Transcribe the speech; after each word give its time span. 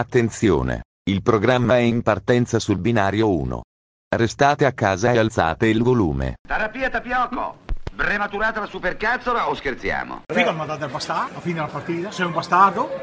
Attenzione! 0.00 0.80
Il 1.10 1.20
programma 1.20 1.76
è 1.76 1.80
in 1.80 2.00
partenza 2.00 2.58
sul 2.58 2.78
binario 2.78 3.28
1. 3.38 3.60
Restate 4.16 4.64
a 4.64 4.72
casa 4.72 5.12
e 5.12 5.18
alzate 5.18 5.66
il 5.66 5.82
volume. 5.82 6.36
Terapia 6.48 6.88
tapioco! 6.88 7.58
Prematurata 7.94 8.60
la 8.60 8.66
supercazzola 8.66 9.50
o 9.50 9.54
scherziamo? 9.54 10.22
Figa 10.32 10.52
mi 10.52 10.62
ha 10.62 10.64
dato 10.64 10.86
il 10.86 10.90
bastardo, 10.90 11.36
a 11.36 11.40
fine 11.42 11.56
della 11.56 11.66
partita, 11.66 12.10
sei 12.10 12.24
un 12.24 12.32
bastardo. 12.32 13.02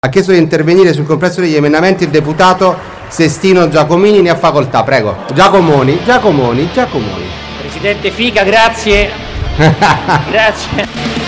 Ha 0.00 0.08
chiesto 0.08 0.32
di 0.32 0.38
intervenire 0.38 0.92
sul 0.92 1.06
complesso 1.06 1.40
degli 1.40 1.54
emendamenti 1.54 2.02
il 2.02 2.10
deputato 2.10 2.76
Sestino 3.06 3.68
Giacomini, 3.68 4.22
ne 4.22 4.30
ha 4.30 4.36
facoltà, 4.36 4.82
prego. 4.82 5.18
Giacomoni, 5.32 6.02
Giacomoni, 6.02 6.68
Giacomoni. 6.72 7.26
Presidente 7.60 8.10
Figa, 8.10 8.42
grazie. 8.42 9.08
grazie. 9.54 11.19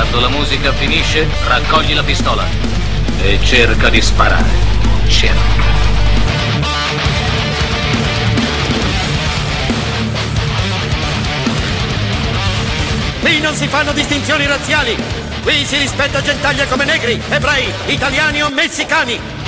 Quando 0.00 0.20
la 0.20 0.28
musica 0.28 0.72
finisce, 0.72 1.28
raccogli 1.46 1.92
la 1.92 2.02
pistola 2.02 2.46
e 3.20 3.38
cerca 3.42 3.90
di 3.90 4.00
sparare. 4.00 4.48
Cerca. 5.06 5.62
Qui 13.20 13.40
non 13.40 13.54
si 13.54 13.68
fanno 13.68 13.92
distinzioni 13.92 14.46
razziali. 14.46 14.96
Qui 15.42 15.66
si 15.66 15.76
rispetta 15.76 16.22
gentaglia 16.22 16.64
come 16.64 16.86
negri, 16.86 17.20
ebrei, 17.28 17.70
italiani 17.88 18.42
o 18.42 18.48
messicani. 18.48 19.39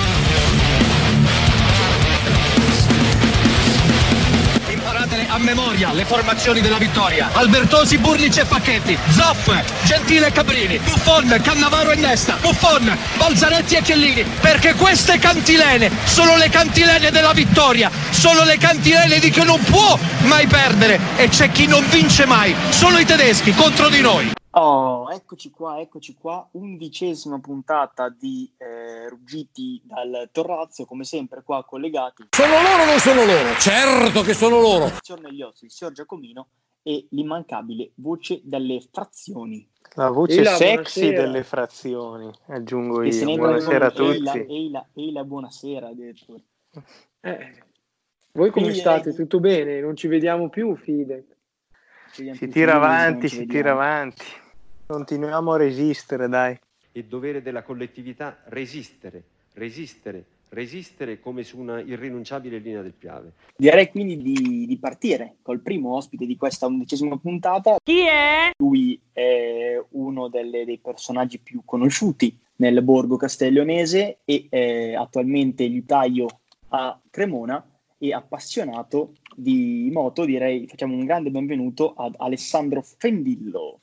A 5.33 5.39
memoria 5.39 5.93
le 5.93 6.05
formazioni 6.05 6.61
della 6.61 6.77
vittoria. 6.77 7.31
Albertosi, 7.33 7.97
Burlici 7.97 8.41
e 8.41 8.45
Pacchetti. 8.45 8.99
Zoff, 9.13 9.51
Gentile 9.85 10.27
e 10.27 10.33
Cabrini. 10.33 10.79
Buffon, 10.79 11.41
Cannavaro 11.43 11.91
e 11.91 11.97
Nesta. 11.97 12.37
Buffon, 12.41 12.95
Balzaretti 13.17 13.77
e 13.77 13.83
Chiellini. 13.83 14.25
Perché 14.41 14.75
queste 14.75 15.19
cantilene 15.19 15.91
sono 16.05 16.37
le 16.37 16.51
cantilene 16.51 17.11
della 17.11 17.33
vittoria. 17.33 17.91
Sono 18.11 18.45
le 18.45 18.59
cantilene 18.59 19.19
di 19.19 19.31
chi 19.31 19.43
non 19.43 19.63
può 19.65 19.99
mai 20.25 20.47
perdere. 20.47 21.01
E 21.17 21.29
c'è 21.29 21.51
chi 21.51 21.67
non 21.67 21.83
vince 21.89 22.27
mai. 22.27 22.55
Sono 22.69 22.99
i 22.99 23.07
tedeschi 23.07 23.55
contro 23.55 23.89
di 23.89 24.03
noi. 24.03 24.33
Oh, 24.55 25.11
eccoci 25.11 25.51
qua, 25.51 25.81
eccoci 25.81 26.15
qua, 26.15 26.47
undicesima 26.53 27.41
puntata 27.41 28.11
di 28.11 28.53
eh, 28.59 29.09
Ruggiti 29.09 29.81
dal 29.83 30.29
Torrazzo, 30.31 30.85
come 30.85 31.05
sempre 31.05 31.43
qua 31.43 31.65
collegati. 31.65 32.27
Sono 32.31 32.53
loro 32.61 32.83
o 32.83 32.87
non 32.87 32.99
sono 32.99 33.25
loro? 33.25 33.55
Certo 33.59 34.21
che 34.21 34.35
sono 34.35 34.61
loro. 34.61 34.85
Il 34.87 34.99
signor 35.01 35.23
Negliozzi, 35.23 35.65
il 35.65 35.71
signor 35.71 35.95
Giacomino 35.95 36.49
e 36.83 37.07
l'immancabile 37.13 37.93
voce 37.95 38.41
delle 38.45 38.83
frazioni. 38.93 39.67
La 39.95 40.11
voce 40.11 40.39
Eila, 40.39 40.55
sexy 40.57 41.01
buonasera. 41.01 41.23
delle 41.27 41.45
frazioni, 41.45 42.31
aggiungo 42.49 43.11
se 43.11 43.25
io. 43.25 43.37
Buonasera 43.37 43.87
a 43.87 43.89
vengono- 43.89 44.13
Eila, 44.13 44.33
tutti. 44.33 44.53
Eila, 44.55 44.89
Eila, 44.95 45.25
buonasera 45.25 45.89
addirittura. 45.89 46.43
Eh, 47.21 47.53
voi 48.33 48.51
come 48.51 48.67
Quindi 48.67 48.75
state? 48.81 49.01
direi- 49.11 49.17
Tutto 49.17 49.41
bene? 49.41 49.81
Non 49.81 49.97
ci 49.97 50.09
vediamo 50.09 50.51
più, 50.51 50.77
Fide? 50.77 51.27
Si 52.11 52.49
tira 52.49 52.75
avanti, 52.75 53.31
si 53.31 53.47
tira 53.47 53.71
avanti. 53.73 54.23
Continuiamo 54.93 55.53
a 55.53 55.57
resistere, 55.57 56.29
dai. 56.29 56.55
è 56.93 57.03
dovere 57.05 57.41
della 57.41 57.63
collettività 57.63 58.43
resistere, 58.49 59.25
resistere, 59.55 60.23
resistere 60.51 61.19
come 61.19 61.45
su 61.45 61.59
una 61.59 61.81
irrinunciabile 61.81 62.59
linea 62.59 62.83
del 62.83 62.93
Piave. 62.93 63.33
Direi 63.57 63.89
quindi 63.89 64.19
di, 64.19 64.67
di 64.67 64.79
partire 64.79 65.37
col 65.41 65.61
primo 65.61 65.97
ospite 65.97 66.27
di 66.27 66.37
questa 66.37 66.67
undicesima 66.67 67.17
puntata. 67.17 67.77
Chi 67.83 68.01
è? 68.01 68.51
Lui 68.59 69.01
è 69.15 69.83
uno 69.93 70.29
delle- 70.29 70.67
dei 70.67 70.79
personaggi 70.79 71.39
più 71.39 71.63
conosciuti 71.65 72.39
nel 72.57 72.83
borgo 72.83 73.17
castiglionese 73.17 74.19
e 74.27 74.47
è 74.51 74.93
attualmente 74.93 75.65
liutaio 75.65 76.27
a 76.69 77.01
Cremona 77.09 77.67
e 77.97 78.13
appassionato 78.13 79.15
di 79.35 79.89
moto. 79.91 80.27
Direi 80.27 80.67
facciamo 80.67 80.95
un 80.95 81.07
grande 81.07 81.31
benvenuto 81.31 81.95
ad 81.95 82.15
Alessandro 82.19 82.83
Fendillo. 82.83 83.79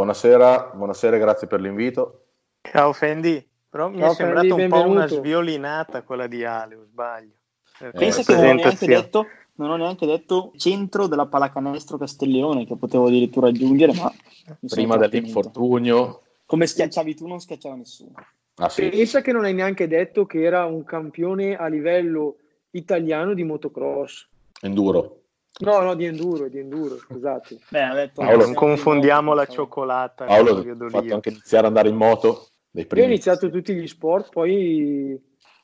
Buonasera, 0.00 0.72
buonasera 0.74 1.16
grazie 1.16 1.46
per 1.46 1.58
l'invito. 1.62 2.24
Ciao 2.60 2.92
Fendi. 2.92 3.42
Però 3.70 3.88
mi 3.88 3.96
Ciao, 4.00 4.10
è 4.10 4.14
sembrata 4.14 4.54
un 4.54 4.68
po' 4.68 4.76
una 4.76 4.84
benvenuto. 5.06 5.14
sviolinata 5.14 6.02
quella 6.02 6.26
di 6.26 6.44
Ale, 6.44 6.74
o 6.74 6.84
sbaglio? 6.84 7.32
Per 7.78 7.92
Pensa 7.92 8.20
Eh, 8.20 8.24
che 8.26 8.34
non 8.34 8.44
ho, 8.44 8.54
neanche 8.56 8.86
detto, 8.86 9.26
non 9.54 9.70
ho 9.70 9.76
neanche 9.76 10.04
detto 10.04 10.52
centro 10.58 11.06
della 11.06 11.24
pallacanestro 11.24 11.96
Castiglione, 11.96 12.66
che 12.66 12.76
potevo 12.76 13.06
addirittura 13.06 13.48
aggiungere, 13.48 13.94
ma 13.94 14.12
Prima 14.68 14.98
dell'infortunio, 14.98 16.20
Come 16.44 16.66
schiacciavi 16.66 17.14
tu, 17.14 17.26
non 17.26 17.40
schiacciava 17.40 17.76
nessuno. 17.76 18.12
ah 18.56 18.68
sì, 18.68 18.90
Pensa 18.90 19.22
che 19.22 19.32
non 19.32 19.44
hai 19.44 19.54
neanche 19.54 19.88
detto 19.88 20.26
che 20.26 20.42
era 20.42 20.66
un 20.66 20.84
campione 20.84 21.56
a 21.56 21.68
livello 21.68 22.36
italiano 22.72 23.32
di 23.32 23.44
motocross. 23.44 24.28
enduro. 24.60 25.22
No, 25.58 25.80
no, 25.80 25.94
di 25.94 26.04
enduro, 26.04 26.48
di 26.48 26.58
enduro, 26.58 26.98
scusate. 26.98 27.58
Beh, 27.70 27.82
ha 27.82 27.94
detto 27.94 28.20
Paolo, 28.20 28.44
Non 28.44 28.54
confondiamo 28.54 29.32
la 29.32 29.46
cioccolata. 29.46 30.26
Paolo 30.26 30.62
l'olio 30.62 30.88
fatto 30.90 31.14
anche 31.14 31.30
iniziare 31.30 31.66
ad 31.66 31.72
andare 31.72 31.88
in 31.88 31.96
moto 31.96 32.48
dei 32.70 32.86
Io 32.94 33.02
ho 33.02 33.06
iniziato 33.06 33.48
tutti 33.48 33.74
gli 33.74 33.86
sport, 33.86 34.30
poi 34.30 35.18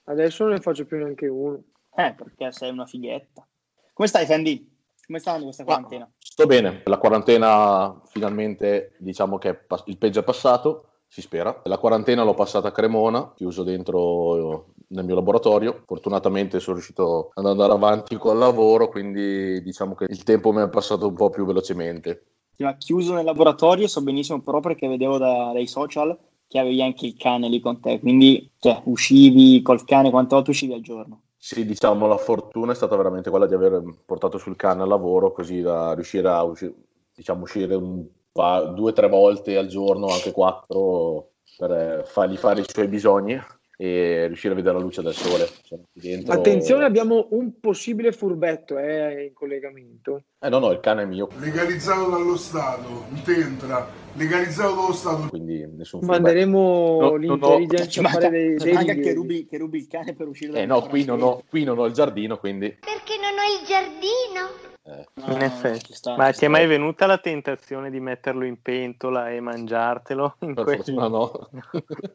adesso 0.05 0.45
non 0.45 0.55
ne 0.55 0.61
faccio 0.61 0.87
più 0.87 0.97
neanche 0.97 1.27
uno. 1.27 1.63
Eh, 1.95 2.15
perché 2.15 2.53
sei 2.53 2.71
una 2.71 2.87
fighetta. 2.87 3.47
Come 3.93 4.09
stai, 4.09 4.25
Fendi? 4.25 4.67
Come 5.05 5.19
sta 5.19 5.33
andando 5.33 5.53
questa 5.53 5.65
quarantena? 5.65 6.11
Sto 6.19 6.47
bene, 6.47 6.81
la 6.85 6.97
quarantena 6.97 8.01
finalmente 8.07 8.95
diciamo 8.99 9.37
che 9.37 9.55
pass- 9.55 9.85
il 9.89 9.99
peggio 9.99 10.21
è 10.21 10.25
passato, 10.25 10.87
si 11.07 11.21
spera. 11.21 11.61
La 11.65 11.77
quarantena 11.77 12.23
l'ho 12.23 12.33
passata 12.33 12.69
a 12.69 12.73
Cremona, 12.73 13.35
chiuso 13.35 13.63
dentro 13.63 14.73
nel 14.93 15.05
mio 15.05 15.15
laboratorio. 15.15 15.83
Fortunatamente 15.87 16.61
sono 16.61 16.77
riuscito 16.77 17.31
ad 17.35 17.47
andare 17.47 17.73
avanti 17.73 18.17
col 18.17 18.39
lavoro, 18.39 18.89
quindi 18.89 19.63
diciamo 19.63 19.95
che 19.95 20.07
il 20.09 20.23
tempo 20.23 20.53
mi 20.53 20.63
è 20.63 20.69
passato 20.69 21.09
un 21.09 21.15
po' 21.15 21.31
più 21.31 21.45
velocemente. 21.45 22.25
Ti 22.57 22.65
ha 22.65 22.77
chiuso 22.77 23.15
nel 23.15 23.25
laboratorio, 23.25 23.89
so 23.89 24.03
benissimo 24.03 24.41
però 24.43 24.61
perché 24.61 24.87
vedevo 24.87 25.19
da- 25.19 25.51
dai 25.53 25.67
social 25.67 26.17
che 26.47 26.59
avevi 26.59 26.83
anche 26.83 27.07
il 27.07 27.17
cane 27.17 27.49
lì 27.49 27.61
con 27.61 27.81
te, 27.81 27.99
quindi 27.99 28.51
cioè, 28.59 28.83
uscivi 28.85 29.63
col 29.63 29.85
cane, 29.85 30.11
quante 30.11 30.35
volte 30.35 30.51
uscivi 30.51 30.75
al 30.75 30.83
giorno? 30.83 31.23
Sì, 31.39 31.65
diciamo, 31.65 32.07
la 32.07 32.19
fortuna 32.19 32.73
è 32.73 32.75
stata 32.75 32.95
veramente 32.95 33.31
quella 33.31 33.47
di 33.47 33.55
aver 33.55 33.83
portato 34.05 34.37
sul 34.39 34.55
cane 34.55 34.83
al 34.83 34.89
lavoro, 34.89 35.33
così 35.33 35.61
da 35.61 35.95
riuscire 35.95 36.29
a 36.29 36.43
usci- 36.45 36.73
diciamo, 37.15 37.43
uscire 37.45 37.75
un 37.75 38.07
pa- 38.31 38.65
due 38.65 38.91
o 38.91 38.93
tre 38.93 39.09
volte 39.09 39.57
al 39.57 39.67
giorno, 39.67 40.07
anche 40.09 40.31
quattro, 40.31 41.31
per 41.57 41.71
eh, 41.73 42.03
fargli 42.05 42.37
fare 42.37 42.61
i 42.61 42.65
suoi 42.67 42.87
bisogni 42.87 43.41
e 43.77 44.27
riuscire 44.27 44.53
a 44.53 44.57
vedere 44.57 44.77
la 44.77 44.83
luce 44.83 45.03
del 45.03 45.15
sole. 45.15 45.49
Qui 45.69 45.79
dentro- 45.93 46.33
Attenzione, 46.35 46.85
abbiamo 46.85 47.29
un 47.31 47.59
possibile 47.61 48.13
furbetto 48.13 48.79
eh, 48.79 49.25
in 49.27 49.33
collegamento. 49.33 50.25
Eh 50.41 50.49
no, 50.49 50.59
no, 50.59 50.71
il 50.71 50.81
cane 50.81 51.03
è 51.03 51.07
mio, 51.07 51.29
Legalizzato 51.39 52.11
dallo 52.11 52.37
Stato, 52.37 53.05
il 53.13 53.23
Tentra, 53.23 53.89
legalizzato 54.15 54.75
dallo 54.75 54.93
Stato. 54.93 55.29
quindi 55.29 55.67
nessun 55.77 56.01
feedback. 56.01 56.21
Manderemo 56.23 56.99
No, 57.01 57.09
no, 57.11 57.17
l'intelligence 57.17 57.89
Ci 57.89 58.01
a 58.01 58.09
fare 58.09 58.31
dei, 58.31 58.55
dei 58.57 58.73
manca 58.73 58.95
che, 58.95 59.13
rubi, 59.15 59.47
che 59.47 59.59
rubi 59.59 59.79
il 59.79 59.87
cane 59.89 60.15
per 60.15 60.29
uscire 60.29 60.51
Eh 60.61 60.67
dal 60.67 60.83
no, 60.83 60.87
qui 60.89 61.05
non, 61.05 61.23
ho, 61.23 61.43
qui 61.49 61.65
non 61.65 61.79
ho 61.79 61.87
il 61.87 61.93
giardino, 61.93 62.37
quindi... 62.39 62.69
Perché 62.81 63.15
non 63.21 63.33
ho 63.39 63.61
il 63.61 63.67
giardino? 63.67 64.72
Eh, 64.85 65.07
No, 65.15 65.33
In 65.35 65.43
effetti. 65.43 65.87
ci 65.87 65.93
sta, 65.95 66.17
Ma 66.17 66.33
ci 66.33 66.41
ti 66.41 66.45
è 66.47 66.49
mai 66.49 66.67
venuta 66.67 67.07
la 67.07 67.19
tentazione 67.19 67.91
di 67.91 68.01
metterlo 68.01 68.45
in 68.45 68.61
pentola 68.61 69.31
e 69.31 69.41
mangiartelo? 69.41 70.37
In 70.41 70.55
Per 70.55 70.65
que- 70.65 70.77
fortuna 70.77 71.09
no. 71.09 71.49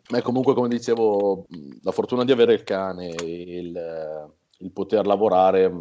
Ma 0.09 0.21
comunque, 0.21 0.53
come 0.53 0.67
dicevo, 0.67 1.45
la 1.81 1.91
fortuna 1.91 2.23
di 2.25 2.31
avere 2.31 2.53
il 2.53 2.63
cane 2.63 3.09
e 3.15 3.59
il, 3.59 4.33
il 4.59 4.71
poter 4.71 5.05
lavorare, 5.05 5.71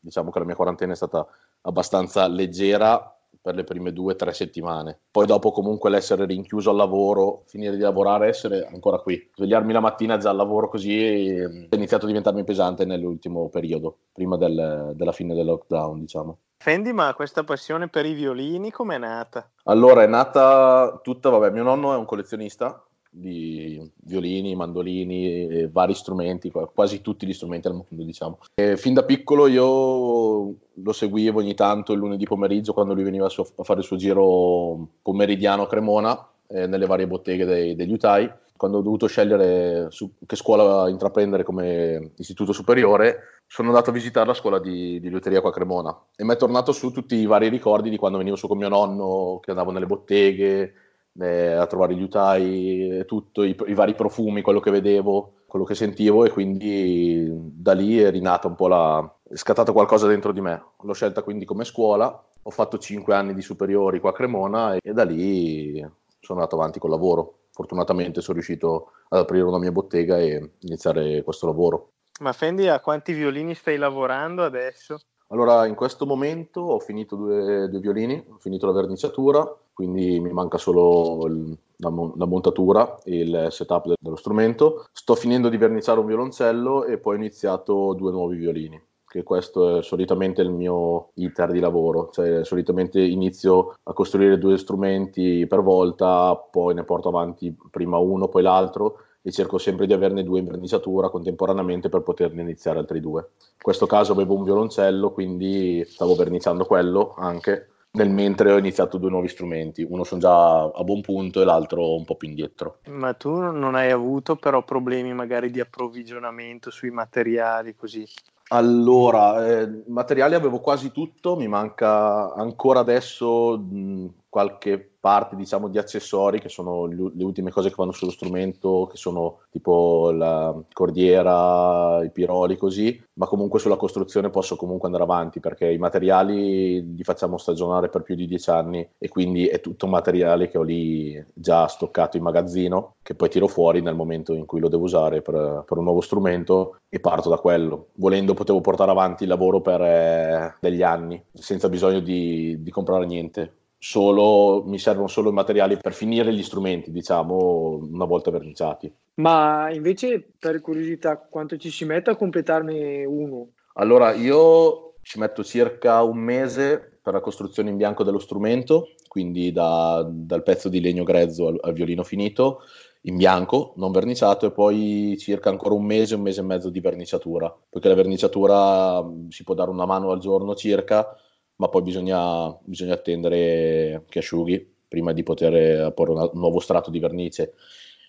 diciamo 0.00 0.30
che 0.30 0.38
la 0.40 0.44
mia 0.44 0.56
quarantena 0.56 0.92
è 0.92 0.96
stata 0.96 1.26
abbastanza 1.62 2.26
leggera 2.26 3.13
per 3.44 3.54
le 3.56 3.64
prime 3.64 3.92
due 3.92 4.14
o 4.14 4.16
tre 4.16 4.32
settimane. 4.32 5.00
Poi 5.10 5.26
dopo 5.26 5.50
comunque 5.50 5.90
l'essere 5.90 6.24
rinchiuso 6.24 6.70
al 6.70 6.76
lavoro, 6.76 7.42
finire 7.44 7.76
di 7.76 7.82
lavorare, 7.82 8.28
essere 8.28 8.66
ancora 8.66 9.00
qui. 9.00 9.30
Svegliarmi 9.34 9.70
la 9.70 9.80
mattina 9.80 10.16
già 10.16 10.30
al 10.30 10.36
lavoro 10.36 10.70
così 10.70 10.90
mh, 11.30 11.66
è 11.68 11.74
iniziato 11.74 12.06
a 12.06 12.08
diventarmi 12.08 12.42
pesante 12.42 12.86
nell'ultimo 12.86 13.50
periodo, 13.50 13.98
prima 14.14 14.38
del- 14.38 14.92
della 14.94 15.12
fine 15.12 15.34
del 15.34 15.44
lockdown, 15.44 16.00
diciamo. 16.00 16.38
Fendi, 16.56 16.94
ma 16.94 17.12
questa 17.12 17.44
passione 17.44 17.88
per 17.88 18.06
i 18.06 18.14
violini 18.14 18.70
com'è 18.70 18.96
nata? 18.96 19.50
Allora, 19.64 20.02
è 20.02 20.06
nata 20.06 20.98
tutta, 21.02 21.28
vabbè, 21.28 21.50
mio 21.50 21.64
nonno 21.64 21.92
è 21.92 21.98
un 21.98 22.06
collezionista 22.06 22.82
di 23.16 23.80
violini, 24.02 24.56
mandolini 24.56 25.68
vari 25.70 25.94
strumenti, 25.94 26.50
qua- 26.50 26.68
quasi 26.68 27.00
tutti 27.00 27.26
gli 27.26 27.32
strumenti 27.32 27.68
al 27.68 27.74
mondo, 27.74 28.02
diciamo. 28.04 28.38
E 28.54 28.76
fin 28.76 28.94
da 28.94 29.04
piccolo 29.04 29.46
io 29.46 30.54
lo 30.72 30.92
seguivo 30.92 31.38
ogni 31.38 31.54
tanto 31.54 31.92
il 31.92 32.00
lunedì 32.00 32.24
pomeriggio 32.24 32.72
quando 32.72 32.94
lui 32.94 33.04
veniva 33.04 33.26
a 33.26 33.62
fare 33.62 33.80
il 33.80 33.86
suo 33.86 33.96
giro 33.96 34.88
pomeridiano 35.00 35.62
a 35.62 35.68
Cremona 35.68 36.28
eh, 36.48 36.66
nelle 36.66 36.86
varie 36.86 37.06
botteghe 37.06 37.44
dei, 37.44 37.76
degli 37.76 37.92
utai. 37.92 38.30
Quando 38.56 38.78
ho 38.78 38.82
dovuto 38.82 39.06
scegliere 39.06 39.88
che 40.26 40.36
scuola 40.36 40.88
intraprendere 40.88 41.42
come 41.42 42.12
istituto 42.16 42.52
superiore, 42.52 43.42
sono 43.46 43.68
andato 43.68 43.90
a 43.90 43.92
visitare 43.92 44.26
la 44.26 44.34
scuola 44.34 44.58
di, 44.58 45.00
di 45.00 45.08
liuteria 45.08 45.40
qua 45.40 45.50
a 45.50 45.52
Cremona 45.52 45.96
e 46.16 46.24
mi 46.24 46.32
è 46.32 46.36
tornato 46.36 46.72
su 46.72 46.90
tutti 46.90 47.16
i 47.16 47.26
vari 47.26 47.48
ricordi 47.48 47.90
di 47.90 47.96
quando 47.96 48.18
venivo 48.18 48.36
su 48.36 48.46
con 48.48 48.56
mio 48.56 48.68
nonno, 48.68 49.40
che 49.42 49.50
andavo 49.50 49.70
nelle 49.70 49.86
botteghe, 49.86 50.72
eh, 51.20 51.52
a 51.52 51.66
trovare 51.66 51.94
gli 51.94 52.02
utai, 52.02 53.04
tutto, 53.06 53.42
i, 53.42 53.56
i, 53.66 53.74
vari 53.74 53.94
profumi, 53.94 54.42
quello 54.42 54.60
che 54.60 54.70
vedevo, 54.70 55.44
quello 55.46 55.64
che 55.64 55.74
sentivo 55.74 56.24
e 56.24 56.30
quindi 56.30 57.28
da 57.30 57.72
lì 57.72 57.98
è 57.98 58.10
rinata 58.10 58.48
un 58.48 58.54
po' 58.54 58.68
la... 58.68 59.16
è 59.28 59.36
scattato 59.36 59.72
qualcosa 59.72 60.06
dentro 60.06 60.32
di 60.32 60.40
me. 60.40 60.62
L'ho 60.80 60.92
scelta 60.92 61.22
quindi 61.22 61.44
come 61.44 61.64
scuola, 61.64 62.24
ho 62.42 62.50
fatto 62.50 62.78
5 62.78 63.14
anni 63.14 63.34
di 63.34 63.42
superiori 63.42 64.00
qua 64.00 64.10
a 64.10 64.14
Cremona 64.14 64.76
e 64.76 64.92
da 64.92 65.04
lì 65.04 65.78
sono 66.20 66.38
andato 66.38 66.56
avanti 66.56 66.78
col 66.78 66.90
lavoro. 66.90 67.38
Fortunatamente 67.50 68.20
sono 68.20 68.34
riuscito 68.34 68.90
ad 69.08 69.20
aprire 69.20 69.44
una 69.44 69.58
mia 69.58 69.70
bottega 69.70 70.18
e 70.18 70.54
iniziare 70.60 71.22
questo 71.22 71.46
lavoro. 71.46 71.90
Ma 72.20 72.32
Fendi, 72.32 72.68
a 72.68 72.80
quanti 72.80 73.12
violini 73.12 73.54
stai 73.54 73.76
lavorando 73.76 74.44
adesso? 74.44 74.98
Allora, 75.34 75.66
in 75.66 75.74
questo 75.74 76.06
momento 76.06 76.60
ho 76.60 76.78
finito 76.78 77.16
due, 77.16 77.68
due 77.68 77.80
violini, 77.80 78.24
ho 78.28 78.36
finito 78.38 78.66
la 78.66 78.72
verniciatura, 78.72 79.44
quindi 79.72 80.20
mi 80.20 80.32
manca 80.32 80.58
solo 80.58 81.26
il, 81.26 81.58
la, 81.78 81.88
la, 81.88 82.24
montatura 82.24 83.00
e 83.02 83.18
il 83.18 83.46
setup 83.50 83.88
de- 83.88 83.96
dello 83.98 84.14
strumento. 84.14 84.86
Sto 84.92 85.16
finendo 85.16 85.48
di 85.48 85.56
verniciare 85.56 85.98
un 85.98 86.06
violoncello 86.06 86.84
e 86.84 86.98
poi 86.98 87.14
ho 87.14 87.18
iniziato 87.18 87.94
due 87.94 88.12
nuovi 88.12 88.36
violini 88.36 88.80
che 89.14 89.22
questo 89.22 89.78
è 89.78 89.82
solitamente 89.82 90.42
il 90.42 90.50
mio 90.50 91.10
iter 91.14 91.52
di 91.52 91.60
lavoro, 91.60 92.10
cioè 92.10 92.44
solitamente 92.44 93.00
inizio 93.00 93.74
a 93.84 93.92
costruire 93.92 94.38
due 94.38 94.58
strumenti 94.58 95.46
per 95.46 95.62
volta, 95.62 96.34
poi 96.34 96.74
ne 96.74 96.82
porto 96.82 97.08
avanti 97.08 97.56
prima 97.70 97.96
uno, 97.98 98.26
poi 98.26 98.42
l'altro 98.42 98.98
e 99.26 99.32
cerco 99.32 99.56
sempre 99.56 99.86
di 99.86 99.94
averne 99.94 100.22
due 100.22 100.40
in 100.40 100.44
verniciatura 100.44 101.08
contemporaneamente 101.08 101.88
per 101.88 102.02
poterne 102.02 102.42
iniziare 102.42 102.78
altri 102.78 103.00
due. 103.00 103.30
In 103.40 103.62
questo 103.62 103.86
caso 103.86 104.12
avevo 104.12 104.34
un 104.34 104.44
violoncello, 104.44 105.12
quindi 105.12 105.82
stavo 105.86 106.14
verniciando 106.14 106.66
quello 106.66 107.14
anche, 107.16 107.68
nel 107.92 108.10
mentre 108.10 108.52
ho 108.52 108.58
iniziato 108.58 108.98
due 108.98 109.08
nuovi 109.08 109.28
strumenti, 109.28 109.82
uno 109.88 110.04
sono 110.04 110.20
già 110.20 110.64
a 110.64 110.84
buon 110.84 111.00
punto 111.00 111.40
e 111.40 111.44
l'altro 111.46 111.96
un 111.96 112.04
po' 112.04 112.16
più 112.16 112.28
indietro. 112.28 112.80
Ma 112.88 113.14
tu 113.14 113.30
non 113.34 113.74
hai 113.74 113.90
avuto 113.90 114.36
però 114.36 114.62
problemi 114.62 115.14
magari 115.14 115.50
di 115.50 115.60
approvvigionamento 115.60 116.70
sui 116.70 116.90
materiali 116.90 117.74
così? 117.74 118.06
Allora, 118.48 119.48
eh, 119.48 119.84
materiali 119.86 120.34
avevo 120.34 120.60
quasi 120.60 120.92
tutto, 120.92 121.34
mi 121.34 121.48
manca 121.48 122.34
ancora 122.34 122.80
adesso 122.80 123.56
mh, 123.56 124.06
qualche 124.28 124.93
parte 125.04 125.36
diciamo 125.36 125.68
di 125.68 125.76
accessori 125.76 126.40
che 126.40 126.48
sono 126.48 126.86
le 126.86 127.24
ultime 127.24 127.50
cose 127.50 127.68
che 127.68 127.74
vanno 127.76 127.92
sullo 127.92 128.10
strumento 128.10 128.88
che 128.90 128.96
sono 128.96 129.40
tipo 129.50 130.10
la 130.10 130.58
cordiera, 130.72 132.02
i 132.02 132.10
piroli 132.10 132.56
così. 132.56 132.98
Ma 133.14 133.26
comunque 133.26 133.58
sulla 133.58 133.76
costruzione 133.76 134.30
posso 134.30 134.56
comunque 134.56 134.86
andare 134.86 135.04
avanti 135.04 135.40
perché 135.40 135.70
i 135.70 135.76
materiali 135.76 136.94
li 136.96 137.04
facciamo 137.04 137.36
stagionare 137.36 137.90
per 137.90 138.00
più 138.00 138.14
di 138.14 138.26
dieci 138.26 138.48
anni 138.48 138.88
e 138.96 139.08
quindi 139.08 139.46
è 139.46 139.60
tutto 139.60 139.86
materiale 139.86 140.48
che 140.48 140.56
ho 140.56 140.62
lì 140.62 141.22
già 141.34 141.66
stoccato 141.66 142.16
in 142.16 142.22
magazzino 142.22 142.94
che 143.02 143.14
poi 143.14 143.28
tiro 143.28 143.46
fuori 143.46 143.82
nel 143.82 143.94
momento 143.94 144.32
in 144.32 144.46
cui 144.46 144.58
lo 144.58 144.68
devo 144.68 144.84
usare 144.84 145.20
per, 145.20 145.64
per 145.66 145.76
un 145.76 145.84
nuovo 145.84 146.00
strumento 146.00 146.78
e 146.88 146.98
parto 146.98 147.28
da 147.28 147.36
quello. 147.36 147.88
Volendo 147.96 148.32
potevo 148.32 148.62
portare 148.62 148.90
avanti 148.90 149.24
il 149.24 149.28
lavoro 149.28 149.60
per 149.60 149.82
eh, 149.82 150.54
degli 150.60 150.82
anni 150.82 151.22
senza 151.30 151.68
bisogno 151.68 152.00
di, 152.00 152.62
di 152.62 152.70
comprare 152.70 153.04
niente 153.04 153.56
solo, 153.84 154.62
mi 154.64 154.78
servono 154.78 155.08
solo 155.08 155.28
i 155.28 155.34
materiali 155.34 155.76
per 155.76 155.92
finire 155.92 156.32
gli 156.32 156.42
strumenti, 156.42 156.90
diciamo, 156.90 157.86
una 157.92 158.06
volta 158.06 158.30
verniciati. 158.30 158.90
Ma 159.16 159.70
invece, 159.70 160.26
per 160.38 160.62
curiosità, 160.62 161.18
quanto 161.18 161.58
ci 161.58 161.68
si 161.68 161.84
mette 161.84 162.08
a 162.08 162.16
completarne 162.16 163.04
uno? 163.04 163.48
Allora, 163.74 164.14
io 164.14 164.94
ci 165.02 165.18
metto 165.18 165.44
circa 165.44 166.02
un 166.02 166.16
mese 166.16 166.98
per 167.02 167.12
la 167.12 167.20
costruzione 167.20 167.68
in 167.68 167.76
bianco 167.76 168.04
dello 168.04 168.18
strumento, 168.18 168.94
quindi 169.06 169.52
da, 169.52 170.02
dal 170.10 170.42
pezzo 170.42 170.70
di 170.70 170.80
legno 170.80 171.04
grezzo 171.04 171.48
al, 171.48 171.58
al 171.60 171.74
violino 171.74 172.04
finito, 172.04 172.62
in 173.02 173.18
bianco, 173.18 173.74
non 173.76 173.92
verniciato, 173.92 174.46
e 174.46 174.52
poi 174.52 175.14
circa 175.18 175.50
ancora 175.50 175.74
un 175.74 175.84
mese, 175.84 176.14
un 176.14 176.22
mese 176.22 176.40
e 176.40 176.44
mezzo 176.44 176.70
di 176.70 176.80
verniciatura, 176.80 177.54
perché 177.68 177.88
la 177.88 177.94
verniciatura 177.94 179.06
si 179.28 179.44
può 179.44 179.52
dare 179.52 179.68
una 179.68 179.84
mano 179.84 180.10
al 180.10 180.20
giorno 180.20 180.54
circa, 180.54 181.18
ma 181.56 181.68
poi 181.68 181.82
bisogna, 181.82 182.56
bisogna 182.62 182.94
attendere 182.94 184.04
che 184.08 184.18
asciughi 184.18 184.72
prima 184.88 185.12
di 185.12 185.22
poter 185.22 185.92
porre 185.92 186.12
un 186.12 186.30
nuovo 186.34 186.60
strato 186.60 186.90
di 186.90 187.00
vernice 187.00 187.54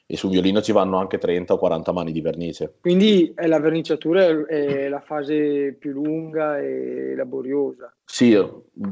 e 0.07 0.17
sul 0.17 0.29
violino 0.29 0.61
ci 0.61 0.71
vanno 0.71 0.97
anche 0.97 1.17
30 1.17 1.53
o 1.53 1.57
40 1.57 1.91
mani 1.91 2.11
di 2.11 2.21
vernice. 2.21 2.75
Quindi 2.79 3.33
la 3.35 3.59
verniciatura 3.59 4.45
è 4.45 4.87
la 4.87 4.99
fase 4.99 5.73
più 5.73 5.91
lunga 5.93 6.59
e 6.59 7.15
laboriosa. 7.15 7.91
Sì, 8.05 8.33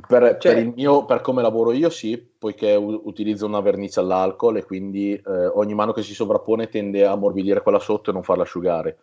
per, 0.08 0.38
cioè... 0.40 0.56
per, 0.56 0.74
mio, 0.76 1.06
per 1.06 1.22
come 1.22 1.44
lavoro 1.44 1.72
io 1.72 1.92
sì, 1.92 2.18
poiché 2.18 2.74
utilizzo 2.74 3.46
una 3.46 3.62
vernice 3.62 4.00
all'alcol 4.00 4.58
e 4.58 4.64
quindi 4.64 5.14
eh, 5.14 5.46
ogni 5.54 5.76
mano 5.76 5.92
che 5.92 6.02
si 6.02 6.16
sovrappone 6.16 6.68
tende 6.68 7.06
a 7.06 7.12
ammorbidire 7.12 7.62
quella 7.62 7.80
sotto 7.80 8.10
e 8.10 8.14
non 8.14 8.24
farla 8.24 8.44
asciugare. 8.44 8.98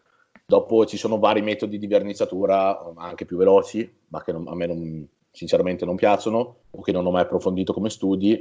Dopo 0.45 0.85
ci 0.87 0.97
sono 0.97 1.21
vari 1.21 1.43
metodi 1.43 1.79
di 1.79 1.87
verniciatura, 1.87 2.93
anche 2.97 3.25
più 3.25 3.37
veloci, 3.37 3.89
ma 4.09 4.21
che 4.21 4.33
non, 4.33 4.49
a 4.49 4.57
me 4.57 4.67
non, 4.67 5.09
sinceramente 5.31 5.85
non 5.85 5.97
piacciono 5.97 6.57
o 6.71 6.81
che 6.83 6.93
non 6.93 7.07
ho 7.07 7.11
mai 7.11 7.23
approfondito 7.23 7.73
come 7.73 7.91
studi, 7.91 8.39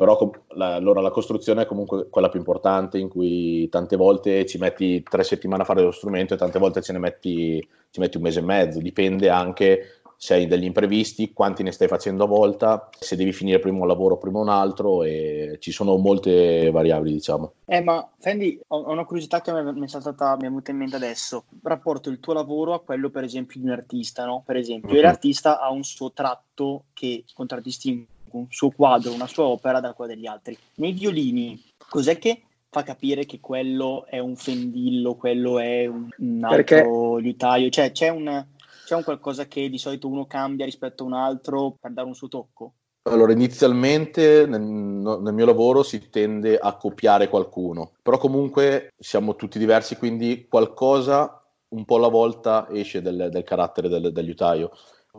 però 0.00 0.30
la, 0.54 0.74
allora 0.76 1.02
la 1.02 1.10
costruzione 1.10 1.62
è 1.62 1.66
comunque 1.66 2.08
quella 2.08 2.30
più 2.30 2.38
importante 2.38 2.96
in 2.96 3.10
cui 3.10 3.68
tante 3.68 3.96
volte 3.96 4.46
ci 4.46 4.56
metti 4.56 5.02
tre 5.02 5.22
settimane 5.22 5.62
a 5.62 5.66
fare 5.66 5.82
lo 5.82 5.90
strumento 5.90 6.32
e 6.32 6.38
tante 6.38 6.58
volte 6.58 6.80
ce 6.80 6.92
ne 6.92 6.98
metti, 6.98 7.68
ci 7.90 8.00
metti 8.00 8.16
un 8.16 8.22
mese 8.22 8.38
e 8.38 8.42
mezzo, 8.42 8.80
dipende 8.80 9.28
anche 9.28 9.99
se 10.22 10.34
hai 10.34 10.46
degli 10.46 10.64
imprevisti, 10.64 11.32
quanti 11.32 11.62
ne 11.62 11.72
stai 11.72 11.88
facendo 11.88 12.24
a 12.24 12.26
volta, 12.26 12.90
se 12.98 13.16
devi 13.16 13.32
finire 13.32 13.58
prima 13.58 13.78
un 13.78 13.86
lavoro 13.86 14.16
o 14.16 14.18
prima 14.18 14.38
un 14.38 14.50
altro 14.50 15.02
e 15.02 15.56
ci 15.60 15.72
sono 15.72 15.96
molte 15.96 16.70
variabili 16.70 17.14
diciamo. 17.14 17.54
Eh 17.64 17.80
ma 17.80 18.06
Fendi, 18.18 18.60
ho 18.66 18.90
una 18.90 19.06
curiosità 19.06 19.40
che 19.40 19.50
mi 19.50 19.86
è, 19.86 19.88
saltata, 19.88 20.36
mi 20.36 20.42
è 20.42 20.48
venuta 20.48 20.72
in 20.72 20.76
mente 20.76 20.96
adesso, 20.96 21.44
rapporto 21.62 22.10
il 22.10 22.20
tuo 22.20 22.34
lavoro 22.34 22.74
a 22.74 22.80
quello 22.80 23.08
per 23.08 23.24
esempio 23.24 23.60
di 23.60 23.64
un 23.64 23.72
artista, 23.72 24.26
no? 24.26 24.42
Per 24.44 24.56
esempio, 24.56 24.92
mm-hmm. 24.92 25.02
l'artista 25.02 25.58
ha 25.58 25.70
un 25.70 25.84
suo 25.84 26.12
tratto 26.12 26.84
che 26.92 27.24
contraddistingue 27.32 28.06
un 28.32 28.46
suo 28.50 28.68
quadro, 28.68 29.14
una 29.14 29.26
sua 29.26 29.44
opera 29.44 29.80
da 29.80 29.94
quella 29.94 30.12
degli 30.12 30.26
altri. 30.26 30.56
Nei 30.74 30.92
violini, 30.92 31.58
cos'è 31.88 32.18
che 32.18 32.42
fa 32.68 32.82
capire 32.82 33.24
che 33.24 33.40
quello 33.40 34.04
è 34.06 34.18
un 34.18 34.36
fendillo, 34.36 35.14
quello 35.14 35.58
è 35.58 35.86
un, 35.86 36.10
altro 36.42 36.56
Perché... 36.56 36.86
liutaio? 37.22 37.70
Cioè 37.70 37.90
c'è 37.90 38.10
un 38.10 38.44
c'è 38.90 38.96
un 38.96 39.04
qualcosa 39.04 39.46
che 39.46 39.70
di 39.70 39.78
solito 39.78 40.08
uno 40.08 40.26
cambia 40.26 40.64
rispetto 40.64 41.04
a 41.04 41.06
un 41.06 41.12
altro 41.12 41.76
per 41.80 41.92
dare 41.92 42.08
un 42.08 42.14
suo 42.14 42.26
tocco? 42.26 42.72
Allora, 43.02 43.30
inizialmente 43.30 44.46
nel, 44.46 44.60
nel, 44.60 45.32
mio 45.32 45.46
lavoro 45.46 45.84
si 45.84 46.10
tende 46.10 46.58
a 46.58 46.74
copiare 46.76 47.28
qualcuno, 47.28 47.92
però 48.02 48.18
comunque 48.18 48.90
siamo 48.98 49.36
tutti 49.36 49.60
diversi, 49.60 49.96
quindi 49.96 50.46
qualcosa 50.48 51.40
un 51.68 51.84
po' 51.84 51.96
alla 51.96 52.08
volta 52.08 52.66
esce 52.72 53.00
del, 53.00 53.28
del 53.30 53.44
carattere 53.44 53.88
del, 53.88 54.10
dell'aiutaio. 54.12 54.72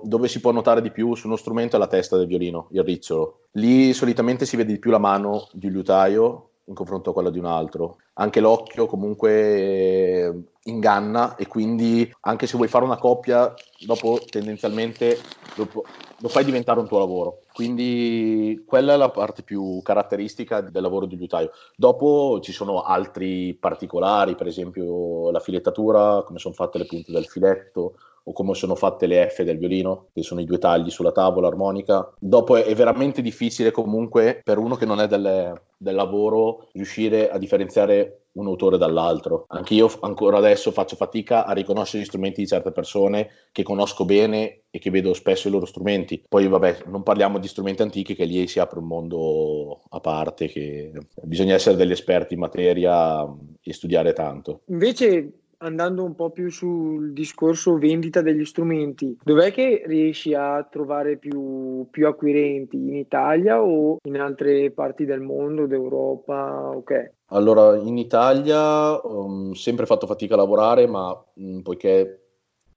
Dove 0.04 0.28
si 0.28 0.42
può 0.42 0.52
notare 0.52 0.82
di 0.82 0.92
più 0.92 1.16
su 1.16 1.28
uno 1.28 1.38
strumento 1.38 1.78
è 1.78 1.80
la 1.80 1.88
testa 1.88 2.18
del 2.18 2.28
violino, 2.28 2.68
il 2.72 2.84
ricciolo. 2.84 3.48
Lì 3.52 3.94
solitamente 3.94 4.46
si 4.46 4.58
vede 4.58 4.74
di 4.74 4.80
più 4.80 4.92
la 4.92 5.00
mano 5.00 5.48
di 5.54 5.68
un 5.68 5.72
liutaio 5.72 6.51
in 6.72 6.76
confronto 6.76 7.12
a 7.12 7.14
quella 7.14 7.30
di 7.30 7.38
un 7.38 7.46
altro. 7.46 7.98
Anche 8.14 8.40
l'occhio 8.40 8.88
comunque 8.88 10.52
inganna 10.64 11.36
e 11.36 11.48
quindi 11.48 12.12
anche 12.22 12.48
se 12.48 12.58
vuoi 12.58 12.68
fare 12.68 12.86
una 12.86 12.98
coppia, 12.98 13.54
dopo 13.86 14.20
tendenzialmente 14.28 15.20
lo, 15.56 15.68
lo, 16.18 16.28
fai 16.30 16.44
diventare 16.44 16.80
un 16.80 16.88
tuo 16.88 17.00
lavoro. 17.00 17.40
Quindi 17.54 18.64
quella 18.66 18.94
è 18.94 18.98
la 18.98 19.10
parte 19.10 19.44
più 19.44 19.82
caratteristica 19.84 20.62
del 20.62 20.82
lavoro 20.82 21.06
di 21.06 21.18
liutaio. 21.18 21.52
Dopo 21.76 22.40
ci 22.42 22.52
sono 22.52 22.82
altri 22.82 23.54
particolari, 23.54 24.36
per 24.36 24.48
esempio 24.48 25.30
la 25.32 25.40
filettatura, 25.40 26.24
come 26.24 26.40
sono 26.40 26.54
fatte 26.54 26.78
le 26.78 26.86
punte 26.86 27.12
del 27.12 27.26
filetto 27.26 27.96
o 28.24 28.34
come 28.34 28.54
sono 28.54 28.76
fatte 28.76 29.08
le 29.08 29.30
F 29.30 29.44
del 29.44 29.58
violino, 29.58 30.08
che 30.14 30.24
sono 30.24 30.42
i 30.42 30.46
due 30.46 30.58
tagli 30.58 30.90
sulla 30.90 31.12
tavola 31.12 31.48
armonica. 31.48 32.14
Dopo 32.20 32.56
è, 32.56 32.76
veramente 32.76 33.22
difficile 33.22 33.72
comunque 33.72 34.42
per 34.44 34.58
uno 34.58 34.76
che 34.76 34.86
non 34.86 35.00
è 35.00 35.08
del, 35.08 35.60
del 35.78 35.96
lavoro 35.96 36.68
riuscire 36.74 37.30
a 37.30 37.38
differenziare 37.38 38.22
un 38.34 38.48
autore 38.48 38.78
dall'altro. 38.78 39.46
Anche 39.48 39.74
io 39.74 39.92
ancora 40.02 40.38
adesso 40.38 40.72
faccio 40.72 40.96
fatica 40.96 41.46
a 41.46 41.54
riconoscere 41.54 42.04
gli 42.04 42.06
strumenti 42.06 42.42
di 42.42 42.48
certe 42.48 42.72
persone 42.72 43.30
che 43.52 43.64
conosco 43.64 44.06
bene 44.06 44.62
e 44.70 44.80
che 44.80 44.90
vedo 44.90 45.14
spesso 45.14 45.48
i 45.48 45.52
loro 45.52 45.66
strumenti. 45.66 46.24
Poi 46.28 46.48
vabbè, 46.48 46.84
non 46.86 47.04
parliamo 47.04 47.40
di 47.40 47.48
strumenti 47.48 47.82
antichi 47.82 48.16
che 48.16 48.26
lì 48.26 48.48
si 48.48 48.60
apre 48.60 48.80
un 48.80 48.86
mondo 48.86 49.82
a 49.90 50.00
parte 50.00 50.48
che 50.48 50.92
bisogna 51.24 51.56
essere 51.56 51.76
degli 51.76 51.92
esperti 51.92 52.36
in 52.36 52.40
materia 52.40 53.28
e 53.62 53.74
studiare 53.74 54.14
tanto. 54.14 54.62
Invece 54.68 55.41
andando 55.62 56.04
un 56.04 56.16
po' 56.16 56.30
più 56.30 56.50
sul 56.50 57.14
discorso 57.14 57.78
vendita 57.78 58.22
degli 58.22 58.46
strumenti, 58.46 59.18
dov'è 59.24 59.52
che 59.52 59.84
riesci 59.86 60.34
a 60.34 60.68
trovare 60.70 61.18
più, 61.18 61.88
più 61.90 62.08
acquirenti? 62.08 62.78
In 62.78 62.96
Italia 62.96 63.62
o 63.62 63.98
in 64.04 64.20
altre 64.20 64.72
parti 64.72 65.06
del 65.06 65.22
mondo, 65.22 65.66
d'Europa? 65.66 66.72
Ok. 66.76 67.14
Allora, 67.28 67.78
in 67.78 67.98
Italia 67.98 68.94
ho 68.96 69.54
sempre 69.54 69.86
fatto 69.86 70.06
fatica 70.06 70.34
a 70.34 70.38
lavorare, 70.38 70.88
ma 70.88 71.16
mh, 71.34 71.60
poiché 71.60 72.22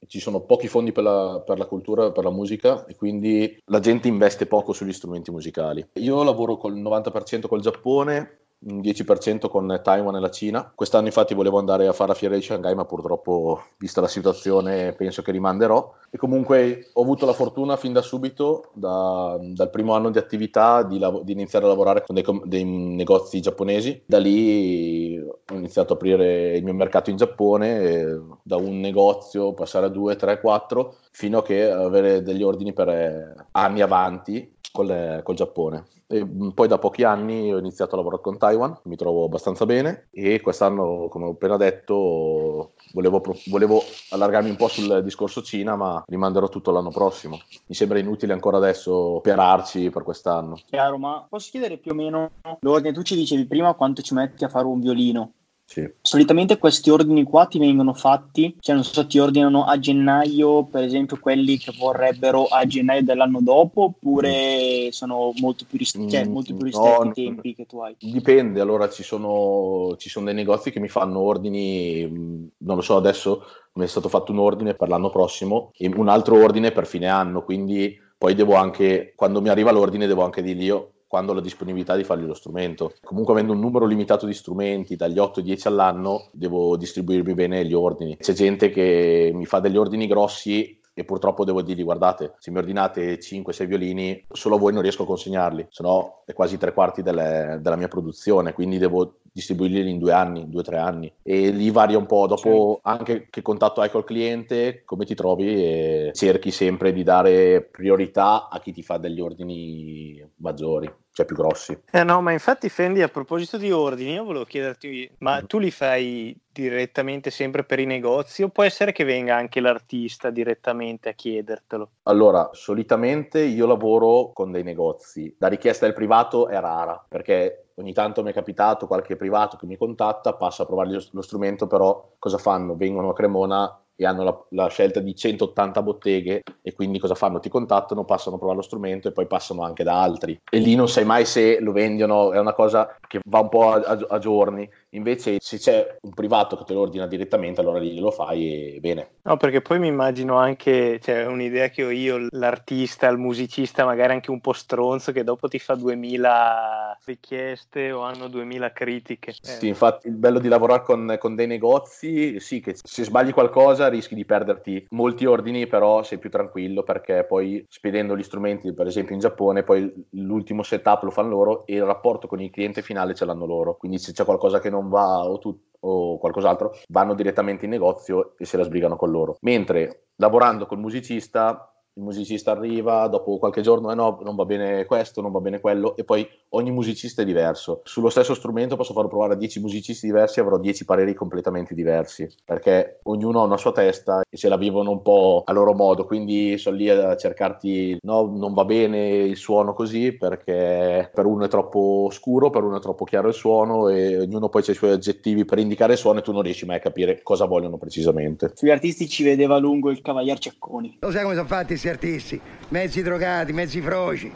ci 0.06 0.20
sono 0.20 0.40
pochi 0.40 0.68
fondi 0.68 0.92
per 0.92 1.02
la, 1.02 1.42
per 1.44 1.58
la 1.58 1.66
cultura, 1.66 2.12
per 2.12 2.24
la 2.24 2.30
musica 2.30 2.84
e 2.86 2.94
quindi 2.94 3.58
la 3.66 3.80
gente 3.80 4.08
investe 4.08 4.46
poco 4.46 4.72
sugli 4.72 4.92
strumenti 4.92 5.30
musicali. 5.30 5.86
Io 5.94 6.22
lavoro 6.22 6.56
col 6.56 6.76
90% 6.76 7.46
col 7.46 7.60
Giappone, 7.60 8.43
un 8.66 8.80
10% 8.80 9.48
con 9.48 9.80
Taiwan 9.82 10.16
e 10.16 10.20
la 10.20 10.30
Cina. 10.30 10.72
Quest'anno 10.74 11.06
infatti 11.06 11.34
volevo 11.34 11.58
andare 11.58 11.86
a 11.86 11.92
fare 11.92 12.10
la 12.10 12.14
fiera 12.16 12.34
di 12.34 12.42
Shanghai, 12.42 12.74
ma 12.74 12.84
purtroppo, 12.84 13.62
vista 13.78 14.00
la 14.00 14.08
situazione, 14.08 14.92
penso 14.92 15.22
che 15.22 15.32
rimanderò. 15.32 15.92
E 16.10 16.16
comunque 16.16 16.90
ho 16.92 17.02
avuto 17.02 17.26
la 17.26 17.32
fortuna 17.32 17.76
fin 17.76 17.92
da 17.92 18.02
subito, 18.02 18.70
da, 18.72 19.38
dal 19.40 19.70
primo 19.70 19.94
anno 19.94 20.10
di 20.10 20.18
attività, 20.18 20.82
di, 20.82 20.98
lav- 20.98 21.22
di 21.22 21.32
iniziare 21.32 21.64
a 21.64 21.68
lavorare 21.68 22.02
con 22.04 22.14
dei, 22.14 22.24
com- 22.24 22.44
dei, 22.44 22.64
negozi 22.64 23.40
giapponesi. 23.40 24.02
Da 24.06 24.18
lì 24.18 25.18
ho 25.18 25.54
iniziato 25.54 25.92
ad 25.92 25.98
aprire 25.98 26.56
il 26.56 26.64
mio 26.64 26.74
mercato 26.74 27.10
in 27.10 27.16
Giappone, 27.16 28.38
da 28.42 28.56
un 28.56 28.80
negozio 28.80 29.52
passare 29.52 29.86
a 29.86 29.90
due, 29.90 30.16
tre, 30.16 30.40
quattro, 30.40 30.96
fino 31.10 31.38
a 31.38 31.42
che 31.42 31.70
avere 31.70 32.22
degli 32.22 32.42
ordini 32.42 32.72
per 32.72 32.88
eh, 32.88 33.34
anni 33.52 33.80
avanti 33.80 34.53
col, 34.74 35.20
col 35.22 35.36
Giappone. 35.36 35.86
E 36.08 36.26
poi 36.52 36.68
da 36.68 36.78
pochi 36.78 37.04
anni 37.04 37.52
ho 37.52 37.58
iniziato 37.58 37.94
a 37.94 37.98
lavorare 37.98 38.20
con 38.20 38.36
Taiwan, 38.36 38.78
mi 38.84 38.96
trovo 38.96 39.24
abbastanza 39.24 39.64
bene 39.64 40.08
e 40.10 40.40
quest'anno, 40.40 41.06
come 41.08 41.26
ho 41.26 41.30
appena 41.30 41.56
detto, 41.56 42.72
volevo, 42.92 43.22
volevo 43.46 43.80
allargarmi 44.10 44.50
un 44.50 44.56
po' 44.56 44.68
sul 44.68 45.02
discorso 45.02 45.42
Cina, 45.42 45.76
ma 45.76 46.02
rimanderò 46.06 46.48
tutto 46.48 46.72
l'anno 46.72 46.90
prossimo. 46.90 47.40
Mi 47.66 47.74
sembra 47.74 47.98
inutile 47.98 48.32
ancora 48.32 48.56
adesso 48.56 48.92
operarci 48.94 49.90
per 49.90 50.02
quest'anno. 50.02 50.58
Chiaro, 50.66 50.98
ma 50.98 51.24
posso 51.28 51.50
chiedere 51.50 51.78
più 51.78 51.92
o 51.92 51.94
meno 51.94 52.30
l'ordine? 52.60 52.92
Tu 52.92 53.02
ci 53.02 53.14
dicevi 53.14 53.46
prima 53.46 53.74
quanto 53.74 54.02
ci 54.02 54.12
metti 54.12 54.44
a 54.44 54.48
fare 54.48 54.66
un 54.66 54.80
violino. 54.80 55.32
Sì. 55.66 55.90
Solitamente 56.02 56.58
questi 56.58 56.90
ordini 56.90 57.24
qua 57.24 57.46
ti 57.46 57.58
vengono 57.58 57.94
fatti, 57.94 58.54
cioè 58.60 58.74
non 58.74 58.84
so, 58.84 59.06
ti 59.06 59.18
ordinano 59.18 59.64
a 59.64 59.78
gennaio, 59.78 60.64
per 60.64 60.84
esempio 60.84 61.18
quelli 61.18 61.56
che 61.56 61.72
vorrebbero 61.76 62.44
a 62.46 62.64
gennaio 62.66 63.02
dell'anno 63.02 63.40
dopo, 63.40 63.84
oppure 63.84 64.88
sono 64.92 65.32
molto 65.40 65.64
più, 65.68 65.78
rist- 65.78 66.08
cioè, 66.08 66.26
Mm, 66.26 66.32
molto 66.32 66.54
più 66.54 66.64
ristretti 66.64 67.04
no, 67.04 67.10
i 67.10 67.12
tempi 67.14 67.54
che 67.54 67.66
tu 67.66 67.78
hai. 67.78 67.96
Dipende, 67.98 68.60
allora 68.60 68.88
ci 68.90 69.02
sono, 69.02 69.96
ci 69.96 70.08
sono 70.08 70.26
dei 70.26 70.34
negozi 70.34 70.70
che 70.70 70.80
mi 70.80 70.88
fanno 70.88 71.20
ordini, 71.20 72.06
mh, 72.06 72.48
non 72.58 72.76
lo 72.76 72.82
so, 72.82 72.96
adesso 72.96 73.42
mi 73.74 73.84
è 73.84 73.88
stato 73.88 74.08
fatto 74.08 74.32
un 74.32 74.38
ordine 74.38 74.74
per 74.74 74.88
l'anno 74.88 75.10
prossimo 75.10 75.70
e 75.76 75.88
un 75.88 76.08
altro 76.08 76.40
ordine 76.40 76.72
per 76.72 76.86
fine 76.86 77.08
anno, 77.08 77.42
quindi 77.42 77.96
poi 78.16 78.34
devo 78.34 78.54
anche, 78.54 79.12
quando 79.16 79.40
mi 79.40 79.48
arriva 79.48 79.72
l'ordine, 79.72 80.06
devo 80.06 80.24
anche 80.24 80.42
dirgli 80.42 80.64
io 80.64 80.90
quando 81.14 81.30
ho 81.30 81.36
la 81.36 81.40
disponibilità 81.40 81.94
di 81.94 82.02
fargli 82.02 82.24
lo 82.24 82.34
strumento. 82.34 82.94
Comunque 83.04 83.34
avendo 83.34 83.52
un 83.52 83.60
numero 83.60 83.86
limitato 83.86 84.26
di 84.26 84.34
strumenti, 84.34 84.96
dagli 84.96 85.20
8 85.20 85.38
ai 85.38 85.44
10 85.44 85.68
all'anno, 85.68 86.26
devo 86.32 86.76
distribuirmi 86.76 87.34
bene 87.34 87.64
gli 87.64 87.72
ordini. 87.72 88.16
C'è 88.16 88.32
gente 88.32 88.70
che 88.70 89.30
mi 89.32 89.46
fa 89.46 89.60
degli 89.60 89.76
ordini 89.76 90.08
grossi 90.08 90.76
e 90.94 91.04
purtroppo 91.04 91.44
devo 91.44 91.60
dirgli 91.60 91.82
guardate 91.82 92.34
se 92.38 92.52
mi 92.52 92.58
ordinate 92.58 93.18
5-6 93.18 93.66
violini 93.66 94.24
solo 94.30 94.54
a 94.54 94.58
voi 94.58 94.72
non 94.72 94.80
riesco 94.80 95.02
a 95.02 95.06
consegnarli 95.06 95.66
se 95.68 95.82
no 95.82 96.22
è 96.24 96.32
quasi 96.32 96.56
tre 96.56 96.72
quarti 96.72 97.02
delle, 97.02 97.58
della 97.60 97.74
mia 97.74 97.88
produzione 97.88 98.52
quindi 98.52 98.78
devo 98.78 99.16
distribuirli 99.32 99.90
in 99.90 99.98
due 99.98 100.12
anni, 100.12 100.48
due 100.48 100.60
o 100.60 100.62
tre 100.62 100.78
anni 100.78 101.12
e 101.20 101.50
lì 101.50 101.70
varia 101.70 101.98
un 101.98 102.06
po' 102.06 102.28
dopo 102.28 102.78
anche 102.82 103.26
che 103.28 103.42
contatto 103.42 103.80
hai 103.80 103.90
col 103.90 104.04
cliente 104.04 104.82
come 104.84 105.04
ti 105.04 105.16
trovi 105.16 106.10
cerchi 106.12 106.52
sempre 106.52 106.92
di 106.92 107.02
dare 107.02 107.62
priorità 107.62 108.48
a 108.48 108.60
chi 108.60 108.72
ti 108.72 108.84
fa 108.84 108.96
degli 108.96 109.20
ordini 109.20 110.24
maggiori 110.36 110.88
cioè 111.14 111.24
più 111.24 111.36
grossi 111.36 111.78
Eh 111.92 112.02
no, 112.02 112.20
ma 112.20 112.32
infatti 112.32 112.68
Fendi, 112.68 113.00
a 113.00 113.08
proposito 113.08 113.56
di 113.56 113.70
ordini, 113.70 114.14
io 114.14 114.24
volevo 114.24 114.44
chiederti, 114.44 115.10
ma 115.18 115.40
tu 115.42 115.58
li 115.58 115.70
fai 115.70 116.36
direttamente 116.50 117.30
sempre 117.30 117.62
per 117.62 117.78
i 117.78 117.86
negozi 117.86 118.42
o 118.42 118.48
può 118.48 118.64
essere 118.64 118.90
che 118.90 119.04
venga 119.04 119.36
anche 119.36 119.60
l'artista 119.60 120.30
direttamente 120.30 121.08
a 121.08 121.12
chiedertelo? 121.12 121.90
Allora, 122.02 122.50
solitamente 122.52 123.40
io 123.40 123.66
lavoro 123.66 124.32
con 124.32 124.50
dei 124.50 124.64
negozi. 124.64 125.34
La 125.38 125.48
richiesta 125.48 125.86
del 125.86 125.94
privato 125.94 126.48
è 126.48 126.58
rara 126.58 127.04
perché 127.08 127.68
ogni 127.74 127.92
tanto 127.92 128.22
mi 128.24 128.30
è 128.30 128.32
capitato 128.32 128.88
qualche 128.88 129.16
privato 129.16 129.56
che 129.56 129.66
mi 129.66 129.76
contatta, 129.76 130.34
passa 130.34 130.64
a 130.64 130.66
provargli 130.66 130.94
lo, 130.94 131.04
lo 131.12 131.22
strumento, 131.22 131.68
però 131.68 132.14
cosa 132.18 132.38
fanno? 132.38 132.74
Vengono 132.74 133.10
a 133.10 133.14
Cremona 133.14 133.83
e 133.96 134.04
hanno 134.04 134.24
la, 134.24 134.44
la, 134.50 134.68
scelta 134.68 135.00
di 135.00 135.14
180 135.14 135.82
botteghe 135.82 136.42
e 136.62 136.72
quindi 136.72 136.98
cosa 136.98 137.14
fanno? 137.14 137.40
Ti 137.40 137.48
contattano, 137.48 138.04
passano 138.04 138.36
a 138.36 138.38
provare 138.38 138.58
lo 138.58 138.64
strumento 138.64 139.08
e 139.08 139.12
poi 139.12 139.26
passano 139.26 139.62
anche 139.62 139.84
da 139.84 140.00
altri. 140.02 140.40
E 140.50 140.58
lì 140.58 140.74
non 140.74 140.88
sai 140.88 141.04
mai 141.04 141.24
se 141.24 141.60
lo 141.60 141.72
vendono, 141.72 142.32
è 142.32 142.38
una 142.38 142.54
cosa 142.54 142.96
che 143.06 143.20
va 143.26 143.40
un 143.40 143.48
po' 143.48 143.72
a, 143.72 143.80
a, 143.80 144.06
a 144.08 144.18
giorni. 144.18 144.68
Invece 144.94 145.38
se 145.40 145.58
c'è 145.58 145.96
un 146.02 146.14
privato 146.14 146.56
che 146.56 146.64
te 146.64 146.72
lo 146.72 146.80
ordina 146.80 147.06
direttamente, 147.06 147.60
allora 147.60 147.78
lì 147.78 147.98
lo 147.98 148.10
fai 148.10 148.74
e 148.74 148.80
bene. 148.80 149.08
No, 149.22 149.36
perché 149.36 149.60
poi 149.60 149.78
mi 149.78 149.88
immagino 149.88 150.36
anche, 150.36 151.00
cioè 151.00 151.26
un'idea 151.26 151.68
che 151.68 151.84
ho 151.84 151.90
io, 151.90 152.28
l'artista, 152.30 153.08
il 153.08 153.18
musicista, 153.18 153.84
magari 153.84 154.12
anche 154.12 154.30
un 154.30 154.40
po' 154.40 154.52
stronzo, 154.52 155.12
che 155.12 155.24
dopo 155.24 155.48
ti 155.48 155.58
fa 155.58 155.74
2000 155.74 156.98
richieste 157.04 157.90
o 157.90 158.02
hanno 158.02 158.28
2000 158.28 158.72
critiche. 158.72 159.30
Eh. 159.30 159.34
Sì, 159.40 159.68
infatti 159.68 160.08
il 160.08 160.14
bello 160.14 160.38
di 160.38 160.48
lavorare 160.48 160.82
con, 160.82 161.16
con 161.18 161.34
dei 161.34 161.46
negozi, 161.46 162.38
sì, 162.38 162.60
che 162.60 162.76
se 162.80 163.04
sbagli 163.04 163.32
qualcosa 163.32 163.88
rischi 163.88 164.14
di 164.14 164.24
perderti 164.24 164.86
molti 164.90 165.26
ordini, 165.26 165.66
però 165.66 166.02
sei 166.02 166.18
più 166.18 166.30
tranquillo 166.30 166.82
perché 166.82 167.24
poi 167.24 167.64
spedendo 167.68 168.16
gli 168.16 168.22
strumenti, 168.22 168.72
per 168.72 168.86
esempio 168.86 169.14
in 169.14 169.20
Giappone, 169.20 169.62
poi 169.62 169.92
l'ultimo 170.10 170.62
setup 170.62 171.02
lo 171.02 171.10
fanno 171.10 171.30
loro 171.30 171.66
e 171.66 171.74
il 171.74 171.84
rapporto 171.84 172.28
con 172.28 172.40
il 172.40 172.50
cliente 172.50 172.82
finale 172.82 173.14
ce 173.14 173.24
l'hanno 173.24 173.46
loro. 173.46 173.76
Quindi 173.76 173.98
se 173.98 174.12
c'è 174.12 174.24
qualcosa 174.24 174.60
che 174.60 174.70
non 174.70 174.83
va 174.84 175.28
o, 175.28 175.38
tu, 175.38 175.58
o 175.80 176.18
qualcos'altro, 176.18 176.74
vanno 176.88 177.14
direttamente 177.14 177.64
in 177.64 177.70
negozio 177.70 178.36
e 178.38 178.44
se 178.44 178.56
la 178.56 178.64
sbrigano 178.64 178.96
con 178.96 179.10
loro. 179.10 179.36
Mentre 179.40 180.08
lavorando 180.16 180.66
col 180.66 180.78
musicista 180.78 181.73
il 181.96 182.02
musicista 182.02 182.50
arriva, 182.50 183.06
dopo 183.06 183.38
qualche 183.38 183.60
giorno, 183.60 183.92
eh 183.92 183.94
no, 183.94 184.18
non 184.22 184.34
va 184.34 184.44
bene 184.44 184.84
questo, 184.84 185.20
non 185.20 185.30
va 185.30 185.40
bene 185.40 185.60
quello, 185.60 185.96
e 185.96 186.04
poi 186.04 186.28
ogni 186.50 186.72
musicista 186.72 187.22
è 187.22 187.24
diverso. 187.24 187.82
Sullo 187.84 188.08
stesso 188.08 188.34
strumento 188.34 188.76
posso 188.76 188.92
farlo 188.92 189.08
provare 189.08 189.34
a 189.34 189.36
10 189.36 189.60
musicisti 189.60 190.06
diversi 190.06 190.38
e 190.38 190.42
avrò 190.42 190.58
10 190.58 190.84
pareri 190.84 191.14
completamente 191.14 191.74
diversi, 191.74 192.28
perché 192.44 192.98
ognuno 193.04 193.42
ha 193.42 193.44
una 193.44 193.56
sua 193.56 193.72
testa 193.72 194.22
e 194.28 194.36
se 194.36 194.48
la 194.48 194.56
vivono 194.56 194.90
un 194.90 195.02
po' 195.02 195.42
a 195.44 195.52
loro 195.52 195.72
modo, 195.72 196.04
quindi 196.04 196.58
sono 196.58 196.76
lì 196.76 196.88
a 196.88 197.16
cercarti, 197.16 197.98
no, 198.02 198.26
non 198.26 198.54
va 198.54 198.64
bene 198.64 199.08
il 199.08 199.36
suono 199.36 199.72
così, 199.72 200.12
perché 200.12 201.10
per 201.14 201.26
uno 201.26 201.44
è 201.44 201.48
troppo 201.48 202.08
scuro, 202.10 202.50
per 202.50 202.64
uno 202.64 202.78
è 202.78 202.80
troppo 202.80 203.04
chiaro 203.04 203.28
il 203.28 203.34
suono, 203.34 203.88
e 203.88 204.18
ognuno 204.20 204.48
poi 204.48 204.62
ha 204.66 204.72
i 204.72 204.74
suoi 204.74 204.90
aggettivi 204.90 205.44
per 205.44 205.58
indicare 205.58 205.92
il 205.92 205.98
suono 205.98 206.18
e 206.18 206.22
tu 206.22 206.32
non 206.32 206.42
riesci 206.42 206.66
mai 206.66 206.76
a 206.76 206.80
capire 206.80 207.22
cosa 207.22 207.44
vogliono 207.44 207.78
precisamente. 207.78 208.50
Sugli 208.54 208.70
artisti 208.70 209.08
ci 209.08 209.22
vedeva 209.22 209.58
lungo 209.58 209.90
il 209.90 210.00
Cavalier 210.02 210.38
Cecconi. 210.38 210.98
Lo 211.00 211.12
sai 211.12 211.22
come 211.22 211.34
sono 211.34 211.46
fatti 211.46 211.76
artisti? 211.88 212.40
Mezzi 212.68 213.02
drogati, 213.02 213.52
mezzi 213.52 213.80
froci. 213.80 214.32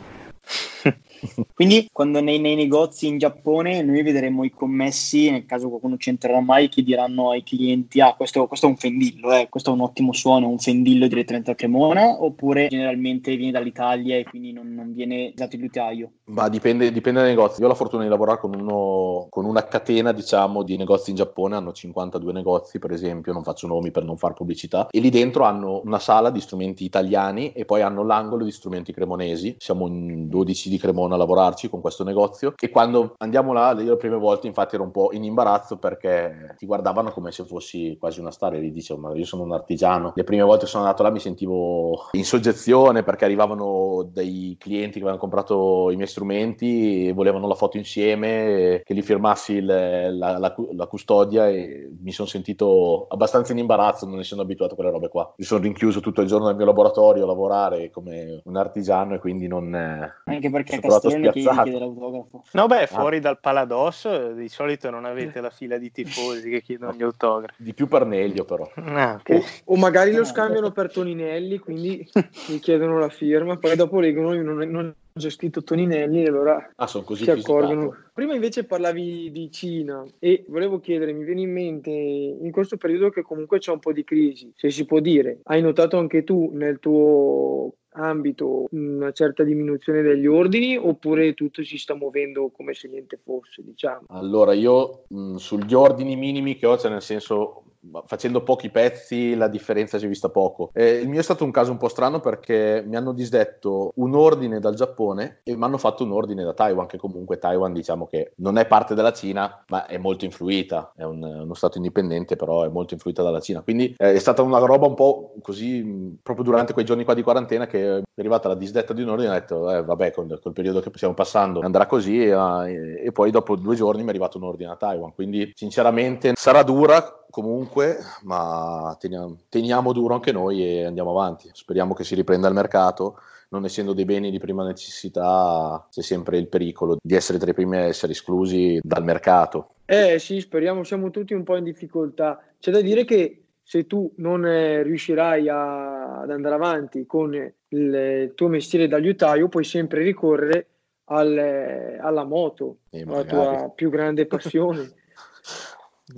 Quindi 1.55 1.89
quando 1.93 2.21
nei, 2.21 2.39
nei, 2.39 2.55
negozi 2.55 3.07
in 3.07 3.19
Giappone 3.19 3.83
noi 3.83 4.03
vedremo 4.03 4.45
i 4.45 4.51
commessi, 4.51 5.31
nel 5.31 5.47
caso 5.47 5.69
qualcuno 5.69 5.97
ci 5.97 6.11
entrerà 6.11 6.41
mai, 6.41 6.69
che 6.69 6.83
diranno 6.83 7.31
ai 7.31 7.43
clienti 7.43 8.01
ah 8.01 8.15
questo, 8.15 8.47
questo 8.47 8.67
è 8.67 8.71
un 8.71 8.77
fendillo, 8.77 9.33
eh, 9.33 9.49
questo 9.49 9.71
è 9.71 9.75
un 9.75 9.81
ottimo 9.81 10.13
suono, 10.13 10.49
un 10.49 10.59
fendillo 10.59 11.07
direttamente 11.07 11.51
a 11.51 11.55
Cremona, 11.55 12.23
oppure 12.23 12.69
generalmente 12.69 13.37
viene 13.37 13.53
dall'Italia 13.53 14.17
e 14.17 14.25
quindi 14.25 14.53
non, 14.53 14.75
non 14.75 14.93
viene 14.93 15.33
dato 15.35 15.57
il 15.57 15.63
lutaio? 15.63 16.11
Ma 16.27 16.49
dipende, 16.49 16.93
dipende 16.93 17.21
dai 17.21 17.31
negozi. 17.31 17.61
Io 17.61 17.67
ho 17.67 17.71
la 17.71 17.75
fortuna 17.75 18.03
di 18.03 18.09
lavorare 18.09 18.39
con, 18.39 18.55
uno, 18.55 19.27
con 19.31 19.45
una 19.45 19.65
catena 19.65 20.13
diciamo 20.13 20.63
di 20.63 20.77
negozi 20.77 21.11
in 21.11 21.17
Giappone, 21.17 21.57
hanno 21.57 21.73
52 21.73 22.33
negozi 22.33 22.79
per 22.79 22.93
esempio, 22.93 23.33
non 23.33 23.43
faccio 23.43 23.67
nomi 23.67 23.91
per 23.91 24.05
non 24.05 24.17
fare 24.17 24.35
pubblicità, 24.35 24.89
e 24.91 25.01
lì 25.01 25.11
dentro 25.11 25.45
hanno 25.45 25.81
una 25.85 25.99
sala 25.99 26.31
di 26.31 26.41
strumenti 26.41 26.85
italiani 26.85 27.53
e 27.53 27.65
poi 27.65 27.83
hanno 27.83 28.05
l'angolo 28.05 28.45
di 28.45 28.51
strumenti 28.51 28.93
cremonesi, 28.93 29.57
siamo 29.59 29.87
in 29.87 30.29
12 30.29 30.69
di 30.69 30.79
Cremona 30.79 31.08
a 31.15 31.19
lavorarci 31.19 31.69
con 31.69 31.81
questo 31.81 32.05
negozio 32.05 32.55
e 32.59 32.71
quando 32.71 33.15
andiamo 33.19 33.53
là, 33.53 33.73
io 33.73 33.91
le 33.91 33.97
prime 33.97 34.17
volte 34.17 34.47
infatti 34.47 34.75
ero 34.75 34.85
un 34.85 34.91
po' 34.91 35.11
in 35.13 35.25
imbarazzo 35.25 35.77
perché 35.77 36.55
ti 36.57 36.67
guardavano 36.67 37.11
come 37.11 37.33
se 37.33 37.45
fossi 37.45 37.97
quasi 37.99 38.21
una 38.21 38.31
star 38.31 38.55
e 38.55 38.63
gli 38.63 38.71
dicevo 38.71 39.01
ma 39.01 39.15
io 39.15 39.25
sono 39.25 39.43
un 39.43 39.53
artigiano. 39.53 40.13
Le 40.15 40.25
prime 40.25 40.43
volte 40.43 40.65
che 40.65 40.71
sono 40.71 40.85
andato 40.85 41.03
là 41.03 41.11
mi 41.11 41.21
sentivo 41.21 42.09
in 42.13 42.25
soggezione 42.25 43.03
perché 43.03 43.25
arrivavano 43.25 44.09
dei 44.13 44.57
clienti 44.59 44.93
che 44.93 44.99
avevano 44.99 45.19
comprato 45.19 45.91
i 45.91 45.97
miei 45.97 46.09
strumenti 46.09 47.09
e 47.09 47.13
volevano 47.13 47.47
la 47.47 47.55
foto 47.55 47.77
insieme, 47.77 48.83
che 48.85 48.95
gli 48.95 49.03
firmassi 49.03 49.55
il, 49.55 49.67
la, 49.67 50.39
la, 50.39 50.55
la, 50.73 50.87
custodia 50.87 51.49
e 51.49 51.91
mi 52.01 52.13
sono 52.13 52.29
sentito 52.29 53.07
abbastanza 53.09 53.53
in 53.53 53.59
imbarazzo, 53.59 54.07
non 54.07 54.19
essendo 54.19 54.43
abituato 54.43 54.73
a 54.73 54.77
quelle 54.77 54.91
robe 54.91 55.09
qua. 55.09 55.33
Mi 55.37 55.45
sono 55.45 55.63
rinchiuso 55.63 56.01
tutto 56.01 56.21
il 56.21 56.27
giorno 56.27 56.47
nel 56.47 56.57
mio 56.57 56.67
laboratorio 56.67 57.25
a 57.25 57.27
lavorare 57.27 57.91
come 57.91 58.41
un 58.45 58.57
artigiano 58.57 59.15
e 59.15 59.19
quindi 59.19 59.47
non... 59.47 59.75
Anche 59.75 60.51
perché 60.51 60.81
gli 61.07 61.11
spiazzato. 61.31 62.43
No, 62.53 62.67
beh, 62.67 62.83
Ah. 62.83 62.87
fuori 62.87 63.21
dal 63.21 63.39
Palados 63.41 64.33
di 64.33 64.49
solito 64.49 64.91
non 64.91 65.05
avete 65.05 65.41
la 65.41 65.51
fila 65.51 65.79
di 65.79 65.91
tifosi 65.93 66.51
che 66.51 66.63
chiedono 66.63 66.93
gli 66.93 67.03
autografi. 67.03 67.63
Di 67.63 67.73
più 67.75 67.87
per 67.87 68.05
Neglio, 68.05 68.45
però. 68.45 68.69
Ah, 68.75 69.13
O, 69.25 69.35
ok. 69.35 69.63
o 69.67 69.77
magari 69.77 70.13
lo 70.13 70.25
scambiano 70.25 70.73
per 70.73 70.91
Toninelli, 70.91 71.59
quindi 71.59 72.09
gli 72.47 72.59
chiedono 72.59 72.99
la 72.99 73.09
firma, 73.11 73.57
poi 73.57 73.77
dopo 73.77 74.01
leggono 74.01 74.33
non, 74.43 74.69
non 74.69 74.95
c'è 75.19 75.31
scritto 75.31 75.63
Toninelli 75.63 76.25
e 76.25 76.29
allora 76.29 76.71
Ah, 76.77 76.87
sono 76.87 77.05
così 77.05 77.25
si 77.25 77.31
fisicato. 77.31 77.57
accorgono. 77.59 77.97
Prima 78.19 78.35
invece 78.35 78.65
parlavi 78.65 79.31
di 79.31 79.49
Cina 79.49 80.05
e 80.19 80.45
volevo 80.49 80.81
chiedere, 80.81 81.13
mi 81.13 81.23
viene 81.23 81.43
in 81.43 81.53
mente 81.53 81.91
in 81.91 82.51
questo 82.51 82.77
periodo 82.77 83.11
che 83.11 83.23
comunque 83.23 83.61
c'è 83.61 83.71
un 83.71 83.79
po' 83.79 83.93
di 83.93 84.03
crisi, 84.03 84.51
se 84.57 84.71
si 84.71 84.85
può 84.87 84.99
dire, 84.99 85.39
hai 85.45 85.63
notato 85.63 85.99
anche 85.99 86.25
tu 86.25 86.51
nel 86.53 86.81
tuo 86.81 87.75
ambito 87.91 88.67
una 88.71 89.13
certa 89.13 89.45
diminuzione 89.45 90.03
degli 90.03 90.27
ordini 90.27 90.77
oppure 90.77 91.35
tutto 91.35 91.63
si 91.63 91.79
sta 91.79 91.95
muovendo 91.95 92.51
come 92.51 92.75
se 92.75 92.89
niente 92.89 93.21
fosse, 93.23 93.63
diciamo? 93.65 94.07
Allora, 94.09 94.53
io 94.53 95.05
mh, 95.07 95.37
sugli 95.37 95.75
ordini 95.75 96.17
minimi 96.17 96.57
che 96.57 96.67
ho, 96.67 96.77
cioè 96.77 96.91
nel 96.91 97.03
senso, 97.03 97.63
facendo 98.07 98.43
pochi 98.43 98.71
pezzi, 98.71 99.35
la 99.35 99.49
differenza 99.49 99.99
si 99.99 100.05
è 100.05 100.09
vista 100.09 100.29
poco. 100.29 100.71
Eh, 100.75 100.97
il 100.97 101.09
mio 101.09 101.21
è 101.21 101.23
stato 101.23 101.45
un 101.45 101.51
caso 101.51 101.73
un 101.73 101.79
po' 101.79 101.89
strano 101.89 102.21
perché 102.21 102.85
mi 102.87 102.97
hanno 102.97 103.13
disdetto 103.13 103.93
un 103.97 104.15
ordine 104.15 104.61
dal 104.61 104.75
Giappone 104.75 105.41
e 105.43 105.57
mi 105.57 105.65
hanno 105.65 105.79
fatto 105.79 106.05
un 106.05 106.13
ordine 106.13 106.45
da 106.45 106.55
Taiwan, 106.55 106.87
che 106.87 106.99
comunque 106.99 107.39
Taiwan 107.39 107.73
diciamo 107.73 108.07
che 108.09 108.33
non 108.37 108.59
è 108.59 108.67
parte 108.67 108.95
della 108.95 109.13
Cina, 109.13 109.65
ma 109.69 109.87
è 109.87 109.99
molto 109.99 110.25
influita, 110.25 110.93
è 110.97 111.05
un- 111.05 111.23
uno 111.23 111.55
stato 111.55 111.77
indipendente, 111.77 112.37
però 112.37 112.65
è 112.65 112.69
molto 112.69 112.95
influita 112.95 113.23
dalla 113.23 113.41
Cina. 113.41 113.61
Quindi 113.63 113.95
eh, 113.97 114.15
è 114.15 114.19
stata 114.19 114.43
una 114.43 114.59
roba 114.59 114.87
un 114.87 114.95
po' 114.95 115.35
così, 115.43 116.17
proprio 116.23 116.45
durante 116.45 116.73
quei 116.73 116.85
giorni 116.85 117.05
qua 117.05 117.15
di 117.15 117.23
quarantena, 117.23 117.67
che 117.67 117.99
è 117.99 118.03
arrivata 118.17 118.49
la 118.49 118.55
disdetta 118.55 118.93
di 118.93 119.03
un 119.03 119.11
ordine 119.11 119.29
ho 119.31 119.33
detto, 119.33 119.71
eh, 119.71 119.83
vabbè, 119.83 120.13
col, 120.13 120.39
col 120.43 120.53
periodo 120.53 120.81
che 120.81 120.91
stiamo 120.95 121.15
passando 121.15 121.61
andrà 121.61 121.87
così, 121.87 122.23
e, 122.25 122.31
e- 122.31 123.03
e 123.07 123.13
poi 123.13 123.31
dopo 123.31 123.57
due 123.57 123.77
giorni 123.77 124.01
mi 124.01 124.07
è 124.07 124.11
arrivato 124.11 124.39
un 124.39 124.45
ordine 124.45 124.71
a 124.71 124.77
Taiwan. 124.77 125.15
Quindi 125.15 125.51
sinceramente 125.55 126.33
sarà 126.35 126.63
dura 126.63 127.25
comunque, 127.31 127.99
ma 128.23 128.97
teniamo, 128.99 129.37
teniamo 129.49 129.93
duro 129.93 130.15
anche 130.15 130.33
noi 130.33 130.63
e 130.63 130.85
andiamo 130.85 131.11
avanti. 131.11 131.49
Speriamo 131.53 131.95
che 131.95 132.05
si 132.05 132.15
riprenda 132.15 132.49
il 132.49 132.55
mercato. 132.55 133.21
Non 133.51 133.65
essendo 133.65 133.95
dei 133.95 134.05
beni 134.05 134.31
di 134.31 134.39
prima 134.39 134.63
necessità, 134.65 135.87
c'è 135.91 136.03
sempre 136.03 136.37
il 136.37 136.49
pericolo 136.49 136.99
di 137.03 137.15
essere 137.15 137.39
tra 137.39 137.51
i 137.51 137.55
primi 137.55 137.77
a 137.79 137.81
essere 137.81 138.13
esclusi 138.13 138.79
dal 138.83 139.03
mercato. 139.05 139.71
Eh 139.87 140.19
sì, 140.19 140.39
speriamo, 140.41 140.85
siamo 140.85 141.09
tutti 141.11 141.33
un 141.33 141.45
po' 141.45 141.57
in 141.57 141.65
difficoltà. 141.65 142.43
C'è 142.59 142.71
da 142.71 142.83
dire 142.83 143.05
che 143.07 143.45
se 143.63 143.87
tu 143.87 144.13
non 144.17 144.45
eh, 144.45 144.83
riuscirai 144.83 145.49
a- 145.49 146.21
ad 146.21 146.31
andare 146.31 146.55
avanti 146.57 147.07
con 147.07 147.33
il 147.69 148.33
tuo 148.35 148.49
mestiere 148.49 148.87
da 148.87 148.99
liutaio, 148.99 149.49
puoi 149.49 149.65
sempre 149.65 150.03
ricorrere 150.03 150.67
al- 151.05 151.39
eh, 151.39 151.99
alla 152.03 152.25
moto, 152.25 152.81
E 152.91 153.05
la 153.07 153.25
tua 153.25 153.73
più 153.75 153.89
grande 153.89 154.27
passione. 154.27 154.93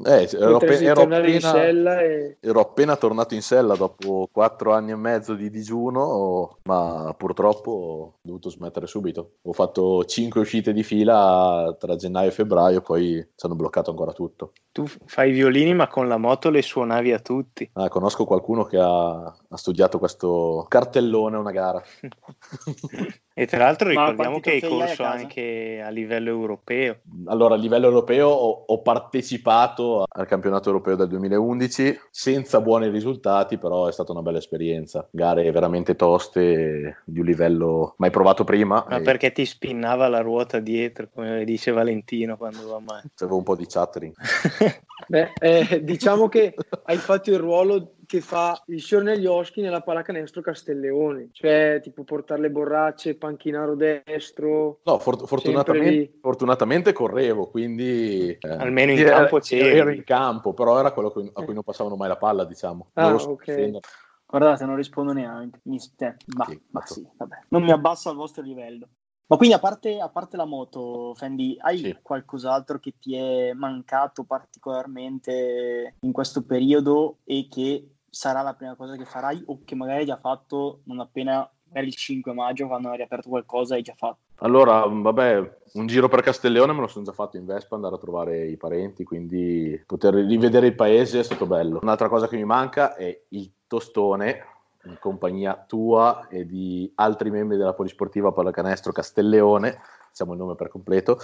Eh, 0.04 0.28
ero, 0.32 0.56
appe- 0.56 0.80
ero 0.80 1.02
appena, 1.02 1.50
sella 1.50 2.00
e... 2.00 2.37
ero 2.40 2.61
appena 2.61 2.97
tornato 2.97 3.35
in 3.35 3.42
sella 3.42 3.75
dopo 3.75 4.28
quattro 4.30 4.73
anni 4.73 4.92
e 4.92 4.97
mezzo 4.97 5.35
di 5.35 5.50
digiuno, 5.50 6.59
ma 6.64 7.12
purtroppo 7.16 7.70
ho 7.70 8.18
dovuto 8.20 8.50
smettere 8.50 8.87
subito. 8.87 9.32
Ho 9.42 9.52
fatto 9.52 10.04
cinque 10.04 10.42
uscite 10.42 10.73
di 10.73 10.85
fila 10.85 11.75
tra 11.78 11.97
gennaio 11.97 12.28
e 12.28 12.32
febbraio, 12.32 12.82
poi 12.82 13.26
ci 13.35 13.47
hanno 13.47 13.56
bloccato 13.56 13.90
ancora 13.90 14.12
tutto. 14.12 14.52
Tu 14.70 14.87
fai 14.87 15.30
i 15.30 15.32
violini, 15.32 15.75
ma 15.75 15.88
con 15.88 16.06
la 16.06 16.16
moto 16.16 16.50
le 16.50 16.62
suonavi 16.62 17.12
a 17.12 17.18
tutti. 17.18 17.68
Ah, 17.73 17.88
conosco 17.88 18.25
qualcuno 18.25 18.62
che 18.64 18.78
ha, 18.78 19.25
ha 19.25 19.56
studiato 19.56 19.99
questo 19.99 20.64
cartellone 20.68 21.37
a 21.37 21.40
una 21.40 21.50
gara. 21.50 21.82
E 23.40 23.47
tra 23.47 23.64
l'altro 23.64 23.88
ricordiamo 23.88 24.38
che 24.38 24.50
hai 24.50 24.61
corso 24.61 25.02
anche 25.02 25.80
a 25.82 25.88
livello 25.88 26.28
europeo. 26.28 26.99
Allora, 27.25 27.54
a 27.54 27.56
livello 27.56 27.87
europeo 27.87 28.28
ho, 28.28 28.64
ho 28.66 28.82
partecipato 28.82 30.04
al 30.06 30.26
campionato 30.26 30.68
europeo 30.68 30.94
del 30.94 31.09
2011 31.09 32.00
senza 32.11 32.61
buoni 32.61 32.90
risultati, 32.90 33.56
però 33.56 33.87
è 33.87 33.92
stata 33.92 34.12
una 34.12 34.20
bella 34.20 34.37
esperienza. 34.37 35.09
Gare 35.11 35.50
veramente 35.52 35.97
toste, 35.97 36.99
di 37.06 37.20
un 37.20 37.25
livello 37.25 37.94
mai 37.97 38.11
provato 38.11 38.44
prima. 38.44 38.85
Ma 38.87 38.99
e 38.99 39.00
perché 39.00 39.32
ti 39.32 39.47
spinnava 39.47 40.06
la 40.09 40.20
ruota 40.20 40.59
dietro, 40.59 41.09
come 41.11 41.42
dice 41.47 41.70
Valentino 41.70 42.37
quando 42.37 42.68
va 42.68 42.78
male. 42.78 43.04
Avevo 43.20 43.38
un 43.38 43.42
po' 43.42 43.56
di 43.56 43.64
chattering. 43.66 44.12
Beh, 45.09 45.32
eh, 45.40 45.82
diciamo 45.82 46.28
che 46.28 46.54
hai 46.85 46.99
fatto 46.99 47.30
il 47.30 47.38
ruolo 47.38 47.94
che 48.11 48.21
fa 48.21 48.61
il 48.67 48.83
signor 48.83 49.05
Neglioschi 49.05 49.61
nella 49.61 49.83
pallacanestro 49.83 50.43
Castelleone, 50.43 51.29
cioè 51.31 51.79
tipo 51.81 52.02
portare 52.02 52.40
le 52.40 52.50
borracce, 52.50 53.14
panchinaro 53.14 53.76
destro. 53.76 54.80
No, 54.82 54.99
for- 54.99 55.28
fortunatamente, 55.28 56.19
fortunatamente 56.21 56.93
correvo, 56.93 57.47
quindi... 57.47 58.30
eh, 58.30 58.49
Almeno 58.49 58.91
in 58.91 59.04
campo 59.04 59.39
c'eri. 59.39 59.78
Ero 59.78 59.91
in 59.91 60.02
campo, 60.02 60.52
però 60.54 60.80
era 60.80 60.91
quello 60.91 61.11
a 61.11 61.13
cui, 61.13 61.30
a 61.32 61.45
cui 61.45 61.54
non 61.54 61.63
passavano 61.63 61.95
mai 61.95 62.08
la 62.08 62.17
palla, 62.17 62.45
diciamo. 62.45 62.91
Ah, 62.95 63.13
Dovevo 63.13 63.30
ok. 63.30 63.45
difendere. 63.45 63.84
Guardate, 64.26 64.65
non 64.65 64.75
rispondo 64.75 65.13
neanche. 65.13 65.61
Mi, 65.67 65.78
te, 65.95 66.17
ma, 66.34 66.47
Sì, 66.47 66.61
ma 66.71 66.80
fatto. 66.80 66.95
sì, 66.95 67.08
vabbè. 67.17 67.37
Non 67.50 67.63
mi 67.63 67.71
abbasso 67.71 68.11
al 68.11 68.17
vostro 68.17 68.43
livello. 68.43 68.89
Ma 69.28 69.37
quindi 69.37 69.54
a 69.54 69.61
parte, 69.61 70.00
a 70.00 70.08
parte 70.08 70.37
la 70.37 70.47
moto, 70.47 71.15
Fendi, 71.15 71.56
hai 71.61 71.78
Sì. 71.78 71.97
qualcos'altro 72.02 72.80
che 72.80 72.95
ti 72.99 73.15
è 73.15 73.52
mancato 73.52 74.25
particolarmente 74.25 75.95
in 76.00 76.11
questo 76.11 76.43
periodo 76.43 77.19
e 77.23 77.47
che 77.49 77.89
sarà 78.10 78.42
la 78.42 78.54
prima 78.54 78.75
cosa 78.75 78.96
che 78.96 79.04
farai 79.04 79.42
o 79.46 79.60
che 79.64 79.75
magari 79.75 80.00
hai 80.00 80.06
già 80.06 80.18
fatto 80.18 80.80
non 80.84 81.00
appena 81.00 81.49
magari 81.68 81.86
il 81.86 81.94
5 81.94 82.32
maggio 82.32 82.66
quando 82.66 82.90
hai 82.90 82.96
riaperto 82.96 83.28
qualcosa 83.28 83.75
hai 83.75 83.82
già 83.82 83.94
fatto? 83.96 84.18
Allora, 84.42 84.84
vabbè, 84.86 85.58
un 85.75 85.86
giro 85.86 86.08
per 86.08 86.23
Castelleone 86.23 86.73
me 86.73 86.80
lo 86.80 86.86
sono 86.86 87.04
già 87.04 87.12
fatto 87.12 87.36
in 87.36 87.44
Vespa, 87.44 87.75
andare 87.75 87.94
a 87.94 87.99
trovare 87.99 88.46
i 88.46 88.56
parenti, 88.56 89.04
quindi 89.04 89.80
poter 89.86 90.14
rivedere 90.14 90.66
il 90.66 90.75
paese 90.75 91.20
è 91.20 91.23
stato 91.23 91.46
bello. 91.46 91.78
Un'altra 91.82 92.08
cosa 92.08 92.26
che 92.26 92.36
mi 92.36 92.44
manca 92.44 92.94
è 92.94 93.25
il 93.28 93.52
tostone, 93.66 94.46
in 94.84 94.96
compagnia 94.99 95.62
tua 95.66 96.26
e 96.28 96.46
di 96.46 96.90
altri 96.96 97.30
membri 97.30 97.58
della 97.58 97.75
Polisportiva 97.75 98.32
Pallacanestro 98.32 98.92
Castelleone, 98.92 99.78
diciamo 100.08 100.32
il 100.32 100.38
nome 100.38 100.54
per 100.54 100.68
completo. 100.68 101.18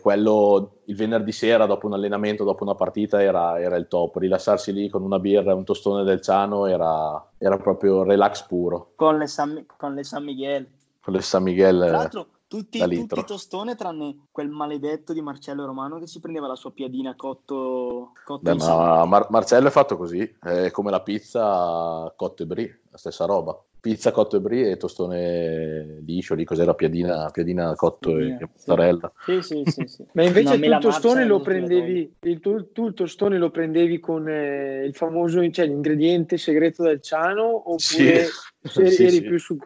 Quello 0.00 0.78
il 0.86 0.96
venerdì 0.96 1.32
sera, 1.32 1.66
dopo 1.66 1.86
un 1.86 1.94
allenamento, 1.94 2.44
dopo 2.44 2.64
una 2.64 2.74
partita, 2.74 3.22
era, 3.22 3.60
era 3.60 3.76
il 3.76 3.88
top. 3.88 4.16
Rilassarsi 4.16 4.72
lì 4.72 4.88
con 4.88 5.02
una 5.02 5.18
birra 5.18 5.52
e 5.52 5.54
un 5.54 5.64
tostone 5.64 6.04
del 6.04 6.20
Ciano 6.20 6.66
era, 6.66 7.32
era 7.38 7.56
proprio 7.58 8.02
relax 8.02 8.46
puro. 8.46 8.92
Con 8.96 9.18
le 9.18 9.26
San, 9.26 9.64
con 9.76 9.94
le 9.94 10.04
San 10.04 10.24
Miguel. 10.24 10.68
Con 11.02 11.14
il 11.14 11.22
San 11.22 11.42
Miguel 11.42 11.78
Tra 11.78 11.86
eh, 11.86 11.90
l'altro, 11.90 12.26
tutti, 12.46 12.78
tutti 12.78 13.24
tostone 13.24 13.76
tranne 13.76 14.26
quel 14.32 14.48
maledetto 14.48 15.12
di 15.12 15.22
Marcello 15.22 15.64
Romano 15.64 15.98
che 15.98 16.06
si 16.06 16.18
prendeva 16.18 16.48
la 16.48 16.56
sua 16.56 16.72
piadina 16.72 17.14
cotto, 17.14 18.12
cotto 18.24 18.42
Beh, 18.42 18.54
ma 18.56 19.04
Mar- 19.04 19.28
Marcello 19.30 19.68
è 19.68 19.70
fatto 19.70 19.96
così, 19.96 20.36
è 20.40 20.70
come 20.72 20.90
la 20.90 21.00
pizza 21.00 22.12
cotto 22.16 22.42
e 22.42 22.46
brie, 22.46 22.82
la 22.90 22.98
stessa 22.98 23.24
roba. 23.24 23.56
Pizza 23.80 24.10
cotto 24.10 24.36
e 24.36 24.40
brie 24.40 24.70
e 24.70 24.76
tostone 24.76 26.00
liscio, 26.04 26.34
lì 26.34 26.44
cos'era 26.44 26.74
piadina, 26.74 27.30
piadina 27.30 27.74
cotto 27.74 28.18
e 28.18 28.36
sì. 28.38 28.46
mozzarella. 28.52 29.12
Sì, 29.24 29.40
sì, 29.40 29.62
sì, 29.64 29.86
sì. 29.86 30.04
Ma 30.12 30.22
invece 30.22 30.56
No, 30.56 30.60
tu 30.60 30.68
il 30.70 30.78
tostone 30.80 31.24
lo 31.24 31.40
prendevi, 31.40 32.16
il, 32.20 32.40
tu, 32.40 32.72
tu 32.72 32.86
il 32.88 32.94
tostone 32.94 33.38
lo 33.38 33.50
prendevi 33.50 33.98
con 33.98 34.28
eh, 34.28 34.84
il 34.84 34.94
famoso, 34.94 35.48
cioè 35.50 35.66
l'ingrediente 35.66 36.36
segreto 36.36 36.82
del 36.82 37.00
ciano 37.00 37.62
Sì. 37.76 38.02
oppure 38.02 38.26
eri, 38.84 38.90
Sì, 38.92 39.02
eri 39.04 39.10
sì. 39.16 39.22
più 39.22 39.38
su, 39.38 39.56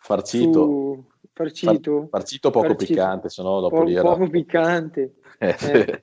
Farcito, 0.00 0.52
su 0.64 1.04
farcito? 1.32 2.08
farcito 2.10 2.50
poco 2.50 2.66
Farcito. 2.68 2.92
piccante, 2.92 3.28
sennò 3.30 3.60
dopo 3.60 3.76
Po- 3.76 3.84
lì 3.84 3.94
era... 3.94 4.02
poco 4.02 4.28
piccante. 4.28 5.14
Eh, 5.38 5.56
Eh. 5.60 6.02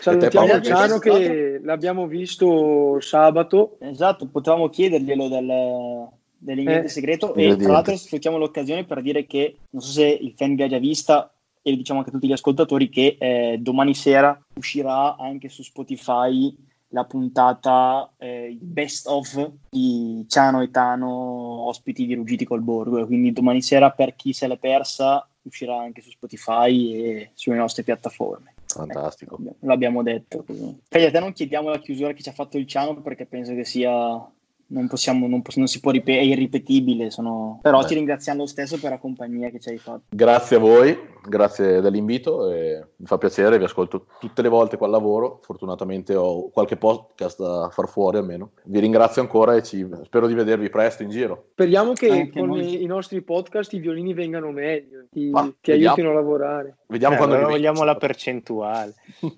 Salutiamo 0.00 0.46
Paolo, 0.46 0.62
Ciano 0.62 0.98
che- 0.98 1.10
che 1.10 1.60
l'abbiamo 1.62 2.06
visto 2.06 3.00
sabato. 3.00 3.78
Esatto, 3.80 4.28
potevamo 4.28 4.68
chiederglielo 4.68 5.28
del, 5.28 6.08
dell'ingrediente 6.38 6.88
Eh, 6.88 6.92
segreto 6.92 7.34
e 7.34 7.56
tra 7.56 7.72
l'altro 7.72 7.96
sfruttiamo 7.96 8.38
l'occasione 8.38 8.84
per 8.84 9.02
dire 9.02 9.26
che, 9.26 9.56
non 9.70 9.82
so 9.82 9.92
se 9.92 10.06
il 10.06 10.32
fan 10.36 10.54
vi 10.54 10.62
ha 10.62 10.68
già 10.68 10.78
vista 10.78 11.32
e 11.60 11.76
diciamo 11.76 11.98
anche 11.98 12.10
a 12.10 12.14
tutti 12.14 12.28
gli 12.28 12.32
ascoltatori 12.32 12.88
che 12.88 13.16
eh, 13.18 13.58
domani 13.60 13.94
sera 13.94 14.40
uscirà 14.54 15.16
anche 15.16 15.48
su 15.48 15.62
Spotify 15.62 16.54
la 16.92 17.04
puntata 17.04 18.10
eh, 18.16 18.56
best 18.58 19.06
of 19.06 19.52
di 19.68 20.24
Ciano 20.28 20.62
e 20.62 20.70
Tano 20.70 21.66
ospiti 21.66 22.06
di 22.06 22.14
Ruggiti 22.14 22.46
col 22.46 22.62
Borgo 22.62 22.98
e 22.98 23.04
quindi 23.04 23.32
domani 23.32 23.60
sera 23.60 23.90
per 23.90 24.16
chi 24.16 24.32
se 24.32 24.46
l'è 24.46 24.56
persa 24.56 25.28
uscirà 25.42 25.78
anche 25.78 26.00
su 26.00 26.10
Spotify 26.10 26.92
e 26.92 27.30
sulle 27.34 27.56
nostre 27.56 27.82
piattaforme. 27.82 28.54
Fantastico. 28.66 29.38
L'abbiamo 29.60 30.02
detto. 30.02 30.44
Poi 30.44 31.04
a 31.04 31.10
te 31.10 31.20
non 31.20 31.32
chiediamo 31.32 31.70
la 31.70 31.78
chiusura 31.78 32.12
che 32.12 32.22
ci 32.22 32.28
ha 32.28 32.32
fatto 32.32 32.58
il 32.58 32.66
Ciano 32.66 33.00
perché 33.00 33.24
penso 33.26 33.54
che 33.54 33.64
sia 33.64 34.30
non 34.70 34.86
possiamo, 34.86 35.26
non, 35.26 35.40
poss- 35.42 35.56
non 35.56 35.66
si 35.66 35.80
può 35.80 35.90
ripetere, 35.90 36.20
è 36.24 36.28
irripetibile, 36.28 37.10
sono... 37.10 37.58
però 37.62 37.80
Beh. 37.80 37.86
ti 37.86 37.94
ringraziamo 37.94 38.40
lo 38.40 38.46
stesso 38.46 38.78
per 38.78 38.90
la 38.90 38.98
compagnia 38.98 39.48
che 39.50 39.58
ci 39.60 39.70
hai 39.70 39.78
fatto. 39.78 40.02
Grazie 40.10 40.56
a 40.56 40.58
voi, 40.58 40.98
grazie 41.26 41.80
dell'invito 41.80 42.50
e 42.50 42.84
mi 42.96 43.06
fa 43.06 43.16
piacere, 43.16 43.56
vi 43.58 43.64
ascolto 43.64 44.06
tutte 44.20 44.42
le 44.42 44.48
volte 44.48 44.76
qua 44.76 44.86
al 44.86 44.92
lavoro, 44.92 45.40
fortunatamente 45.42 46.14
ho 46.14 46.50
qualche 46.50 46.76
podcast 46.76 47.40
da 47.40 47.68
far 47.70 47.88
fuori 47.88 48.18
almeno. 48.18 48.50
Vi 48.64 48.78
ringrazio 48.78 49.22
ancora 49.22 49.54
e 49.56 49.62
ci- 49.62 49.86
spero 50.04 50.26
di 50.26 50.34
vedervi 50.34 50.68
presto 50.68 51.02
in 51.02 51.10
giro. 51.10 51.46
Speriamo 51.52 51.92
che 51.94 52.10
Anche 52.10 52.38
con 52.38 52.48
noi. 52.50 52.78
i, 52.78 52.82
i 52.82 52.86
nostri 52.86 53.22
podcast 53.22 53.72
i 53.72 53.78
violini 53.78 54.12
vengano 54.12 54.50
meglio, 54.50 55.06
ti, 55.10 55.30
Ma, 55.30 55.50
ti 55.60 55.70
aiutino 55.72 56.10
a 56.10 56.14
lavorare. 56.14 56.76
Vediamo 56.88 57.14
Eh, 57.14 57.16
quando 57.16 57.34
allora 57.36 57.50
vogliamo 57.50 57.84
la 57.84 57.96
percentuale. 57.96 58.94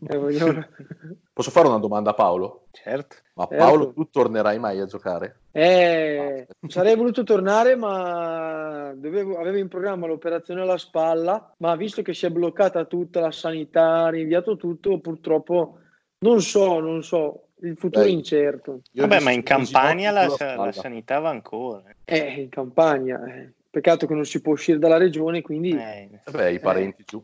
Eh, 0.08 0.16
vogliamo- 0.18 0.64
Posso 1.32 1.50
fare 1.50 1.68
una 1.68 1.78
domanda 1.78 2.10
a 2.10 2.14
Paolo? 2.14 2.66
Certo. 2.72 3.16
Ma 3.34 3.46
Certo. 3.46 3.64
Paolo, 3.64 3.92
tu 3.92 4.10
tornerai 4.10 4.58
mai 4.58 4.80
a 4.80 4.86
giocare? 4.86 5.36
Eh, 5.52 6.46
sarei 6.68 6.96
voluto 6.96 7.22
tornare, 7.22 7.76
ma 7.76 8.92
dovevo- 8.94 9.38
avevo 9.38 9.56
in 9.58 9.68
programma 9.68 10.06
l'operazione 10.06 10.60
alla 10.60 10.76
spalla, 10.76 11.54
ma 11.58 11.76
visto 11.76 12.02
che 12.02 12.14
si 12.14 12.26
è 12.26 12.30
bloccata 12.30 12.84
tutta 12.84 13.20
la 13.20 13.30
sanità, 13.30 14.04
ha 14.04 14.10
rinviato 14.10 14.56
tutto, 14.56 14.98
purtroppo 14.98 15.78
non 16.18 16.42
so, 16.42 16.80
non 16.80 17.02
so, 17.02 17.46
il 17.62 17.76
futuro 17.76 18.04
è 18.04 18.08
Dai. 18.08 18.14
incerto. 18.14 18.82
Vabbè, 18.92 19.20
ma 19.20 19.30
in 19.30 19.42
Campania 19.42 20.10
la, 20.10 20.26
la 20.56 20.72
sanità 20.72 21.20
va 21.20 21.30
ancora. 21.30 21.84
Eh, 22.04 22.42
in 22.42 22.48
campagna, 22.50 23.24
eh. 23.24 23.52
peccato 23.70 24.06
che 24.06 24.14
non 24.14 24.24
si 24.26 24.42
può 24.42 24.52
uscire 24.52 24.78
dalla 24.78 24.98
regione, 24.98 25.40
quindi 25.42 25.70
Eh, 25.70 26.08
Vabbè, 26.26 26.48
i 26.48 26.58
parenti 26.58 27.04
giù. 27.06 27.22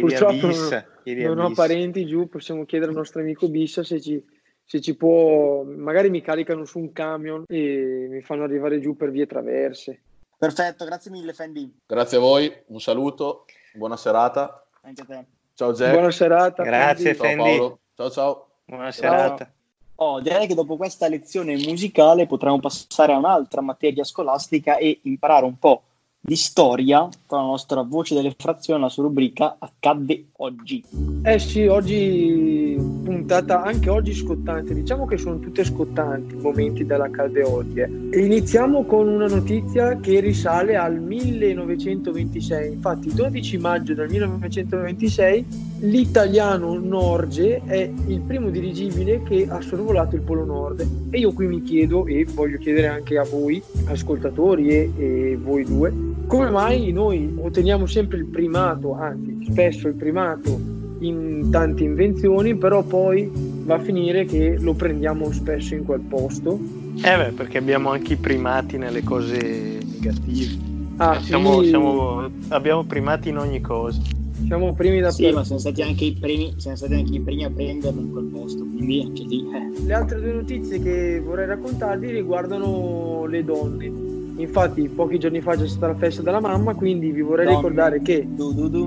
Purtroppo 0.00 0.46
a 0.46 0.84
non 1.04 1.38
ho 1.38 1.50
parenti 1.52 2.06
giù, 2.06 2.28
possiamo 2.28 2.64
chiedere 2.64 2.90
al 2.90 2.96
nostro 2.96 3.20
amico 3.20 3.48
Bissa 3.48 3.84
se 3.84 4.00
ci, 4.00 4.24
se 4.64 4.80
ci 4.80 4.96
può, 4.96 5.62
magari 5.62 6.10
mi 6.10 6.22
caricano 6.22 6.64
su 6.64 6.78
un 6.78 6.92
camion 6.92 7.44
e 7.46 8.06
mi 8.10 8.22
fanno 8.22 8.44
arrivare 8.44 8.80
giù 8.80 8.96
per 8.96 9.10
vie 9.10 9.26
traverse. 9.26 10.00
Perfetto, 10.36 10.84
grazie 10.84 11.10
mille 11.10 11.32
Fendi, 11.32 11.80
Grazie 11.86 12.16
a 12.16 12.20
voi, 12.20 12.52
un 12.66 12.80
saluto, 12.80 13.44
buona 13.74 13.96
serata. 13.96 14.66
anche 14.82 15.02
a 15.02 15.04
te. 15.04 15.24
Ciao 15.54 15.72
Jack. 15.72 15.92
Buona 15.92 16.10
serata. 16.10 16.62
Grazie, 16.64 17.14
Fendi. 17.14 17.42
Ciao. 17.42 17.56
Paolo. 17.56 17.78
Ciao 17.94 18.10
ciao. 18.10 18.48
Buona 18.64 18.90
serata. 18.90 19.52
Oh, 19.96 20.20
direi 20.20 20.48
che 20.48 20.54
dopo 20.54 20.76
questa 20.76 21.06
lezione 21.06 21.54
musicale 21.54 22.26
potremmo 22.26 22.58
passare 22.58 23.12
a 23.12 23.18
un'altra 23.18 23.60
materia 23.60 24.02
scolastica 24.02 24.76
e 24.76 24.98
imparare 25.02 25.44
un 25.44 25.56
po' 25.56 25.82
di 26.26 26.36
storia 26.36 27.06
con 27.26 27.38
la 27.38 27.44
nostra 27.44 27.82
voce 27.82 28.14
delle 28.14 28.34
frazioni, 28.34 28.80
la 28.80 28.88
sua 28.88 29.02
rubrica 29.02 29.56
Accadde 29.58 30.28
oggi. 30.38 30.82
Eh 31.22 31.38
sì, 31.38 31.66
oggi 31.66 32.78
puntata 33.04 33.62
anche 33.62 33.90
oggi 33.90 34.14
scottante, 34.14 34.72
diciamo 34.72 35.04
che 35.04 35.18
sono 35.18 35.38
tutte 35.38 35.64
scottanti 35.64 36.34
i 36.34 36.38
momenti 36.38 36.86
dell'accadde 36.86 37.42
oggi. 37.42 37.80
eh. 37.80 37.90
Iniziamo 38.24 38.84
con 38.84 39.06
una 39.06 39.26
notizia 39.26 40.00
che 40.00 40.20
risale 40.20 40.76
al 40.76 40.98
1926, 40.98 42.72
infatti 42.72 43.08
il 43.08 43.14
12 43.14 43.58
maggio 43.58 43.92
del 43.92 44.08
1926 44.08 45.72
l'italiano 45.80 46.78
Norge 46.78 47.60
è 47.66 47.90
il 48.06 48.20
primo 48.20 48.48
dirigibile 48.48 49.22
che 49.24 49.46
ha 49.46 49.60
sorvolato 49.60 50.14
il 50.14 50.22
Polo 50.22 50.46
Nord 50.46 50.86
e 51.10 51.18
io 51.18 51.32
qui 51.32 51.46
mi 51.46 51.60
chiedo 51.62 52.06
e 52.06 52.24
voglio 52.24 52.56
chiedere 52.56 52.86
anche 52.86 53.18
a 53.18 53.24
voi 53.24 53.62
ascoltatori 53.86 54.68
e, 54.68 54.92
e 54.96 55.36
voi 55.36 55.64
due 55.64 56.13
come 56.26 56.50
mai 56.50 56.90
noi 56.92 57.32
otteniamo 57.38 57.86
sempre 57.86 58.18
il 58.18 58.26
primato, 58.26 58.94
anzi 58.94 59.46
spesso 59.50 59.88
il 59.88 59.94
primato 59.94 60.58
in 61.00 61.48
tante 61.50 61.84
invenzioni, 61.84 62.54
però 62.56 62.82
poi 62.82 63.30
va 63.64 63.74
a 63.74 63.78
finire 63.80 64.24
che 64.24 64.56
lo 64.58 64.74
prendiamo 64.74 65.30
spesso 65.32 65.74
in 65.74 65.84
quel 65.84 66.00
posto. 66.00 66.58
Eh 66.96 67.16
beh, 67.16 67.32
perché 67.32 67.58
abbiamo 67.58 67.90
anche 67.90 68.14
i 68.14 68.16
primati 68.16 68.78
nelle 68.78 69.02
cose 69.02 69.80
negative. 70.00 70.72
Ah, 70.96 71.16
Eh, 71.16 71.22
siamo- 71.22 71.60
sì, 71.62 71.68
siamo- 71.68 72.30
abbiamo 72.48 72.84
primati 72.84 73.28
in 73.30 73.38
ogni 73.38 73.60
cosa. 73.60 74.00
siamo 74.46 74.72
primi 74.74 75.00
da 75.00 75.10
Sì, 75.10 75.30
ma 75.32 75.42
sono 75.44 75.58
stati 75.58 75.80
anche 75.82 76.04
i 76.04 76.12
primi, 76.12 76.54
siamo 76.56 76.76
stati 76.76 76.94
anche 76.94 77.14
i 77.14 77.20
primi 77.20 77.44
a 77.44 77.50
prenderlo 77.50 78.00
in 78.00 78.12
quel 78.12 78.24
posto, 78.26 78.64
quindi 78.64 79.00
anche 79.06 79.22
lì. 79.24 79.40
eh. 79.40 79.82
Le 79.86 79.92
altre 79.92 80.20
due 80.20 80.32
notizie 80.32 80.80
che 80.80 81.20
vorrei 81.24 81.46
raccontarvi 81.46 82.10
riguardano 82.10 83.26
le 83.26 83.44
donne. 83.44 84.03
Infatti, 84.36 84.88
pochi 84.88 85.18
giorni 85.18 85.40
fa 85.40 85.56
c'è 85.56 85.66
stata 85.68 85.88
la 85.88 85.94
festa 85.94 86.22
della 86.22 86.40
mamma, 86.40 86.74
quindi 86.74 87.10
vi 87.10 87.20
vorrei 87.22 87.44
Donne. 87.46 87.56
ricordare 87.58 88.02
che 88.02 88.26
Du, 88.28 88.52
du, 88.52 88.68
du, 88.68 88.84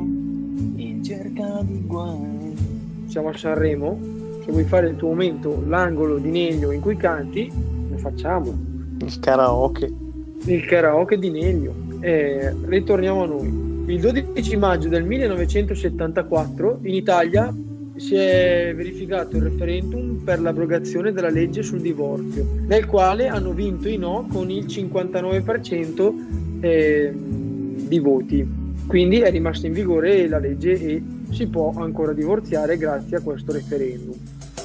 in 0.75 1.01
cerca 1.03 1.61
di 1.63 1.83
guai. 1.85 2.55
siamo 3.07 3.29
a 3.29 3.37
Sanremo. 3.37 3.97
Se 4.43 4.51
vuoi 4.51 4.63
fare 4.65 4.89
il 4.89 4.95
tuo 4.95 5.09
momento, 5.09 5.63
l'angolo 5.67 6.17
di 6.17 6.29
Neglio 6.29 6.71
in 6.71 6.81
cui 6.81 6.95
canti, 6.97 7.51
lo 7.89 7.97
facciamo. 7.97 8.53
Il 8.99 9.19
karaoke. 9.19 9.91
il 10.45 10.65
karaoke 10.65 11.17
di 11.17 11.29
Neglio. 11.29 11.73
Eh, 11.99 12.53
ritorniamo 12.65 13.23
a 13.23 13.25
noi. 13.27 13.65
Il 13.87 13.99
12 14.01 14.57
maggio 14.57 14.89
del 14.89 15.03
1974 15.05 16.79
in 16.83 16.93
Italia 16.93 17.53
si 17.97 18.15
è 18.15 18.73
verificato 18.75 19.37
il 19.37 19.43
referendum 19.43 20.21
per 20.23 20.39
l'abrogazione 20.39 21.11
della 21.11 21.29
legge 21.29 21.63
sul 21.63 21.81
divorzio, 21.81 22.45
nel 22.67 22.85
quale 22.85 23.27
hanno 23.27 23.51
vinto 23.51 23.87
i 23.87 23.97
no 23.97 24.27
con 24.31 24.49
il 24.49 24.65
59% 24.65 26.13
eh, 26.61 27.13
di 27.13 27.99
voti. 27.99 28.65
Quindi 28.87 29.19
è 29.19 29.29
rimasta 29.31 29.67
in 29.67 29.73
vigore 29.73 30.27
la 30.27 30.39
legge 30.39 30.79
e 30.79 31.03
si 31.31 31.47
può 31.47 31.73
ancora 31.75 32.13
divorziare 32.13 32.77
grazie 32.77 33.17
a 33.17 33.21
questo 33.21 33.51
referendum. 33.51 34.15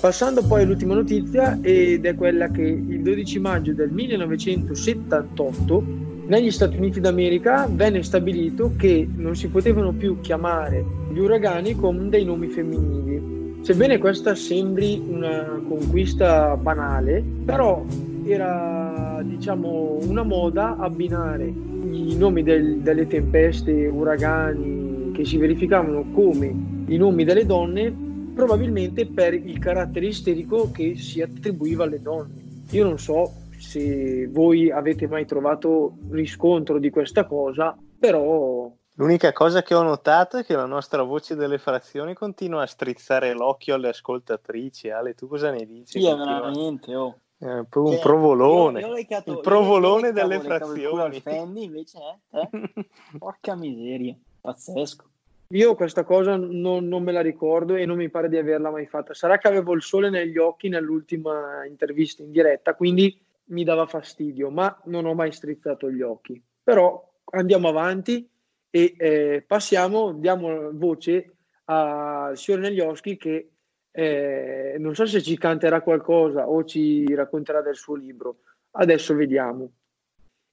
Passando 0.00 0.44
poi 0.44 0.62
all'ultima 0.62 0.94
notizia 0.94 1.58
ed 1.60 2.06
è 2.06 2.14
quella 2.14 2.50
che 2.50 2.62
il 2.62 3.02
12 3.02 3.38
maggio 3.38 3.72
del 3.72 3.90
1978 3.90 6.11
negli 6.26 6.50
Stati 6.50 6.76
Uniti 6.76 7.00
d'America 7.00 7.68
venne 7.70 8.02
stabilito 8.02 8.72
che 8.76 9.08
non 9.16 9.34
si 9.34 9.48
potevano 9.48 9.92
più 9.92 10.20
chiamare 10.20 10.84
gli 11.12 11.18
uragani 11.18 11.74
con 11.74 12.08
dei 12.08 12.24
nomi 12.24 12.48
femminili. 12.48 13.60
Sebbene 13.62 13.98
questa 13.98 14.34
sembri 14.34 15.02
una 15.06 15.60
conquista 15.68 16.56
banale, 16.56 17.22
però 17.44 17.84
era 18.24 19.20
diciamo 19.24 19.98
una 20.02 20.22
moda 20.22 20.76
abbinare 20.76 21.44
i 21.44 22.14
nomi 22.16 22.42
del- 22.42 22.78
delle 22.78 23.06
tempeste, 23.06 23.86
uragani 23.86 25.10
che 25.12 25.24
si 25.24 25.36
verificavano 25.36 26.06
come 26.12 26.54
i 26.86 26.96
nomi 26.96 27.24
delle 27.24 27.44
donne, 27.44 27.92
probabilmente 28.34 29.06
per 29.06 29.34
il 29.34 29.58
carattere 29.58 30.06
isterico 30.06 30.70
che 30.72 30.96
si 30.96 31.20
attribuiva 31.20 31.84
alle 31.84 32.00
donne. 32.00 32.40
Io 32.70 32.84
non 32.84 32.98
so 32.98 33.32
se 33.62 34.26
voi 34.28 34.70
avete 34.70 35.06
mai 35.06 35.24
trovato 35.24 35.94
riscontro 36.10 36.78
di 36.78 36.90
questa 36.90 37.24
cosa, 37.26 37.76
però 37.98 38.70
L'unica 38.96 39.32
cosa 39.32 39.62
che 39.62 39.74
ho 39.74 39.82
notato 39.82 40.36
è 40.36 40.44
che 40.44 40.54
la 40.54 40.66
nostra 40.66 41.02
voce 41.02 41.34
delle 41.34 41.56
frazioni 41.56 42.12
continua 42.12 42.62
a 42.62 42.66
strizzare 42.66 43.32
l'occhio 43.32 43.74
alle 43.74 43.88
ascoltatrici. 43.88 44.90
Ale, 44.90 45.14
tu 45.14 45.26
cosa 45.28 45.50
ne 45.50 45.64
dici? 45.64 45.98
Sì, 45.98 46.04
Continua- 46.06 46.40
veramente, 46.40 46.94
oh. 46.94 47.16
Proprio 47.38 47.82
un 47.84 47.92
Cioè, 47.92 48.00
provolone. 48.00 48.80
io- 48.80 48.86
io 48.86 48.92
ho 48.92 48.94
leccato- 48.94 49.32
il 49.32 49.40
provolone 49.40 50.08
io 50.08 50.12
leccavo- 50.12 50.28
delle 50.28 50.42
leccavo 50.42 50.72
il 50.72 50.80
frazioni. 50.80 51.20
Fendi, 51.20 51.64
invece 51.64 51.98
eh, 52.32 52.38
eh? 52.52 52.86
Porca 53.18 53.56
miseria, 53.56 54.14
pazzesco. 54.42 55.04
io 55.48 55.74
questa 55.74 56.04
cosa 56.04 56.36
non, 56.36 56.86
non 56.86 57.02
me 57.02 57.12
la 57.12 57.22
ricordo 57.22 57.74
e 57.74 57.86
non 57.86 57.96
mi 57.96 58.10
pare 58.10 58.28
di 58.28 58.36
averla 58.36 58.70
mai 58.70 58.86
fatta. 58.86 59.14
Sarà 59.14 59.38
che 59.38 59.48
avevo 59.48 59.72
il 59.72 59.82
sole 59.82 60.10
negli 60.10 60.36
occhi 60.36 60.68
nell'ultima 60.68 61.64
intervista 61.66 62.22
in 62.22 62.30
diretta, 62.30 62.74
quindi 62.74 63.18
mi 63.52 63.64
dava 63.64 63.86
fastidio, 63.86 64.50
ma 64.50 64.80
non 64.86 65.04
ho 65.06 65.14
mai 65.14 65.32
strizzato 65.32 65.90
gli 65.90 66.02
occhi. 66.02 66.42
Però 66.62 67.12
andiamo 67.32 67.68
avanti 67.68 68.28
e 68.70 68.94
eh, 68.96 69.44
passiamo, 69.46 70.12
diamo 70.12 70.70
voce 70.72 71.36
al 71.66 72.36
signor 72.36 72.60
Neglioschi 72.60 73.16
che 73.16 73.50
eh, 73.90 74.76
non 74.78 74.94
so 74.94 75.06
se 75.06 75.22
ci 75.22 75.36
canterà 75.36 75.82
qualcosa 75.82 76.48
o 76.48 76.64
ci 76.64 77.14
racconterà 77.14 77.60
del 77.60 77.76
suo 77.76 77.94
libro. 77.94 78.38
Adesso 78.72 79.14
vediamo. 79.14 79.70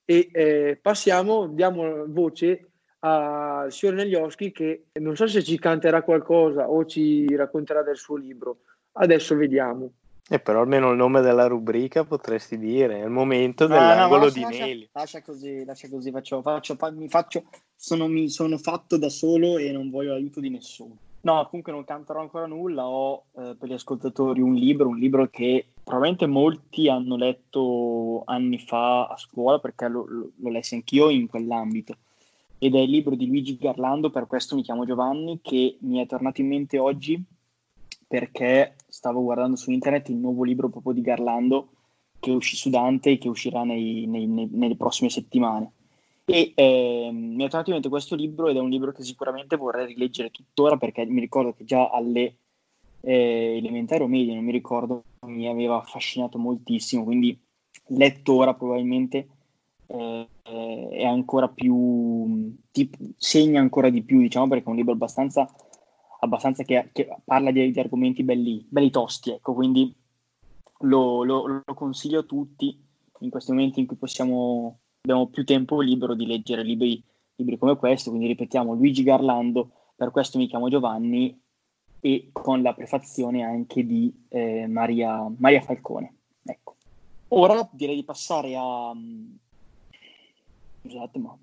E 0.03 0.29
eh, 0.31 0.79
passiamo, 0.81 1.47
diamo 1.47 2.05
voce 2.07 2.71
al 2.99 3.71
signor 3.71 3.95
Neglioschi 3.95 4.51
che 4.51 4.87
non 4.99 5.15
so 5.15 5.25
se 5.25 5.41
ci 5.41 5.57
canterà 5.57 6.01
qualcosa 6.01 6.69
o 6.69 6.83
ci 6.85 7.33
racconterà 7.33 7.81
del 7.81 7.95
suo 7.95 8.17
libro. 8.17 8.63
Adesso 8.93 9.35
vediamo. 9.37 9.93
E 10.31 10.39
però 10.39 10.61
almeno 10.61 10.91
il 10.91 10.97
nome 10.97 11.21
della 11.21 11.47
rubrica 11.47 12.03
potresti 12.03 12.59
dire, 12.59 12.99
è 13.01 13.03
il 13.03 13.09
momento 13.09 13.63
Ah, 13.63 13.67
No, 13.67 13.73
dell'angolo 13.73 14.25
lascia- 14.25 14.37
di 14.37 14.41
lascia-. 14.43 14.89
Lascia 14.91 15.21
così, 15.23 15.65
lascia 15.65 15.89
così, 15.89 16.11
faccio, 16.11 16.41
faccio, 16.43 16.75
fa- 16.75 16.91
mi 16.91 17.09
faccio, 17.09 17.45
sono, 17.75 18.07
mi 18.07 18.29
sono 18.29 18.57
fatto 18.59 18.97
da 18.97 19.09
solo 19.09 19.57
e 19.57 19.71
non 19.71 19.89
voglio 19.89 20.11
l'aiuto 20.11 20.39
di 20.39 20.51
nessuno. 20.51 20.95
No, 21.21 21.47
comunque 21.49 21.71
non 21.73 21.83
canterò 21.83 22.21
ancora 22.21 22.45
nulla, 22.45 22.87
ho 22.87 23.23
eh, 23.37 23.55
per 23.59 23.67
gli 23.69 23.73
ascoltatori 23.73 24.39
un 24.39 24.53
libro, 24.53 24.87
un 24.87 24.99
libro 24.99 25.27
che 25.29 25.65
probabilmente 25.83 26.27
molti 26.27 26.87
hanno 26.87 27.15
letto 27.17 28.21
anni 28.25 28.59
fa 28.59 29.07
a 29.07 29.17
scuola 29.17 29.57
perché 29.59 29.87
lo, 29.87 30.05
lo, 30.07 30.29
lo 30.35 30.49
lessi 30.49 30.75
anch'io 30.75 31.09
in 31.09 31.27
quell'ambito. 31.27 31.97
Ed 32.59 32.75
è 32.75 32.79
il 32.79 32.89
libro 32.89 33.15
di 33.15 33.25
Luigi 33.25 33.57
Garlando, 33.57 34.11
per 34.11 34.27
questo 34.27 34.55
mi 34.55 34.61
chiamo 34.61 34.85
Giovanni, 34.85 35.39
che 35.41 35.77
mi 35.81 35.99
è 35.99 36.05
tornato 36.05 36.39
in 36.41 36.47
mente 36.47 36.77
oggi 36.77 37.21
perché 38.09 38.73
stavo 38.87 39.21
guardando 39.21 39.55
su 39.55 39.69
internet 39.69 40.09
il 40.09 40.15
nuovo 40.15 40.43
libro 40.43 40.67
proprio 40.69 40.93
di 40.93 41.01
Garlando 41.01 41.69
che 42.19 42.31
usci- 42.31 42.55
su 42.55 42.71
Dante 42.71 43.19
che 43.19 43.29
uscirà 43.29 43.63
nei- 43.63 44.07
nei- 44.07 44.25
nei- 44.25 44.49
nelle 44.51 44.75
prossime 44.75 45.11
settimane. 45.11 45.73
E 46.25 46.53
ehm, 46.55 47.15
mi 47.35 47.43
è 47.45 47.47
tornato 47.49 47.69
in 47.69 47.75
mente 47.75 47.89
questo 47.89 48.15
libro 48.15 48.47
ed 48.47 48.55
è 48.55 48.59
un 48.59 48.69
libro 48.69 48.91
che 48.91 49.03
sicuramente 49.03 49.57
vorrei 49.57 49.85
rileggere 49.85 50.31
tuttora 50.31 50.77
perché 50.77 51.05
mi 51.05 51.19
ricordo 51.19 51.53
che 51.53 51.65
già 51.65 51.87
alle 51.89 52.37
eh, 53.01 53.57
elementari 53.57 54.03
o 54.03 54.07
medie, 54.07 54.33
non 54.33 54.43
mi 54.43 54.51
ricordo, 54.51 55.03
mi 55.27 55.47
aveva 55.47 55.77
affascinato 55.77 56.37
moltissimo, 56.39 57.03
quindi 57.03 57.39
letto 57.89 58.33
ora 58.33 58.53
probabilmente 58.55 59.27
eh, 59.87 60.27
eh, 60.43 60.87
è 60.91 61.05
ancora 61.05 61.47
più, 61.47 62.53
ti 62.71 62.89
segna 63.17 63.59
ancora 63.59 63.89
di 63.89 64.01
più, 64.01 64.19
diciamo, 64.19 64.47
perché 64.47 64.65
è 64.65 64.69
un 64.69 64.75
libro 64.75 64.93
abbastanza, 64.93 65.49
abbastanza 66.19 66.63
che, 66.63 66.89
che 66.91 67.07
parla 67.23 67.51
di, 67.51 67.71
di 67.71 67.79
argomenti 67.79 68.23
belli, 68.23 68.65
belli 68.67 68.89
tosti, 68.89 69.31
ecco, 69.31 69.53
quindi 69.53 69.93
lo, 70.81 71.23
lo- 71.23 71.63
lo 71.65 71.73
consiglio 71.73 72.19
a 72.19 72.23
tutti 72.23 72.77
in 73.19 73.29
questi 73.29 73.51
momenti 73.51 73.79
in 73.81 73.85
cui 73.85 73.97
possiamo, 73.97 74.79
abbiamo 75.01 75.27
più 75.27 75.43
tempo 75.43 75.81
libero 75.81 76.13
di 76.13 76.25
leggere 76.25 76.63
libri, 76.63 77.01
libri 77.35 77.57
come 77.57 77.75
questo, 77.75 78.09
quindi 78.09 78.27
ripetiamo 78.27 78.73
Luigi 78.73 79.03
Garlando, 79.03 79.71
per 79.95 80.11
questo 80.11 80.37
mi 80.37 80.47
chiamo 80.47 80.69
Giovanni 80.69 81.37
e 82.01 82.29
con 82.31 82.61
la 82.61 82.73
prefazione 82.73 83.43
anche 83.43 83.85
di 83.85 84.25
eh, 84.29 84.67
Maria, 84.67 85.29
Maria 85.37 85.61
Falcone. 85.61 86.13
Ecco. 86.43 86.75
Ora 87.29 87.67
direi 87.73 87.95
di 87.95 88.03
passare 88.03 88.55
a... 88.57 88.93
Scusate, 90.81 91.19
ma 91.19 91.37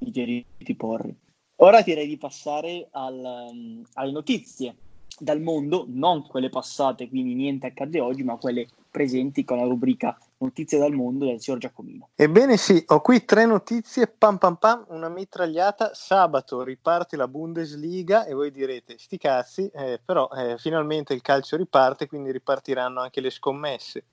i 0.00 0.74
porri. 0.76 1.16
Ora 1.60 1.82
direi 1.82 2.06
di 2.06 2.16
passare 2.16 2.88
al, 2.92 3.50
mm, 3.52 3.82
alle 3.94 4.12
notizie 4.12 4.76
dal 5.18 5.40
mondo, 5.40 5.86
non 5.88 6.26
quelle 6.26 6.50
passate, 6.50 7.08
quindi 7.08 7.34
niente 7.34 7.66
accade 7.66 8.00
oggi, 8.00 8.22
ma 8.22 8.36
quelle 8.36 8.68
presenti 8.90 9.44
con 9.44 9.58
la 9.58 9.64
rubrica 9.64 10.16
Notizie 10.40 10.78
dal 10.78 10.92
mondo 10.92 11.24
del 11.24 11.40
signor 11.40 11.58
Giacomino. 11.58 12.10
Ebbene 12.14 12.56
sì, 12.56 12.80
ho 12.86 13.00
qui 13.00 13.24
tre 13.24 13.44
notizie, 13.44 14.06
pam 14.06 14.38
pam 14.38 14.54
pam, 14.54 14.84
una 14.90 15.08
mitragliata, 15.08 15.94
sabato 15.94 16.62
riparte 16.62 17.16
la 17.16 17.26
Bundesliga 17.26 18.24
e 18.24 18.34
voi 18.34 18.52
direte, 18.52 18.98
sti 18.98 19.18
cazzi, 19.18 19.68
eh, 19.74 20.00
però 20.04 20.28
eh, 20.28 20.56
finalmente 20.58 21.12
il 21.12 21.22
calcio 21.22 21.56
riparte, 21.56 22.06
quindi 22.06 22.30
ripartiranno 22.30 23.00
anche 23.00 23.20
le 23.20 23.30
scommesse. 23.30 24.04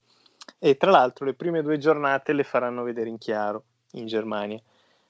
E 0.58 0.78
tra 0.78 0.90
l'altro 0.90 1.26
le 1.26 1.36
prime 1.36 1.62
due 1.62 1.78
giornate 1.78 2.34
le 2.34 2.44
faranno 2.44 2.82
vedere 2.82 3.10
in 3.10 3.20
chiaro 3.20 3.64
in 3.92 4.08
Germania. 4.08 4.60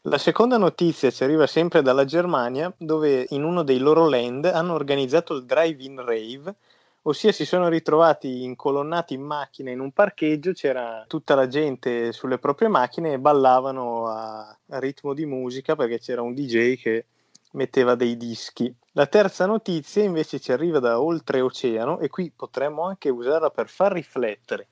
La 0.07 0.19
seconda 0.19 0.57
notizia 0.57 1.09
ci 1.09 1.23
arriva 1.23 1.47
sempre 1.47 1.81
dalla 1.81 2.05
Germania, 2.05 2.71
dove 2.77 3.25
in 3.29 3.43
uno 3.43 3.63
dei 3.63 3.79
loro 3.79 4.07
land 4.07 4.45
hanno 4.45 4.75
organizzato 4.75 5.33
il 5.33 5.45
drive-in 5.45 5.99
rave, 6.05 6.53
ossia 7.01 7.31
si 7.31 7.43
sono 7.43 7.69
ritrovati 7.69 8.43
incolonnati 8.43 9.15
in 9.15 9.23
macchina 9.23 9.71
in 9.71 9.79
un 9.79 9.91
parcheggio, 9.91 10.51
c'era 10.51 11.05
tutta 11.07 11.33
la 11.33 11.47
gente 11.47 12.11
sulle 12.11 12.37
proprie 12.37 12.67
macchine 12.67 13.13
e 13.13 13.19
ballavano 13.19 14.05
a, 14.05 14.55
ritmo 14.77 15.15
di 15.15 15.25
musica 15.25 15.75
perché 15.75 15.97
c'era 15.97 16.21
un 16.21 16.35
DJ 16.35 16.75
che 16.75 17.05
metteva 17.53 17.95
dei 17.95 18.15
dischi. 18.15 18.71
La 18.91 19.07
terza 19.07 19.47
notizia 19.47 20.03
invece 20.03 20.39
ci 20.39 20.51
arriva 20.51 20.77
da 20.77 21.01
oltreoceano 21.01 21.97
e 21.97 22.09
qui 22.09 22.31
potremmo 22.31 22.83
anche 22.83 23.09
usarla 23.09 23.49
per 23.49 23.69
far 23.69 23.93
riflettere 23.93 24.67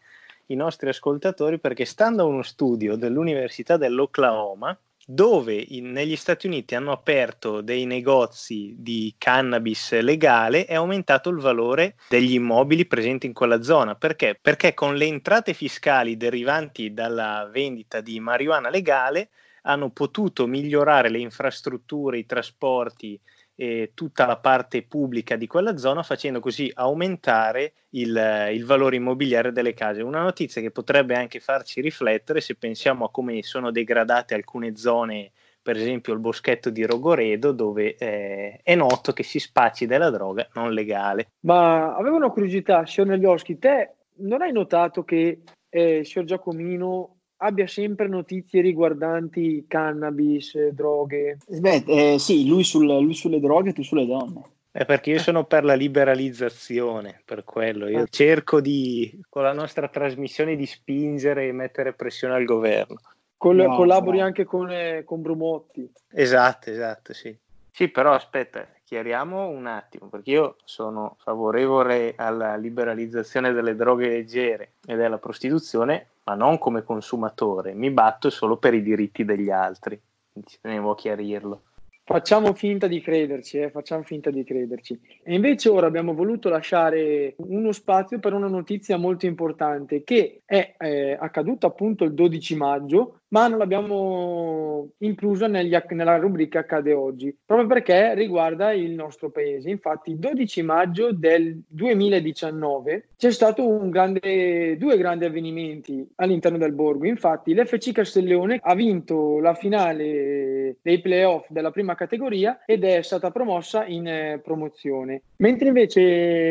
i 0.48 0.56
nostri 0.56 0.90
ascoltatori 0.90 1.58
perché 1.58 1.86
stando 1.86 2.22
a 2.22 2.28
uno 2.28 2.44
studio 2.44 2.96
dell'Università 2.96 3.78
dell'Oklahoma, 3.78 4.78
dove 5.06 5.54
in- 5.56 5.92
negli 5.92 6.16
Stati 6.16 6.48
Uniti 6.48 6.76
hanno 6.76 6.92
aperto 6.92 7.62
dei 7.62 7.86
negozi 7.86 8.76
di 8.78 9.14
cannabis 9.18 10.00
legale, 10.00 10.66
è 10.66 10.76
aumentato 10.76 11.30
il 11.30 11.38
valore 11.38 11.96
degli 12.08 12.34
immobili 12.34 12.86
presenti 12.86 13.26
in 13.26 13.34
quella 13.34 13.62
zona. 13.62 13.96
Perché? 13.96 14.38
Perché 14.40 14.74
con 14.74 14.96
le 14.96 15.06
entrate 15.06 15.54
fiscali 15.54 16.18
derivanti 16.18 16.94
dalla 16.94 17.50
vendita 17.52 18.02
di 18.02 18.20
marijuana 18.20 18.70
legale 18.70 19.30
hanno 19.64 19.90
potuto 19.92 20.46
migliorare 20.48 21.10
le 21.10 21.20
infrastrutture, 21.20 22.18
i 22.18 22.26
trasporti 22.26 23.20
e 23.56 23.92
tutta 23.94 24.26
la 24.26 24.38
parte 24.38 24.84
pubblica 24.84 25.36
di 25.36 25.48
quella 25.48 25.78
zona, 25.78 26.04
facendo 26.04 26.40
così 26.40 26.72
aumentare 26.74 27.74
il, 27.90 28.16
eh, 28.16 28.54
il 28.54 28.66
valore 28.66 28.96
immobiliare 28.96 29.52
delle 29.52 29.74
case. 29.74 30.02
Una 30.02 30.22
notizia 30.22 30.62
che 30.62 30.72
potrebbe 30.72 31.16
anche 31.16 31.40
farci 31.40 31.82
riflettere 31.82 32.42
se 32.42 32.56
pensiamo 32.56 33.06
a 33.06 33.12
come 33.12 33.44
sono 33.44 33.72
degradate 33.72 34.34
alcune 34.34 34.76
zone, 34.76 35.32
per 35.62 35.78
esempio 35.78 36.14
il 36.14 36.20
boschetto 36.20 36.70
di 36.70 36.86
Rogoredo, 36.86 37.52
dove 37.52 37.96
eh, 37.96 38.60
è 38.64 38.76
noto 38.76 39.14
che 39.14 39.24
si 39.24 39.40
spacci 39.40 39.86
della 39.86 40.10
droga 40.10 40.48
non 40.54 40.74
legale. 40.74 41.34
Ma 41.42 41.96
avevo 41.96 42.18
una 42.18 42.30
curiosità, 42.30 42.86
signor 42.86 43.10
Neglioschi, 43.10 43.60
te 43.60 43.96
non 44.16 44.42
hai 44.42 44.52
notato 44.52 45.04
che 45.04 45.42
eh, 45.70 46.04
signor 46.04 46.28
Giacomino 46.28 47.18
abbia 47.44 47.68
sempre 47.68 48.08
notizie 48.08 48.62
riguardanti 48.62 49.66
cannabis, 49.68 50.58
droghe? 50.70 51.38
Beh, 51.48 51.84
eh, 51.88 52.20
sì, 52.20 52.48
lui, 52.48 52.64
sul- 52.64 52.86
lui 52.86 53.14
sulle 53.14 53.40
droghe 53.40 53.70
e 53.70 53.74
tu 53.74 53.84
sulle 53.84 54.06
donne. 54.06 54.42
È 54.72 54.86
perché 54.86 55.12
io 55.12 55.20
sono 55.20 55.44
per 55.46 55.64
la 55.64 55.76
liberalizzazione, 55.76 57.22
per 57.26 57.44
quello. 57.44 57.88
Io 57.88 58.08
cerco 58.10 58.60
di, 58.60 59.22
con 59.30 59.44
la 59.44 59.54
nostra 59.54 59.88
trasmissione, 59.88 60.56
di 60.56 60.66
spingere 60.66 61.48
e 61.48 61.52
mettere 61.52 61.94
pressione 61.94 62.34
al 62.34 62.46
governo. 62.46 63.00
Col- 63.38 63.58
No, 63.58 63.76
collabori 63.76 64.18
no. 64.18 64.24
anche 64.24 64.46
con, 64.46 64.72
eh, 64.72 65.04
con 65.04 65.22
Brumotti. 65.22 65.92
Esatto, 66.12 66.72
esatto, 66.72 67.14
sì. 67.14 67.38
Sì, 67.70 67.90
però 67.90 68.14
aspetta, 68.14 68.68
chiariamo 68.84 69.48
un 69.48 69.68
attimo, 69.68 70.08
perché 70.08 70.32
io 70.32 70.56
sono 70.64 71.18
favorevole 71.20 72.14
alla 72.16 72.56
liberalizzazione 72.56 73.52
delle 73.52 73.76
droghe 73.76 74.08
leggere 74.08 74.74
e 74.86 74.96
della 74.96 75.18
prostituzione, 75.18 76.08
ma 76.26 76.36
non 76.36 76.58
come 76.58 76.84
consumatore, 76.84 77.74
mi 77.74 77.92
batto 77.92 78.30
solo 78.30 78.58
per 78.58 78.74
i 78.74 78.82
diritti 78.82 79.26
degli 79.26 79.50
altri. 79.50 80.00
Ci 80.44 80.58
tenevo 80.62 80.92
a 80.92 80.96
chiarirlo. 80.96 81.62
Facciamo 82.06 82.54
finta 82.54 82.88
di 82.88 83.00
crederci, 83.00 83.60
eh, 83.60 83.70
facciamo 83.70 84.04
finta 84.04 84.30
di 84.30 84.44
crederci. 84.44 85.00
E 85.24 85.34
invece 85.34 85.70
ora 85.70 85.88
abbiamo 85.88 86.14
voluto 86.14 86.50
lasciare 86.50 87.36
uno 87.38 87.72
spazio 87.72 88.20
per 88.20 88.34
una 88.34 88.50
notizia 88.50 88.98
molto 88.98 89.26
importante 89.26 90.04
che 90.04 90.42
è 90.44 90.76
eh, 90.78 91.18
accaduta 91.18 91.68
appunto 91.68 92.04
il 92.04 92.14
12 92.14 92.56
maggio, 92.58 93.22
ma 93.34 93.48
non 93.48 93.58
l'abbiamo 93.58 94.90
inclusa 95.00 95.48
negli 95.48 95.76
nella 95.90 96.18
rubrica 96.18 96.60
Accade 96.60 96.94
oggi, 96.94 97.36
proprio 97.44 97.68
perché 97.68 98.14
riguarda 98.14 98.74
il 98.74 98.92
nostro 98.92 99.32
paese. 99.32 99.72
Infatti 99.72 100.12
il 100.12 100.18
12 100.18 100.62
maggio 100.62 101.12
del 101.12 101.60
2019 101.68 103.08
c'è 103.18 103.32
stato 103.32 103.90
grande, 103.90 104.78
due 104.78 104.98
grandi 104.98 105.26
avvenimenti 105.26 106.08
all'interno 106.16 106.60
del 106.60 106.74
borgo. 106.74 107.08
Infatti 107.08 107.56
l'FC 107.56 107.92
Castellone 107.92 108.60
ha 108.62 108.76
vinto 108.76 109.40
la 109.40 109.56
finale 109.56 110.78
dei 110.84 111.02
playoff 111.02 111.48
della 111.50 111.72
prima 111.72 111.96
categoria 111.96 112.62
ed 112.66 112.84
è 112.84 113.02
stata 113.02 113.32
promossa 113.32 113.86
in 113.86 114.08
eh, 114.08 114.42
promozione. 114.44 115.24
Mentre 115.38 115.70
invece 115.70 116.02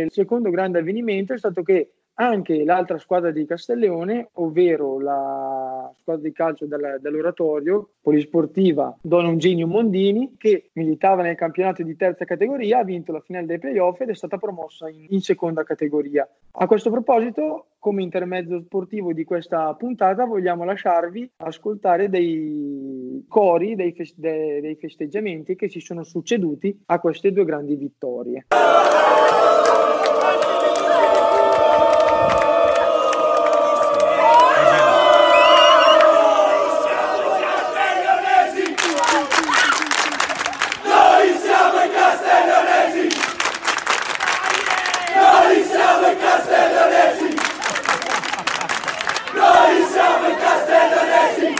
il 0.06 0.10
secondo 0.10 0.50
grande 0.50 0.80
avvenimento 0.80 1.32
è 1.32 1.38
stato 1.38 1.62
che 1.62 1.92
anche 2.26 2.64
l'altra 2.64 2.98
squadra 2.98 3.30
di 3.30 3.44
Castellone, 3.44 4.28
ovvero 4.34 5.00
la 5.00 5.90
squadra 6.00 6.22
di 6.22 6.32
calcio 6.32 6.66
del- 6.66 6.98
dell'oratorio 7.00 7.90
polisportiva 8.00 8.96
Don 9.00 9.26
Eugenio 9.26 9.66
Mondini, 9.66 10.34
che 10.38 10.70
militava 10.74 11.22
nel 11.22 11.36
campionato 11.36 11.82
di 11.82 11.96
terza 11.96 12.24
categoria, 12.24 12.78
ha 12.78 12.84
vinto 12.84 13.12
la 13.12 13.20
finale 13.20 13.46
dei 13.46 13.58
playoff 13.58 14.00
ed 14.00 14.10
è 14.10 14.14
stata 14.14 14.38
promossa 14.38 14.88
in, 14.88 15.06
in 15.08 15.20
seconda 15.20 15.62
categoria. 15.64 16.28
A 16.52 16.66
questo 16.66 16.90
proposito, 16.90 17.66
come 17.78 18.02
intermezzo 18.02 18.60
sportivo 18.60 19.12
di 19.12 19.24
questa 19.24 19.72
puntata, 19.74 20.24
vogliamo 20.24 20.64
lasciarvi 20.64 21.30
ascoltare 21.38 22.08
dei 22.08 23.24
cori, 23.28 23.74
dei, 23.74 23.92
fes- 23.92 24.16
de- 24.16 24.60
dei 24.60 24.76
festeggiamenti 24.76 25.56
che 25.56 25.68
si 25.68 25.80
sono 25.80 26.02
succeduti 26.04 26.82
a 26.86 26.98
queste 27.00 27.32
due 27.32 27.44
grandi 27.44 27.74
vittorie. 27.76 28.46
Noi 40.84 41.36
siamo 41.38 41.82
i 41.84 41.90
castellonesi! 41.90 43.08
Noi 45.14 45.62
siamo 45.64 46.06
i 46.10 46.16
castellonesi! 46.16 47.36
Noi 49.34 49.82
siamo 49.92 50.28
i 50.28 50.36
castellonesi! 50.36 51.54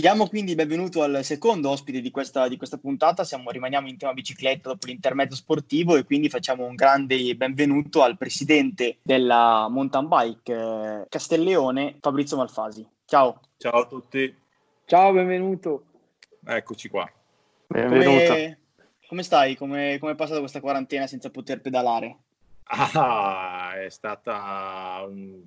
Diamo 0.00 0.28
quindi 0.28 0.52
il 0.52 0.56
benvenuto 0.56 1.02
al 1.02 1.22
secondo 1.22 1.68
ospite 1.68 2.00
di 2.00 2.10
questa, 2.10 2.48
di 2.48 2.56
questa 2.56 2.78
puntata. 2.78 3.22
Siamo, 3.22 3.50
rimaniamo 3.50 3.86
in 3.86 3.98
tema 3.98 4.14
bicicletta 4.14 4.70
dopo 4.70 4.86
l'intermezzo 4.86 5.36
sportivo 5.36 5.94
e 5.94 6.04
quindi 6.04 6.30
facciamo 6.30 6.64
un 6.64 6.74
grande 6.74 7.36
benvenuto 7.36 8.02
al 8.02 8.16
presidente 8.16 8.96
della 9.02 9.68
mountain 9.68 10.08
bike 10.08 10.52
eh, 10.54 11.06
Castelleone, 11.06 11.98
Fabrizio 12.00 12.38
Malfasi. 12.38 12.88
Ciao. 13.04 13.40
Ciao 13.58 13.82
a 13.82 13.86
tutti, 13.86 14.34
Ciao, 14.86 15.12
benvenuto. 15.12 15.84
eccoci 16.46 16.88
qua. 16.88 17.06
Come, 17.68 18.58
come 19.06 19.22
stai? 19.22 19.54
Come, 19.54 19.98
come 20.00 20.12
è 20.12 20.16
passata 20.16 20.40
questa 20.40 20.60
quarantena 20.60 21.06
senza 21.06 21.28
poter 21.28 21.60
pedalare? 21.60 22.16
Ah, 22.64 23.72
è 23.74 23.90
stata 23.90 25.04
un- 25.06 25.44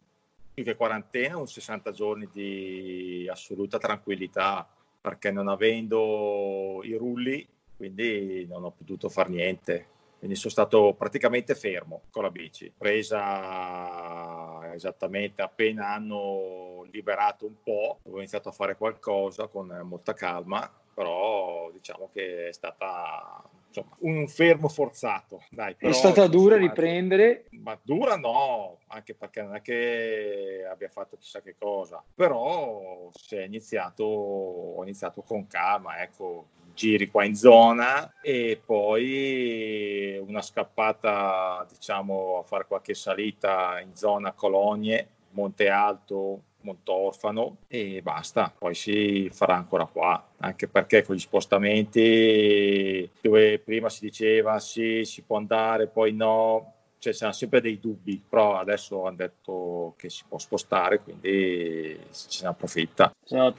più 0.54 0.64
che 0.64 0.76
quarantena, 0.76 1.38
un 1.38 1.48
60 1.48 1.92
giorni 1.92 2.30
di 2.32 3.28
assoluta 3.30 3.78
tranquillità, 3.78 4.68
perché 5.02 5.32
non 5.32 5.48
avendo 5.48 6.82
i 6.84 6.94
rulli, 6.94 7.46
quindi 7.76 8.46
non 8.48 8.64
ho 8.64 8.72
potuto 8.72 9.10
fare 9.10 9.30
niente. 9.30 9.88
Quindi 10.20 10.40
sono 10.40 10.54
stato 10.54 10.94
praticamente 10.98 11.54
fermo 11.54 12.04
con 12.10 12.24
la 12.24 12.32
bici, 12.32 12.72
presa 12.78 14.74
esattamente 14.74 15.42
appena 15.42 15.90
hanno 15.90 16.88
liberato 16.92 17.46
un 17.46 17.56
po', 17.62 18.00
ho 18.02 18.18
iniziato 18.18 18.48
a 18.48 18.54
fare 18.54 18.78
qualcosa 18.78 19.48
con 19.48 19.68
molta 19.84 20.14
calma, 20.14 20.72
però 20.94 21.70
diciamo 21.74 22.10
che 22.14 22.48
è 22.48 22.54
stata 22.54 23.44
insomma, 23.74 23.96
un 24.00 24.28
fermo 24.28 24.68
forzato. 24.68 25.44
Dai, 25.50 25.76
è 25.78 25.92
stata 25.92 26.28
dura 26.28 26.58
riprendere? 26.58 27.46
Ma 27.52 27.78
dura 27.82 28.16
no, 28.16 28.78
anche 28.88 29.16
perché 29.16 29.42
non 29.42 29.56
è 29.56 29.62
che 29.62 30.66
abbia 30.70 30.90
fatto 30.90 31.18
chissà 31.18 31.42
che 31.42 31.56
cosa, 31.58 32.04
però 32.14 33.10
si 33.12 33.36
è 33.36 33.44
iniziato, 33.44 34.04
ho 34.04 34.82
iniziato 34.84 35.22
con 35.22 35.48
calma, 35.48 36.02
ecco, 36.02 36.48
giri 36.74 37.10
qua 37.10 37.24
in 37.24 37.36
zona 37.36 38.14
e 38.22 38.62
poi 38.64 40.18
una 40.26 40.42
scappata 40.42 41.66
diciamo 41.70 42.40
a 42.40 42.44
fare 42.44 42.66
qualche 42.66 42.94
salita 42.94 43.80
in 43.80 43.96
zona 43.96 44.34
Colonie, 44.34 45.08
Monte 45.32 45.70
Alto, 45.70 46.42
Montorfano 46.64 47.58
e 47.68 48.02
basta, 48.02 48.54
poi 48.58 48.74
si 48.74 49.30
farà 49.32 49.56
ancora 49.56 49.86
qua, 49.86 50.32
anche 50.38 50.68
perché 50.68 51.04
con 51.04 51.16
gli 51.16 51.20
spostamenti 51.20 53.10
dove 53.22 53.60
prima 53.60 53.90
si 53.90 54.02
diceva 54.02 54.60
sì, 54.60 55.04
si 55.04 55.22
può 55.24 55.38
andare, 55.38 55.88
poi 55.88 56.14
no, 56.14 56.73
cioè 57.04 57.12
c'erano 57.12 57.34
sempre 57.34 57.60
dei 57.60 57.82
dubbi, 57.82 58.22
però 58.28 58.58
adesso 58.58 59.06
hanno 59.06 59.18
detto 59.18 59.94
che 59.98 60.10
si 60.10 60.24
può 60.26 60.38
spostare, 60.38 61.02
quindi 61.02 62.00
se 62.10 62.44
ne 62.44 62.48
approfitta. 62.48 63.14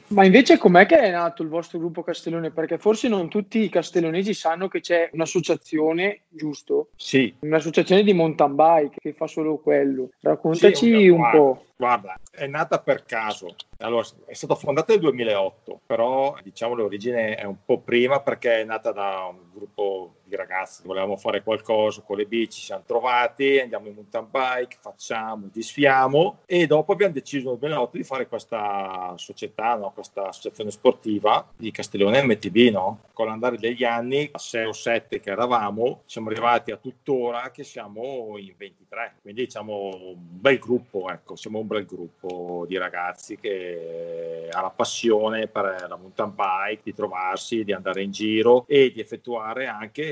Ma 0.09 0.25
invece 0.25 0.57
com'è 0.57 0.87
che 0.87 0.99
è 0.99 1.11
nato 1.11 1.43
il 1.43 1.51
vostro 1.51 1.79
gruppo 1.79 2.03
Castellone? 2.03 2.51
Perché 2.51 2.79
forse 2.79 3.09
non 3.09 3.29
tutti 3.29 3.63
i 3.63 3.69
castellonesi 3.69 4.33
sanno 4.33 4.69
che 4.69 4.81
c'è 4.81 5.11
un'associazione, 5.13 6.23
giusto? 6.29 6.89
Sì. 6.97 7.35
Un'associazione 7.41 8.03
di 8.03 8.15
mountain 8.15 8.55
bike 8.55 8.97
che 8.99 9.13
fa 9.13 9.27
solo 9.27 9.59
quello. 9.59 10.09
Raccontaci 10.21 10.75
sì, 10.75 11.09
un 11.09 11.31
po'. 11.31 11.65
Guarda, 11.77 12.19
è 12.31 12.47
nata 12.47 12.79
per 12.79 13.05
caso. 13.05 13.57
Allora, 13.79 14.07
è 14.25 14.33
stata 14.33 14.55
fondata 14.55 14.93
nel 14.93 15.03
2008, 15.03 15.81
però 15.85 16.35
diciamo 16.43 16.75
l'origine 16.75 17.35
è 17.35 17.45
un 17.45 17.57
po' 17.63 17.81
prima 17.81 18.21
perché 18.21 18.61
è 18.61 18.65
nata 18.65 18.93
da 18.93 19.29
un 19.29 19.39
gruppo 19.53 20.15
ragazzi. 20.37 20.83
Volevamo 20.85 21.17
fare 21.17 21.43
qualcosa 21.43 22.03
con 22.03 22.17
le 22.17 22.27
bici, 22.27 22.61
ci 22.61 22.67
siamo 22.67 22.83
trovati, 22.87 23.59
andiamo 23.59 23.89
in 23.89 23.95
mountain 23.95 24.27
bike, 24.31 24.77
facciamo, 24.81 25.49
disfiamo 25.53 26.39
e 26.47 26.67
dopo 26.67 26.93
abbiamo 26.93 27.13
deciso 27.13 27.51
nel 27.51 27.59
2008 27.59 27.97
di 27.97 28.05
fare 28.05 28.27
questa 28.27 29.15
società, 29.17 29.75
no? 29.77 29.93
questa 29.93 30.29
associazione 30.29 30.71
sportiva 30.71 31.47
di 31.57 31.71
Castellone 31.71 32.23
MTB. 32.23 32.73
No? 32.73 33.01
Con 33.13 33.27
l'andare 33.27 33.59
degli 33.59 33.85
anni, 33.85 34.29
a 34.33 34.39
6 34.39 34.67
o 34.67 34.73
7 34.73 35.21
che 35.21 35.31
eravamo, 35.31 36.03
siamo 36.07 36.29
arrivati 36.31 36.71
a 36.71 36.77
tuttora 36.77 37.51
che 37.51 37.65
siamo 37.65 38.35
in 38.39 38.55
23. 38.57 39.17
Quindi 39.23 39.45
diciamo 39.45 39.73
un 39.75 40.17
bel 40.17 40.59
gruppo, 40.59 41.09
ecco, 41.09 41.37
siamo 41.37 41.59
un 41.59 41.67
bel 41.67 41.87
gruppo 41.87 42.65
di 42.67 42.77
ragazzi 42.77 43.39
che 43.39 44.49
ha 44.51 44.61
la 44.61 44.71
passione 44.71 45.47
per 45.47 45.87
la 45.89 45.97
mountain 45.97 46.35
bike, 46.35 46.83
di 46.83 46.95
trovarsi, 46.95 47.65
di 47.65 47.73
andare 47.73 48.03
in 48.03 48.11
giro 48.11 48.65
e 48.67 48.93
di 48.93 49.01
effettuare 49.01 49.67
anche, 49.67 50.03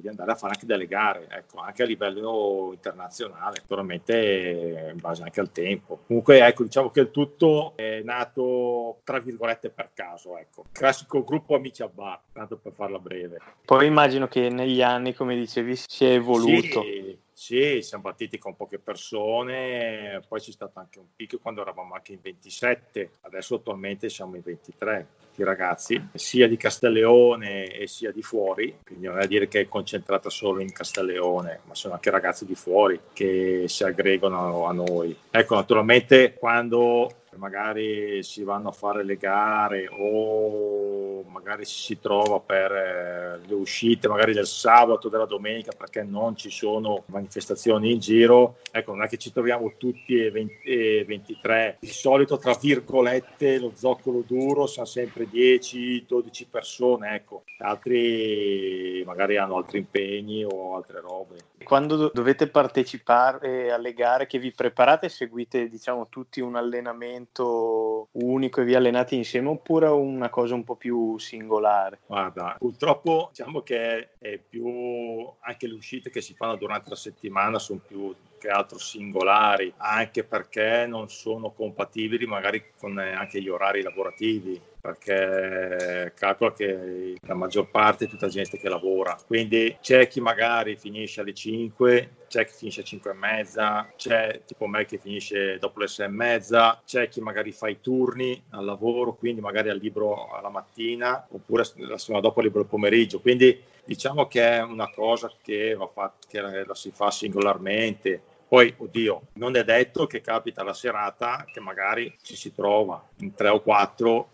di 0.00 0.08
andare 0.08 0.32
a 0.32 0.34
fare 0.34 0.54
anche 0.54 0.66
delle 0.66 0.86
gare, 0.86 1.26
ecco, 1.30 1.58
anche 1.58 1.82
a 1.82 1.86
livello 1.86 2.70
internazionale, 2.72 3.58
naturalmente 3.60 4.90
in 4.92 5.00
base 5.00 5.22
anche 5.22 5.40
al 5.40 5.52
tempo. 5.52 6.00
Comunque 6.06 6.44
ecco, 6.44 6.64
diciamo 6.64 6.90
che 6.90 7.00
il 7.00 7.10
tutto 7.10 7.72
è 7.76 8.00
nato 8.02 9.00
tra 9.04 9.18
virgolette 9.18 9.70
per 9.70 9.90
caso, 9.94 10.36
ecco. 10.38 10.64
Classico 10.72 11.24
gruppo 11.24 11.54
amici 11.54 11.82
a 11.82 11.88
bar, 11.88 12.20
tanto 12.32 12.56
per 12.56 12.72
farla 12.72 12.98
breve. 12.98 13.38
Poi 13.64 13.86
immagino 13.86 14.28
che 14.28 14.48
negli 14.48 14.82
anni, 14.82 15.14
come 15.14 15.36
dicevi, 15.36 15.76
si 15.76 16.04
è 16.04 16.12
evoluto. 16.12 16.82
Sì, 16.82 17.16
sì, 17.34 17.82
siamo 17.82 18.04
partiti 18.04 18.38
con 18.38 18.54
poche 18.54 18.78
persone, 18.78 20.22
poi 20.28 20.40
c'è 20.40 20.52
stato 20.52 20.78
anche 20.78 21.00
un 21.00 21.06
picco 21.16 21.38
quando 21.38 21.62
eravamo 21.62 21.94
anche 21.94 22.12
in 22.12 22.20
27, 22.22 23.16
adesso 23.22 23.56
attualmente 23.56 24.08
siamo 24.08 24.36
in 24.36 24.42
23 24.42 25.06
di 25.34 25.42
ragazzi, 25.42 26.10
sia 26.14 26.46
di 26.46 26.56
Castelleone 26.56 27.66
e 27.66 27.88
sia 27.88 28.12
di 28.12 28.22
fuori, 28.22 28.78
quindi 28.84 29.06
non 29.06 29.18
è 29.18 29.26
dire 29.26 29.48
che 29.48 29.62
è 29.62 29.68
concentrata 29.68 30.30
solo 30.30 30.60
in 30.60 30.72
Castelleone, 30.72 31.60
ma 31.64 31.74
sono 31.74 31.94
anche 31.94 32.10
ragazzi 32.10 32.46
di 32.46 32.54
fuori 32.54 33.00
che 33.12 33.64
si 33.66 33.82
aggregano 33.82 34.66
a 34.66 34.72
noi. 34.72 35.16
Ecco, 35.28 35.56
naturalmente 35.56 36.34
quando 36.34 37.23
magari 37.36 38.22
si 38.22 38.42
vanno 38.42 38.68
a 38.68 38.72
fare 38.72 39.04
le 39.04 39.16
gare 39.16 39.88
o 39.90 41.22
magari 41.24 41.64
si 41.64 41.98
trova 41.98 42.40
per 42.40 42.72
eh, 42.72 43.40
le 43.46 43.54
uscite 43.54 44.08
magari 44.08 44.32
del 44.32 44.46
sabato, 44.46 45.08
della 45.08 45.26
domenica 45.26 45.72
perché 45.76 46.02
non 46.02 46.36
ci 46.36 46.50
sono 46.50 47.04
manifestazioni 47.06 47.92
in 47.92 47.98
giro, 47.98 48.58
ecco 48.70 48.92
non 48.92 49.04
è 49.04 49.08
che 49.08 49.16
ci 49.16 49.32
troviamo 49.32 49.74
tutti 49.76 50.16
e, 50.16 50.30
20, 50.30 50.54
e 50.64 51.04
23, 51.06 51.78
di 51.80 51.88
solito 51.88 52.38
tra 52.38 52.56
virgolette 52.60 53.58
lo 53.58 53.72
zoccolo 53.74 54.22
duro 54.26 54.66
sono 54.66 54.86
sempre 54.86 55.26
10-12 55.26 56.46
persone, 56.50 57.14
ecco, 57.14 57.44
altri 57.58 59.02
magari 59.04 59.36
hanno 59.36 59.56
altri 59.56 59.78
impegni 59.78 60.44
o 60.44 60.76
altre 60.76 61.00
robe. 61.00 61.36
Quando 61.64 62.10
dovete 62.12 62.48
partecipare 62.48 63.72
alle 63.72 63.92
gare 63.92 64.26
che 64.26 64.38
vi 64.38 64.52
preparate, 64.52 65.08
seguite 65.08 65.68
diciamo 65.68 66.08
tutti 66.08 66.40
un 66.40 66.56
allenamento 66.56 68.08
unico 68.12 68.60
e 68.60 68.64
vi 68.64 68.74
allenate 68.74 69.14
insieme 69.14 69.48
oppure 69.48 69.88
una 69.88 70.30
cosa 70.30 70.54
un 70.54 70.64
po' 70.64 70.76
più 70.76 71.18
singolare? 71.18 72.00
Guarda, 72.06 72.56
purtroppo 72.58 73.28
diciamo 73.30 73.62
che 73.62 74.10
è 74.18 74.38
più 74.38 75.28
anche 75.40 75.66
le 75.66 75.74
uscite 75.74 76.10
che 76.10 76.20
si 76.20 76.34
fanno 76.34 76.56
durante 76.56 76.90
la 76.90 76.96
settimana 76.96 77.58
sono 77.58 77.80
più 77.84 78.14
che 78.38 78.48
altro 78.48 78.78
singolari, 78.78 79.72
anche 79.78 80.22
perché 80.22 80.86
non 80.86 81.08
sono 81.08 81.50
compatibili 81.50 82.26
magari 82.26 82.72
con 82.78 82.98
anche 82.98 83.40
gli 83.40 83.48
orari 83.48 83.82
lavorativi 83.82 84.60
perché 84.84 86.12
calcola 86.14 86.52
che 86.52 87.16
la 87.22 87.34
maggior 87.34 87.70
parte 87.70 88.04
è 88.04 88.08
tutta 88.08 88.28
gente 88.28 88.58
che 88.58 88.68
lavora, 88.68 89.16
quindi 89.26 89.78
c'è 89.80 90.06
chi 90.08 90.20
magari 90.20 90.76
finisce 90.76 91.22
alle 91.22 91.32
5, 91.32 92.16
c'è 92.28 92.44
chi 92.44 92.52
finisce 92.52 92.80
alle 92.80 92.88
5 92.88 93.10
e 93.10 93.14
mezza, 93.14 93.90
c'è 93.96 94.42
tipo 94.44 94.66
me 94.66 94.84
che 94.84 94.98
finisce 94.98 95.56
dopo 95.58 95.80
le 95.80 95.86
6 95.86 96.04
e 96.04 96.08
mezza, 96.10 96.82
c'è 96.84 97.08
chi 97.08 97.22
magari 97.22 97.50
fa 97.52 97.68
i 97.68 97.80
turni 97.80 98.42
al 98.50 98.66
lavoro, 98.66 99.14
quindi 99.14 99.40
magari 99.40 99.70
al 99.70 99.78
libro 99.78 100.30
alla 100.34 100.50
mattina 100.50 101.26
oppure 101.30 101.64
la 101.76 101.96
settimana 101.96 102.22
dopo 102.22 102.40
al 102.40 102.44
libro 102.44 102.60
il 102.60 102.66
pomeriggio, 102.66 103.22
quindi 103.22 103.58
diciamo 103.86 104.26
che 104.26 104.46
è 104.46 104.62
una 104.62 104.90
cosa 104.90 105.32
che, 105.42 105.78
fatta, 105.94 106.26
che 106.28 106.42
la 106.42 106.74
si 106.74 106.90
fa 106.90 107.10
singolarmente, 107.10 108.20
poi, 108.46 108.72
oddio, 108.76 109.28
non 109.34 109.56
è 109.56 109.64
detto 109.64 110.06
che 110.06 110.20
capita 110.20 110.62
la 110.62 110.74
serata 110.74 111.46
che 111.50 111.60
magari 111.60 112.14
ci 112.22 112.36
si 112.36 112.52
trova 112.52 113.02
in 113.20 113.34
tre 113.34 113.48
o 113.48 113.62
quattro 113.62 114.28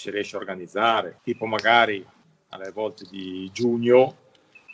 si 0.00 0.10
riesce 0.10 0.36
a 0.36 0.40
organizzare, 0.40 1.20
tipo 1.22 1.46
magari 1.46 2.04
alle 2.48 2.70
volte 2.70 3.06
di 3.10 3.50
giugno, 3.52 4.16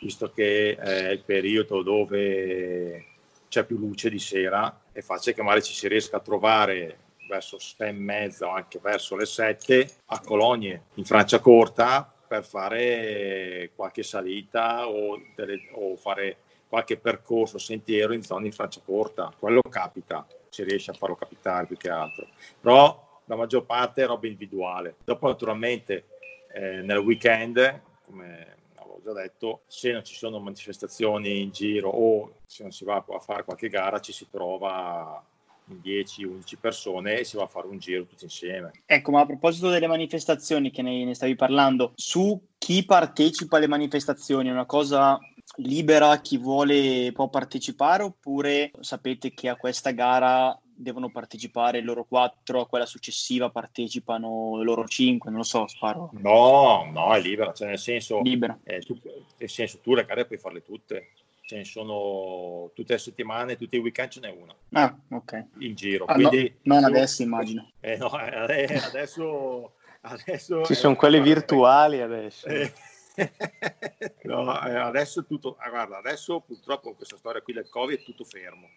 visto 0.01 0.31
che 0.31 0.75
è 0.75 1.09
il 1.09 1.23
periodo 1.23 1.81
dove 1.81 3.05
c'è 3.49 3.65
più 3.65 3.77
luce 3.77 4.09
di 4.09 4.19
sera, 4.19 4.81
è 4.91 5.01
facile 5.01 5.35
che 5.35 5.41
magari 5.41 5.63
ci 5.63 5.73
si 5.73 5.87
riesca 5.87 6.17
a 6.17 6.21
trovare 6.21 6.97
verso 7.27 7.59
sei 7.59 7.89
e 7.89 7.93
mezza 7.93 8.47
o 8.47 8.51
anche 8.51 8.79
verso 8.81 9.15
le 9.15 9.25
sette 9.25 9.89
a 10.07 10.19
Cologne, 10.19 10.85
in 10.95 11.05
Francia 11.05 11.39
Corta, 11.39 12.11
per 12.27 12.43
fare 12.43 13.71
qualche 13.75 14.03
salita 14.03 14.87
o, 14.87 15.19
delle, 15.35 15.67
o 15.73 15.95
fare 15.95 16.37
qualche 16.67 16.97
percorso 16.97 17.57
sentiero 17.57 18.13
in 18.13 18.21
zona 18.21 18.45
in 18.45 18.51
Francia 18.51 18.81
Corta. 18.85 19.33
Quello 19.37 19.61
capita, 19.61 20.27
si 20.49 20.63
riesce 20.63 20.91
a 20.91 20.93
farlo 20.93 21.15
capitare 21.15 21.65
più 21.65 21.77
che 21.77 21.89
altro. 21.89 22.27
Però 22.61 23.08
la 23.29 23.35
maggior 23.35 23.65
parte 23.65 24.03
è 24.03 24.07
roba 24.07 24.27
individuale. 24.27 24.95
Dopo 25.03 25.27
naturalmente 25.27 26.05
eh, 26.51 26.81
nel 26.81 26.97
weekend, 26.97 27.81
come 28.05 28.57
avevo 28.73 29.01
già 29.03 29.13
detto, 29.13 29.61
se 29.67 29.91
non 29.91 30.03
ci 30.03 30.15
sono 30.15 30.39
manifestazioni 30.39 31.41
in 31.41 31.51
giro 31.51 31.89
o 31.89 32.39
se 32.45 32.63
non 32.63 32.71
si 32.71 32.83
va 32.85 33.03
a 33.07 33.19
fare 33.19 33.43
qualche 33.43 33.69
gara 33.69 33.99
ci 33.99 34.11
si 34.11 34.27
trova 34.31 35.23
10-11 35.71 36.41
persone 36.59 37.19
e 37.19 37.23
si 37.23 37.37
va 37.37 37.43
a 37.43 37.47
fare 37.47 37.67
un 37.67 37.77
giro 37.77 38.07
tutti 38.07 38.23
insieme. 38.23 38.71
Ecco, 38.87 39.11
ma 39.11 39.21
a 39.21 39.27
proposito 39.27 39.69
delle 39.69 39.85
manifestazioni 39.85 40.71
che 40.71 40.81
ne, 40.81 41.05
ne 41.05 41.13
stavi 41.13 41.35
parlando, 41.35 41.91
su 41.93 42.47
chi 42.57 42.83
partecipa 42.83 43.57
alle 43.57 43.67
manifestazioni 43.67 44.49
è 44.49 44.51
una 44.51 44.65
cosa 44.65 45.19
libera, 45.57 46.19
chi 46.19 46.37
vuole 46.37 47.11
può 47.13 47.29
partecipare 47.29 48.01
oppure 48.01 48.71
sapete 48.79 49.35
che 49.35 49.49
a 49.49 49.55
questa 49.55 49.91
gara 49.91 50.59
devono 50.81 51.09
partecipare 51.09 51.81
loro 51.81 52.05
quattro, 52.05 52.61
a 52.61 52.67
quella 52.67 52.85
successiva 52.85 53.49
partecipano 53.49 54.61
loro 54.63 54.87
cinque, 54.87 55.29
non 55.29 55.39
lo 55.39 55.45
so, 55.45 55.67
sparo. 55.67 56.09
No, 56.13 56.89
no, 56.91 57.13
è 57.13 57.19
libera, 57.19 57.51
cioè 57.53 57.67
nel 57.67 57.79
senso, 57.79 58.21
libera. 58.21 58.57
Eh, 58.63 58.79
tu, 58.79 58.97
nel 59.37 59.49
senso 59.49 59.79
tu 59.79 59.93
le 59.93 60.05
gare 60.05 60.25
puoi 60.25 60.39
farle 60.39 60.63
tutte, 60.63 61.09
ce 61.41 61.57
ne 61.57 61.65
sono 61.65 62.71
tutte 62.73 62.93
le 62.93 62.99
settimane, 62.99 63.57
tutti 63.57 63.75
i 63.75 63.79
weekend 63.79 64.09
ce 64.09 64.19
n'è 64.21 64.29
una 64.29 64.55
Ah, 64.71 64.95
ok. 65.09 65.45
in 65.59 65.75
giro. 65.75 66.05
Ah, 66.05 66.15
no, 66.15 66.29
Quindi, 66.29 66.55
non 66.63 66.81
io- 66.81 66.87
adesso, 66.87 67.21
immagino. 67.23 67.71
Eh, 67.81 67.97
no, 67.97 68.17
eh, 68.17 68.75
adesso, 68.81 69.73
adesso 70.01 70.63
Ci 70.63 70.75
sono 70.75 70.95
cosa- 70.95 71.19
virtuali 71.19 71.99
adesso. 72.01 72.47
Eh, 72.47 72.71
no, 74.23 74.65
eh, 74.65 74.75
adesso 74.75 75.25
tutto, 75.25 75.57
ah, 75.59 75.69
guarda, 75.69 75.97
adesso 75.97 76.39
purtroppo 76.39 76.83
con 76.87 76.95
questa 76.95 77.17
storia 77.17 77.41
qui 77.41 77.51
del 77.53 77.67
Covid 77.69 77.99
è 77.99 78.03
tutto 78.03 78.23
fermo, 78.23 78.69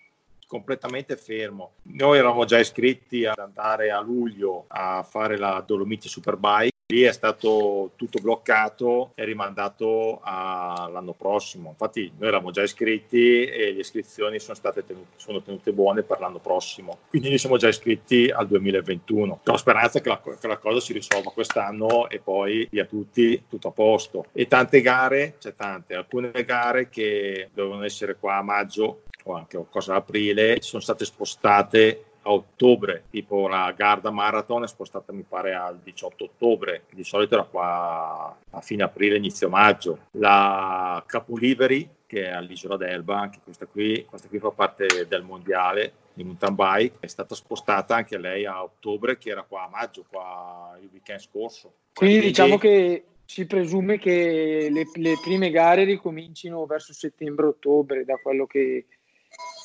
completamente 0.53 1.16
fermo. 1.16 1.76
Noi 1.84 2.18
eravamo 2.18 2.44
già 2.44 2.59
iscritti 2.59 3.24
ad 3.24 3.38
andare 3.38 3.90
a 3.90 4.03
luglio 4.03 4.66
a 4.68 5.03
fare 5.03 5.38
la 5.38 5.64
Dolomiti 5.66 6.09
Superbike. 6.09 6.70
Lì 6.92 7.03
è 7.03 7.12
stato 7.12 7.92
tutto 7.96 8.20
bloccato 8.20 9.12
e 9.14 9.24
rimandato 9.24 10.20
all'anno 10.22 11.14
prossimo. 11.14 11.70
Infatti, 11.70 12.12
noi 12.18 12.28
eravamo 12.28 12.50
già 12.50 12.61
iscritti 12.61 13.46
e 13.46 13.72
le 13.72 13.80
iscrizioni 13.80 14.38
sono 14.38 14.55
state 14.55 14.84
tenute, 14.84 15.12
sono 15.16 15.40
tenute 15.40 15.72
buone 15.72 16.03
per 16.03 16.20
l'anno 16.20 16.38
prossimo. 16.38 16.98
Quindi 17.09 17.30
noi 17.30 17.38
siamo 17.38 17.57
già 17.57 17.68
iscritti 17.68 18.28
al 18.28 18.46
2021. 18.46 19.40
Ho 19.46 19.57
speranza 19.57 20.03
che 20.03 20.11
la, 20.11 20.20
che 20.20 20.46
la 20.46 20.59
cosa 20.59 20.80
si 20.80 20.92
risolva 20.92 21.30
quest'anno 21.30 22.11
e 22.11 22.18
poi 22.18 22.68
via 22.70 22.84
tutti, 22.84 23.42
tutto 23.48 23.68
a 23.68 23.72
posto. 23.72 24.26
E 24.32 24.46
tante 24.46 24.82
gare, 24.82 25.36
c'è 25.38 25.55
tante, 25.55 25.94
alcune 25.94 26.44
gare 26.44 26.90
che 26.90 27.48
dovevano 27.55 27.84
essere 27.84 28.16
qua 28.20 28.36
a 28.36 28.42
maggio 28.42 29.05
o 29.24 29.34
anche 29.34 29.56
qualcosa 29.56 29.94
a 29.94 29.96
aprile 29.96 30.60
sono 30.60 30.82
state 30.82 31.04
spostate 31.04 32.04
a 32.22 32.32
ottobre, 32.32 33.04
tipo 33.10 33.48
la 33.48 33.72
Garda 33.76 34.10
Marathon 34.10 34.62
è 34.62 34.68
spostata 34.68 35.12
mi 35.12 35.24
pare 35.28 35.54
al 35.54 35.78
18 35.82 36.24
ottobre, 36.24 36.84
di 36.92 37.04
solito 37.04 37.34
era 37.34 37.44
qua 37.44 38.36
a 38.50 38.60
fine 38.60 38.84
aprile, 38.84 39.16
inizio 39.16 39.48
maggio. 39.48 40.06
La 40.12 41.02
Capoliveri, 41.04 41.88
che 42.06 42.26
è 42.26 42.30
all'isola 42.30 42.76
d'Elba, 42.76 43.18
anche 43.18 43.40
questa 43.42 43.66
qui, 43.66 44.04
questa 44.04 44.28
qui 44.28 44.38
fa 44.38 44.50
parte 44.50 45.06
del 45.08 45.22
mondiale 45.22 45.94
di 46.14 46.24
mountain 46.24 46.54
bike, 46.54 46.96
è 47.00 47.06
stata 47.06 47.34
spostata 47.34 47.96
anche 47.96 48.18
lei 48.18 48.44
a 48.44 48.62
ottobre, 48.62 49.18
che 49.18 49.30
era 49.30 49.42
qua 49.42 49.64
a 49.64 49.68
maggio, 49.68 50.04
qua 50.08 50.76
il 50.80 50.88
weekend 50.92 51.20
scorso. 51.20 51.72
Quindi 51.94 52.20
diciamo 52.20 52.58
che 52.58 53.04
si 53.24 53.46
presume 53.46 53.98
che 53.98 54.68
le, 54.70 54.84
le 54.94 55.14
prime 55.22 55.50
gare 55.50 55.84
ricomincino 55.84 56.66
verso 56.66 56.92
settembre-ottobre, 56.92 58.04
da 58.04 58.16
quello 58.16 58.46
che... 58.46 58.86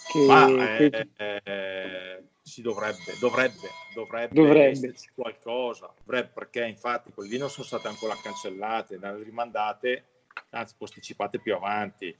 che- 0.07 0.25
Ma 0.25 0.77
eh, 0.77 1.09
eh, 1.17 2.23
si 2.41 2.61
dovrebbe, 2.61 3.17
dovrebbe, 3.17 3.75
dovrebbe, 3.93 4.33
Dovrebbe. 4.33 4.93
qualcosa, 5.13 5.93
dovrebbe, 6.03 6.31
perché 6.33 6.65
infatti 6.65 7.11
quelli 7.11 7.31
lì 7.31 7.37
non 7.37 7.49
sono 7.49 7.65
state 7.65 7.87
ancora 7.89 8.15
cancellate, 8.17 8.97
le 8.97 9.21
rimandate, 9.23 10.05
anzi 10.51 10.75
posticipate 10.77 11.39
più 11.39 11.53
avanti. 11.53 12.15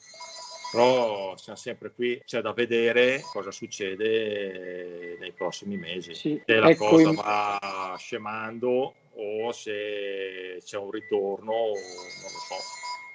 Però 0.70 1.36
siamo 1.38 1.58
sempre 1.58 1.94
qui, 1.94 2.22
c'è 2.26 2.42
da 2.42 2.52
vedere 2.52 3.26
cosa 3.32 3.52
succede 3.52 5.16
nei 5.18 5.32
prossimi 5.32 5.78
mesi. 5.78 6.14
Sì, 6.14 6.42
Se 6.46 6.56
la 6.60 6.70
ecco, 6.70 6.88
cosa 6.90 7.10
in- 7.10 7.16
va 7.16 7.96
scemando 7.98 8.94
o 9.14 9.52
se 9.54 10.62
c'è 10.62 10.78
un 10.78 10.92
ritorno, 10.92 11.54
non 11.54 12.32
lo 12.34 12.40
so. 12.40 12.58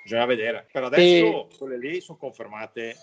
Bisogna 0.03 0.25
vedere. 0.25 0.67
Per 0.73 0.83
adesso 0.83 1.49
quelle 1.59 1.77
lì 1.77 2.01
sono 2.01 2.17
confermate 2.17 2.97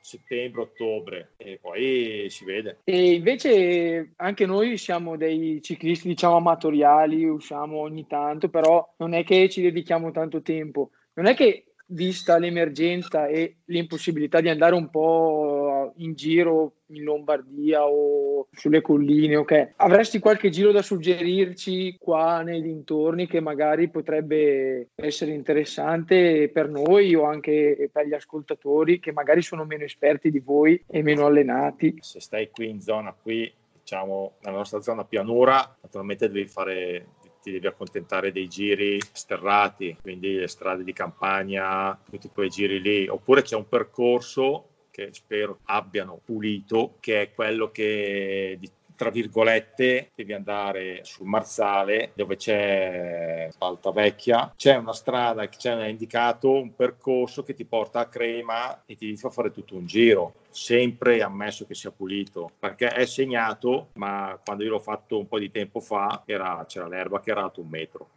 settembre, 0.00 0.62
ottobre 0.62 1.32
e 1.36 1.58
poi 1.60 2.26
si 2.30 2.44
vede. 2.44 2.80
E 2.84 3.14
invece 3.14 4.12
anche 4.16 4.46
noi 4.46 4.76
siamo 4.76 5.16
dei 5.16 5.60
ciclisti, 5.62 6.08
diciamo, 6.08 6.36
amatoriali, 6.36 7.24
usciamo 7.24 7.78
ogni 7.78 8.06
tanto, 8.06 8.48
però 8.48 8.94
non 8.98 9.14
è 9.14 9.24
che 9.24 9.48
ci 9.48 9.62
dedichiamo 9.62 10.10
tanto 10.10 10.42
tempo. 10.42 10.90
Non 11.14 11.26
è 11.26 11.34
che, 11.34 11.72
vista 11.86 12.38
l'emergenza 12.38 13.26
e 13.26 13.56
l'impossibilità 13.66 14.40
di 14.40 14.48
andare 14.48 14.74
un 14.74 14.90
po' 14.90 15.92
in 15.96 16.14
giro 16.14 16.72
in 16.86 17.02
Lombardia 17.02 17.84
o 17.84 18.48
sulle 18.52 18.80
colline, 18.80 19.36
ok, 19.36 19.72
avresti 19.76 20.18
qualche 20.18 20.50
giro 20.50 20.72
da 20.72 20.82
suggerirci 20.82 21.96
qua 21.98 22.42
nei 22.42 22.62
dintorni 22.62 23.26
che 23.26 23.40
magari 23.40 23.88
potrebbe 23.88 24.88
essere 24.94 25.32
interessante 25.32 26.48
per 26.48 26.68
noi 26.68 27.14
o 27.14 27.24
anche 27.24 27.88
per 27.92 28.06
gli 28.06 28.14
ascoltatori 28.14 29.00
che 29.00 29.12
magari 29.12 29.42
sono 29.42 29.64
meno 29.64 29.84
esperti 29.84 30.30
di 30.30 30.40
voi 30.40 30.82
e 30.86 31.02
meno 31.02 31.26
allenati? 31.26 31.96
Se 32.00 32.20
stai 32.20 32.50
qui 32.50 32.68
in 32.68 32.80
zona 32.80 33.14
qui, 33.20 33.52
diciamo 33.80 34.34
nella 34.42 34.58
nostra 34.58 34.80
zona 34.80 35.04
pianura, 35.04 35.76
naturalmente 35.80 36.28
devi 36.28 36.46
fare 36.46 37.06
ti 37.46 37.52
devi 37.52 37.68
accontentare 37.68 38.32
dei 38.32 38.48
giri 38.48 39.00
sterrati, 39.12 39.96
quindi 40.02 40.34
le 40.34 40.48
strade 40.48 40.82
di 40.82 40.92
campagna, 40.92 41.96
tutti 42.10 42.28
quei 42.28 42.48
giri 42.48 42.80
lì, 42.80 43.06
oppure 43.06 43.42
c'è 43.42 43.54
un 43.54 43.68
percorso 43.68 44.70
che 44.90 45.10
spero 45.12 45.60
abbiano 45.66 46.20
pulito, 46.24 46.96
che 46.98 47.22
è 47.22 47.32
quello 47.32 47.70
che 47.70 48.58
tra 48.96 49.10
virgolette 49.10 50.10
devi 50.14 50.32
andare 50.32 51.04
sul 51.04 51.26
Marzale 51.26 52.12
dove 52.14 52.36
c'è 52.36 53.50
Vecchia 53.92 54.52
c'è 54.56 54.76
una 54.76 54.92
strada 54.92 55.48
che 55.48 55.58
c'è 55.58 55.86
indicato 55.86 56.50
un 56.50 56.74
percorso 56.74 57.42
che 57.42 57.54
ti 57.54 57.64
porta 57.64 58.00
a 58.00 58.08
Crema 58.08 58.82
e 58.86 58.96
ti 58.96 59.16
fa 59.16 59.30
fare 59.30 59.52
tutto 59.52 59.76
un 59.76 59.86
giro. 59.86 60.34
Sempre 60.50 61.22
ammesso 61.22 61.66
che 61.66 61.74
sia 61.74 61.90
pulito 61.90 62.50
perché 62.58 62.88
è 62.88 63.04
segnato 63.04 63.88
ma 63.94 64.38
quando 64.42 64.64
io 64.64 64.70
l'ho 64.70 64.78
fatto 64.78 65.18
un 65.18 65.28
po' 65.28 65.38
di 65.38 65.50
tempo 65.50 65.80
fa 65.80 66.22
era- 66.24 66.64
c'era 66.66 66.88
l'erba 66.88 67.20
che 67.20 67.30
era 67.30 67.42
alto 67.42 67.60
un 67.60 67.68
metro 67.68 68.08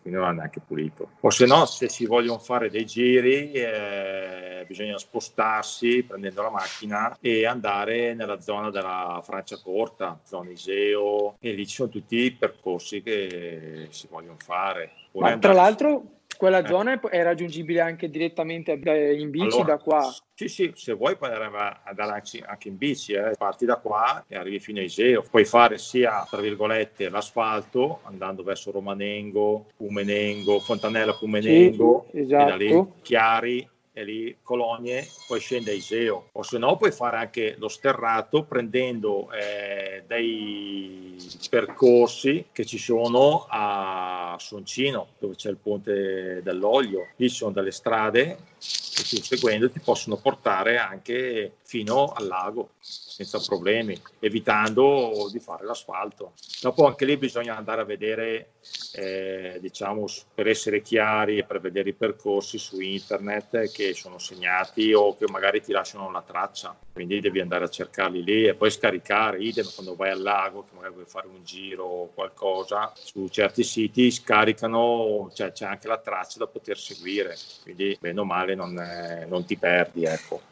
quindi 0.00 0.18
non 0.18 0.28
era 0.28 0.36
neanche 0.36 0.60
pulito. 0.60 1.10
O 1.20 1.30
se 1.30 1.46
no, 1.46 1.64
se 1.64 1.88
si 1.88 2.06
vogliono 2.06 2.38
fare 2.38 2.68
dei 2.70 2.84
giri, 2.84 3.52
eh, 3.52 4.64
bisogna 4.66 4.98
spostarsi 4.98 6.02
prendendo 6.02 6.42
la 6.42 6.50
macchina 6.50 7.16
e 7.20 7.46
andare 7.46 8.14
nella 8.14 8.40
zona 8.40 8.70
della 8.70 9.20
Francia 9.24 9.58
Corta, 9.62 10.20
zona 10.24 10.50
Iseo, 10.50 11.36
e 11.40 11.52
lì 11.52 11.66
ci 11.66 11.76
sono 11.76 11.88
tutti 11.88 12.16
i 12.16 12.32
percorsi 12.32 13.02
che 13.02 13.88
si 13.90 14.06
vogliono 14.10 14.36
fare. 14.44 14.92
Ma 15.12 15.38
tra 15.38 15.52
l'altro 15.52 16.17
quella 16.38 16.62
Eh. 16.62 16.66
zona 16.66 16.98
è- 16.98 17.22
raggiungibile 17.22 17.80
anche 17.80 18.08
direttamente 18.08 18.80
eh, 18.80 19.18
in 19.20 19.30
bici 19.30 19.56
Allora, 19.56 19.74
da 19.74 19.78
qua. 19.78 20.14
Sì, 20.34 20.46
sì, 20.48 20.72
se 20.76 20.92
vuoi 20.92 21.16
puoi 21.16 21.32
andare, 21.32 22.12
anche, 22.12 22.42
anche 22.46 22.68
in 22.68 22.76
bici, 22.76 23.12
eh. 23.12 23.32
parti 23.36 23.66
da 23.66 23.76
qua 23.76 24.24
e 24.28 24.36
arrivi 24.36 24.60
fino 24.60 24.78
a 24.78 24.84
Iseo. 24.84 25.22
Puoi 25.28 25.44
fare 25.44 25.78
sia, 25.78 26.24
tra 26.30 26.40
virgolette, 26.40 27.08
l'asfalto, 27.08 28.00
andando 28.04 28.44
verso 28.44 28.70
Romanengo, 28.70 29.66
Pumenengo, 29.76 30.60
Fontanella 30.60 31.12
Pumenengo, 31.14 32.06
Sì, 32.12 32.18
e 32.18 32.26
da 32.26 32.54
lì 32.56 32.66
esatto. 32.66 32.94
Chiari, 33.02 33.68
e 33.98 34.04
lì 34.04 34.36
Cologne, 34.42 35.06
poi 35.26 35.40
scende 35.40 35.72
a 35.72 35.74
Iseo. 35.74 36.28
O 36.32 36.42
se 36.42 36.56
no 36.58 36.76
puoi 36.76 36.92
fare 36.92 37.16
anche 37.16 37.56
lo 37.58 37.68
sterrato 37.68 38.44
prendendo 38.44 39.28
eh, 39.32 40.04
dei 40.06 41.16
percorsi 41.50 42.46
che 42.52 42.64
ci 42.64 42.78
sono 42.78 43.46
a 43.48 44.36
Soncino, 44.38 45.08
dove 45.18 45.34
c'è 45.34 45.50
il 45.50 45.56
ponte 45.56 46.40
dell'olio. 46.44 47.08
Lì 47.16 47.28
ci 47.28 47.36
sono 47.36 47.50
delle 47.50 47.72
strade 47.72 48.38
che 48.58 49.02
tu 49.02 49.22
seguendo 49.22 49.70
ti 49.70 49.80
possono 49.80 50.16
portare 50.16 50.78
anche 50.78 51.56
fino 51.62 52.12
al 52.12 52.26
lago 52.26 52.70
senza 53.18 53.40
problemi, 53.40 54.00
evitando 54.20 55.28
di 55.32 55.40
fare 55.40 55.64
l'asfalto. 55.64 56.34
Dopo 56.60 56.86
anche 56.86 57.04
lì 57.04 57.16
bisogna 57.16 57.56
andare 57.56 57.80
a 57.80 57.84
vedere, 57.84 58.52
eh, 58.92 59.58
diciamo, 59.60 60.06
per 60.32 60.46
essere 60.46 60.82
chiari 60.82 61.38
e 61.38 61.44
per 61.44 61.60
vedere 61.60 61.88
i 61.88 61.94
percorsi 61.94 62.58
su 62.58 62.80
internet 62.80 63.72
che 63.72 63.92
sono 63.92 64.18
segnati 64.18 64.92
o 64.92 65.16
che 65.16 65.26
magari 65.28 65.60
ti 65.60 65.72
lasciano 65.72 66.10
la 66.12 66.22
traccia, 66.22 66.76
quindi 66.92 67.18
devi 67.18 67.40
andare 67.40 67.64
a 67.64 67.68
cercarli 67.68 68.22
lì 68.22 68.44
e 68.44 68.54
poi 68.54 68.70
scaricare, 68.70 69.38
idem 69.38 69.68
quando 69.74 69.96
vai 69.96 70.10
al 70.10 70.22
lago, 70.22 70.62
che 70.62 70.76
magari 70.76 70.94
vuoi 70.94 71.06
fare 71.06 71.26
un 71.26 71.42
giro 71.42 71.84
o 71.84 72.10
qualcosa, 72.14 72.92
su 72.94 73.26
certi 73.28 73.64
siti 73.64 74.12
scaricano, 74.12 75.30
cioè 75.34 75.50
c'è 75.50 75.66
anche 75.66 75.88
la 75.88 75.98
traccia 75.98 76.38
da 76.38 76.46
poter 76.46 76.78
seguire, 76.78 77.36
quindi 77.64 77.96
bene 78.00 78.20
o 78.20 78.24
male 78.24 78.47
non, 78.54 78.78
eh, 78.78 79.26
non 79.26 79.44
ti 79.44 79.56
perdi, 79.56 80.04
ecco. 80.04 80.42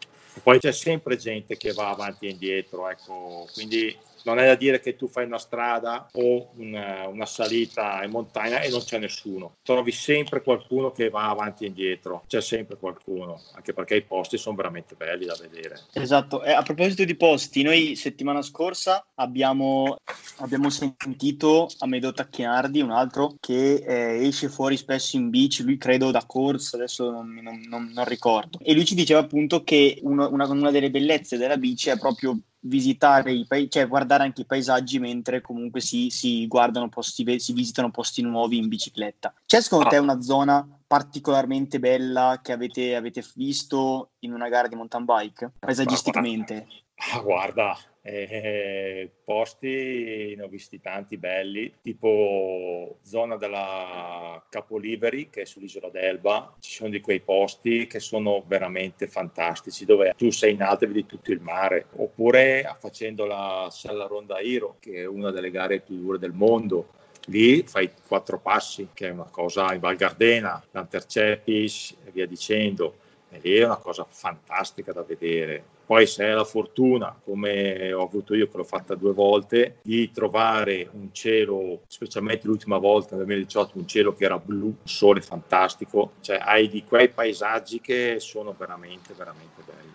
Poi 0.42 0.58
c'è 0.58 0.72
sempre 0.72 1.16
gente 1.16 1.56
che 1.56 1.72
va 1.72 1.88
avanti 1.88 2.26
e 2.26 2.30
indietro, 2.30 2.88
ecco, 2.88 3.48
quindi 3.54 3.96
non 4.26 4.38
è 4.40 4.46
da 4.46 4.54
dire 4.56 4.80
che 4.80 4.96
tu 4.96 5.06
fai 5.08 5.24
una 5.24 5.38
strada 5.38 6.08
o 6.12 6.50
una, 6.56 7.06
una 7.06 7.26
salita 7.26 8.02
in 8.02 8.10
montagna 8.10 8.60
e 8.60 8.68
non 8.68 8.80
c'è 8.80 8.98
nessuno. 8.98 9.56
Trovi 9.62 9.92
sempre 9.92 10.42
qualcuno 10.42 10.90
che 10.90 11.08
va 11.08 11.28
avanti 11.28 11.64
e 11.64 11.68
indietro, 11.68 12.24
c'è 12.26 12.40
sempre 12.42 12.76
qualcuno, 12.76 13.40
anche 13.54 13.72
perché 13.72 13.96
i 13.96 14.02
posti 14.02 14.36
sono 14.36 14.56
veramente 14.56 14.94
belli 14.96 15.26
da 15.26 15.36
vedere. 15.40 15.80
Esatto, 15.92 16.42
e 16.42 16.50
a 16.50 16.62
proposito 16.62 17.04
di 17.04 17.14
posti, 17.14 17.62
noi 17.62 17.94
settimana 17.94 18.42
scorsa 18.42 19.06
abbiamo, 19.14 19.96
abbiamo 20.38 20.70
sentito 20.70 21.68
Amedeo 21.78 22.12
Tacchinardi, 22.12 22.80
un 22.80 22.90
altro, 22.90 23.36
che 23.38 23.74
eh, 23.76 24.26
esce 24.26 24.48
fuori 24.48 24.76
spesso 24.76 25.16
in 25.16 25.30
bici, 25.30 25.62
lui 25.62 25.76
credo 25.78 26.10
da 26.10 26.24
corsa, 26.26 26.76
adesso 26.76 27.10
non, 27.10 27.32
non- 27.42 27.60
non- 27.68 27.90
non 27.94 28.04
ricordo, 28.06 28.58
e 28.60 28.74
lui 28.74 28.84
ci 28.84 28.94
diceva 28.96 29.20
appunto 29.20 29.62
che 29.62 29.98
uno- 30.02 30.28
una, 30.30 30.48
una 30.48 30.70
delle 30.72 30.90
bellezze 30.90 31.36
della 31.36 31.56
bici 31.56 31.90
è 31.90 31.98
proprio 31.98 32.36
visitare 32.60 33.32
i 33.32 33.46
paesi, 33.46 33.70
cioè 33.70 33.86
guardare 33.88 34.24
anche 34.24 34.42
i 34.42 34.46
paesaggi 34.46 34.98
mentre 34.98 35.40
comunque 35.40 35.80
si, 35.80 36.10
si 36.10 36.46
guardano 36.46 36.88
posti, 36.88 37.38
si 37.38 37.52
visitano 37.52 37.90
posti 37.90 38.22
nuovi 38.22 38.56
in 38.58 38.68
bicicletta. 38.68 39.32
C'è 39.46 39.60
secondo 39.60 39.86
Ah. 39.86 39.90
te 39.90 39.98
una 39.98 40.20
zona 40.20 40.66
particolarmente 40.86 41.78
bella 41.78 42.40
che 42.42 42.52
avete, 42.52 42.94
avete 42.94 43.24
visto 43.34 44.10
in 44.20 44.32
una 44.32 44.48
gara 44.48 44.68
di 44.68 44.74
mountain 44.74 45.04
bike, 45.04 45.52
paesaggisticamente? 45.58 46.66
Ah, 47.12 47.20
guarda, 47.20 47.76
eh, 48.08 49.10
posti 49.24 50.34
ne 50.36 50.42
ho 50.44 50.48
visti 50.48 50.80
tanti 50.80 51.16
belli, 51.16 51.74
tipo 51.82 52.98
zona 53.02 53.36
della 53.36 54.40
Capoliveri 54.48 55.28
che 55.28 55.42
è 55.42 55.44
sull'isola 55.44 55.88
d'Elba, 55.88 56.54
ci 56.60 56.70
sono 56.70 56.90
di 56.90 57.00
quei 57.00 57.18
posti 57.18 57.88
che 57.88 57.98
sono 57.98 58.44
veramente 58.46 59.08
fantastici, 59.08 59.84
dove 59.84 60.14
tu 60.16 60.30
sei 60.30 60.52
in 60.52 60.62
alto 60.62 60.84
e 60.84 60.86
vedi 60.86 61.06
tutto 61.06 61.32
il 61.32 61.40
mare, 61.40 61.86
oppure 61.96 62.76
facendo 62.78 63.26
la 63.26 63.68
Sella 63.72 64.06
Ronda 64.06 64.38
Iro, 64.38 64.76
che 64.78 65.02
è 65.02 65.04
una 65.06 65.32
delle 65.32 65.50
gare 65.50 65.80
più 65.80 65.96
dure 65.96 66.18
del 66.18 66.32
mondo, 66.32 66.90
lì 67.26 67.64
fai 67.64 67.90
quattro 68.06 68.38
passi, 68.38 68.90
che 68.94 69.08
è 69.08 69.10
una 69.10 69.28
cosa 69.28 69.74
in 69.74 69.80
Val 69.80 69.96
Gardena, 69.96 70.62
l'Antercepis 70.70 71.96
e 72.04 72.10
via 72.12 72.26
dicendo. 72.26 72.98
E 73.30 73.40
lì 73.42 73.56
è 73.56 73.64
una 73.64 73.78
cosa 73.78 74.06
fantastica 74.08 74.92
da 74.92 75.02
vedere. 75.02 75.74
Poi 75.86 76.04
se 76.06 76.24
hai 76.24 76.34
la 76.34 76.42
fortuna, 76.42 77.16
come 77.24 77.92
ho 77.92 78.02
avuto 78.02 78.34
io 78.34 78.48
che 78.48 78.56
l'ho 78.56 78.64
fatta 78.64 78.96
due 78.96 79.12
volte, 79.12 79.76
di 79.82 80.10
trovare 80.10 80.88
un 80.92 81.10
cielo, 81.12 81.82
specialmente 81.86 82.48
l'ultima 82.48 82.78
volta 82.78 83.14
nel 83.14 83.24
2018, 83.24 83.78
un 83.78 83.86
cielo 83.86 84.12
che 84.12 84.24
era 84.24 84.36
blu, 84.36 84.66
un 84.66 84.74
sole 84.82 85.20
fantastico, 85.20 86.14
cioè 86.22 86.38
hai 86.42 86.68
di 86.68 86.82
quei 86.82 87.08
paesaggi 87.08 87.80
che 87.80 88.16
sono 88.18 88.52
veramente, 88.58 89.14
veramente 89.16 89.62
belli. 89.64 89.94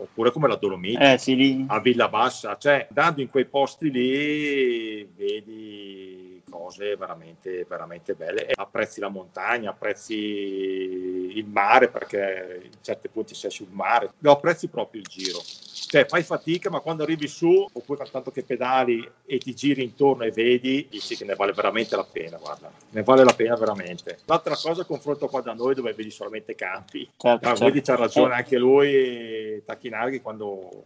Oppure 0.00 0.32
come 0.32 0.48
la 0.48 0.56
Dolomite 0.56 1.12
Eh 1.12 1.18
sì, 1.18 1.64
a 1.68 1.80
Villa 1.80 2.08
Bassa, 2.08 2.56
cioè 2.56 2.86
andando 2.88 3.20
in 3.20 3.30
quei 3.30 3.46
posti 3.46 3.90
lì 3.90 5.04
vedi 5.16 6.27
cose 6.48 6.96
veramente, 6.96 7.64
veramente 7.68 8.14
belle 8.14 8.46
e 8.46 8.52
apprezzi 8.54 9.00
la 9.00 9.08
montagna, 9.08 9.70
apprezzi 9.70 10.14
il 10.14 11.46
mare 11.46 11.88
perché 11.88 12.60
in 12.64 12.78
certi 12.80 13.08
punti 13.08 13.34
sei 13.34 13.50
sul 13.50 13.68
mare, 13.70 14.12
lo 14.18 14.32
apprezzi 14.32 14.68
proprio 14.68 15.00
il 15.00 15.06
giro. 15.06 15.42
Cioè 15.88 16.06
fai 16.06 16.22
fatica 16.22 16.70
ma 16.70 16.80
quando 16.80 17.02
arrivi 17.02 17.28
su 17.28 17.66
oppure 17.72 18.06
tanto 18.10 18.30
che 18.30 18.42
pedali 18.42 19.08
e 19.24 19.38
ti 19.38 19.54
giri 19.54 19.82
intorno 19.82 20.24
e 20.24 20.30
vedi, 20.30 20.86
dici 20.90 21.16
che 21.16 21.24
ne 21.24 21.34
vale 21.34 21.52
veramente 21.52 21.96
la 21.96 22.04
pena, 22.04 22.36
guarda, 22.36 22.70
ne 22.90 23.02
vale 23.02 23.24
la 23.24 23.32
pena 23.32 23.56
veramente. 23.56 24.18
L'altra 24.26 24.56
cosa 24.56 24.84
confronto 24.84 25.28
qua 25.28 25.40
da 25.40 25.54
noi 25.54 25.74
dove 25.74 25.92
vedi 25.92 26.10
solamente 26.10 26.54
campi, 26.54 27.08
Certo, 27.16 27.48
Ah, 27.48 27.54
certo. 27.56 27.80
c'ha 27.82 27.96
ragione 27.96 28.34
anche 28.34 28.58
lui, 28.58 29.62
Tacchinarghi, 29.64 30.20
quando 30.20 30.84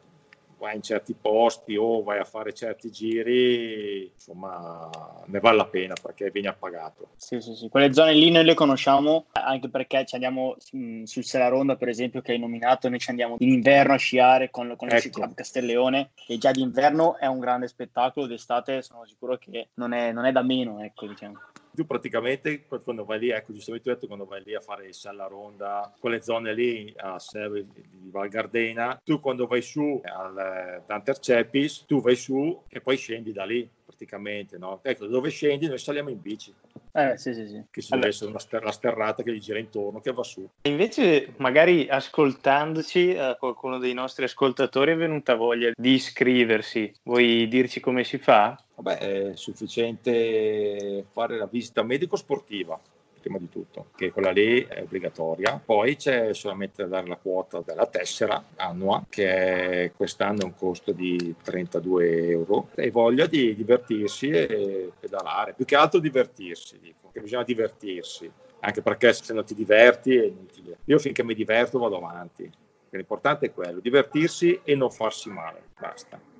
vai 0.62 0.76
in 0.76 0.82
certi 0.82 1.16
posti 1.20 1.74
o 1.76 2.04
vai 2.04 2.20
a 2.20 2.24
fare 2.24 2.52
certi 2.52 2.88
giri, 2.92 4.08
insomma, 4.14 4.88
ne 5.26 5.40
vale 5.40 5.56
la 5.56 5.66
pena 5.66 5.94
perché 6.00 6.30
vieni 6.30 6.46
appagato. 6.46 7.08
Sì, 7.16 7.40
sì, 7.40 7.56
sì, 7.56 7.68
quelle 7.68 7.92
zone 7.92 8.12
lì 8.12 8.30
noi 8.30 8.44
le 8.44 8.54
conosciamo 8.54 9.26
anche 9.32 9.68
perché 9.68 10.06
ci 10.06 10.14
andiamo 10.14 10.54
mh, 10.70 11.02
sul 11.02 11.24
Selaronda, 11.24 11.74
per 11.74 11.88
esempio, 11.88 12.20
che 12.20 12.30
hai 12.30 12.38
nominato, 12.38 12.88
noi 12.88 13.00
ci 13.00 13.10
andiamo 13.10 13.34
in 13.40 13.48
inverno 13.48 13.94
a 13.94 13.98
sciare 13.98 14.50
con, 14.50 14.74
con 14.76 14.86
il 14.86 14.94
Ecco. 14.94 15.02
Sci 15.02 15.10
Club 15.10 15.34
Castelleone 15.34 16.10
e 16.28 16.38
già 16.38 16.52
d'inverno 16.52 17.18
è 17.18 17.26
un 17.26 17.40
grande 17.40 17.66
spettacolo, 17.66 18.26
d'estate 18.26 18.82
sono 18.82 19.04
sicuro 19.04 19.36
che 19.38 19.70
non 19.74 19.92
è, 19.92 20.12
non 20.12 20.26
è 20.26 20.30
da 20.30 20.42
meno, 20.42 20.80
ecco, 20.80 21.08
diciamo. 21.08 21.40
Tu 21.74 21.86
praticamente 21.86 22.66
quando 22.66 23.04
vai 23.04 23.18
lì, 23.18 23.30
ecco, 23.30 23.52
giustamente 23.52 23.84
tu 23.84 23.90
hai 23.90 23.94
detto 23.94 24.06
quando 24.06 24.26
vai 24.26 24.42
lì 24.44 24.54
a 24.54 24.60
fare 24.60 24.86
il 24.86 24.94
Sella 24.94 25.26
Ronda, 25.26 25.92
quelle 25.98 26.20
zone 26.20 26.52
lì 26.54 26.92
a 26.98 27.18
Serve 27.18 27.66
di 27.72 28.10
Val 28.10 28.28
Gardena, 28.28 29.00
tu 29.02 29.20
quando 29.20 29.46
vai 29.46 29.62
su 29.62 30.00
al 30.04 30.36
eh, 30.38 30.82
Tanter 30.86 31.18
Cepis, 31.18 31.84
tu 31.86 32.00
vai 32.02 32.16
su 32.16 32.62
e 32.68 32.80
poi 32.80 32.96
scendi 32.96 33.32
da 33.32 33.44
lì 33.44 33.68
praticamente, 33.84 34.58
no? 34.58 34.80
Ecco, 34.82 35.06
dove 35.06 35.30
scendi 35.30 35.66
noi 35.66 35.78
saliamo 35.78 36.10
in 36.10 36.20
bici, 36.20 36.52
Eh, 36.92 37.16
sì, 37.16 37.32
sì, 37.32 37.46
sì. 37.46 37.62
che 37.70 37.80
ci 37.80 37.90
deve 37.92 38.08
essere 38.08 38.30
una 38.30 38.38
ster- 38.38 38.62
la 38.62 38.70
sterrata 38.70 39.22
che 39.22 39.32
gli 39.32 39.40
gira 39.40 39.58
intorno, 39.58 40.00
che 40.00 40.12
va 40.12 40.22
su. 40.22 40.46
Invece, 40.68 41.32
magari 41.38 41.88
ascoltandoci, 41.88 43.16
a 43.16 43.34
qualcuno 43.36 43.78
dei 43.78 43.94
nostri 43.94 44.24
ascoltatori 44.24 44.92
è 44.92 44.96
venuta 44.96 45.34
voglia 45.34 45.70
di 45.74 45.92
iscriversi. 45.92 46.92
Vuoi 47.04 47.48
dirci 47.48 47.80
come 47.80 48.04
si 48.04 48.18
fa? 48.18 48.62
Vabbè, 48.82 48.98
è 49.30 49.36
sufficiente 49.36 51.04
fare 51.12 51.38
la 51.38 51.46
visita 51.46 51.84
medico-sportiva, 51.84 52.78
prima 53.20 53.38
di 53.38 53.48
tutto, 53.48 53.90
che 53.94 54.10
quella 54.10 54.32
lì 54.32 54.64
è 54.64 54.82
obbligatoria. 54.82 55.62
Poi 55.64 55.94
c'è 55.94 56.34
solamente 56.34 56.82
da 56.82 56.88
dare 56.88 57.06
la 57.06 57.14
quota 57.14 57.62
della 57.64 57.86
tessera 57.86 58.44
annua, 58.56 59.04
che 59.08 59.84
è 59.84 59.92
quest'anno 59.94 60.40
è 60.40 60.44
un 60.44 60.56
costo 60.56 60.90
di 60.90 61.36
32 61.44 62.28
euro. 62.30 62.70
E 62.74 62.90
voglia 62.90 63.26
di 63.26 63.54
divertirsi 63.54 64.30
e 64.30 64.90
pedalare. 64.98 65.54
Più 65.54 65.64
che 65.64 65.76
altro 65.76 66.00
divertirsi, 66.00 66.80
dico, 66.80 67.10
che 67.12 67.20
bisogna 67.20 67.44
divertirsi. 67.44 68.28
Anche 68.64 68.82
perché 68.82 69.12
se 69.12 69.32
non 69.32 69.44
ti 69.44 69.54
diverti 69.54 70.16
è 70.16 70.24
inutile. 70.24 70.78
Io 70.86 70.98
finché 70.98 71.22
mi 71.22 71.34
diverto 71.34 71.78
vado 71.78 71.98
avanti. 71.98 72.50
L'importante 72.90 73.46
è 73.46 73.52
quello, 73.52 73.78
divertirsi 73.78 74.60
e 74.64 74.74
non 74.74 74.90
farsi 74.90 75.30
male. 75.30 75.62
Basta. 75.78 76.31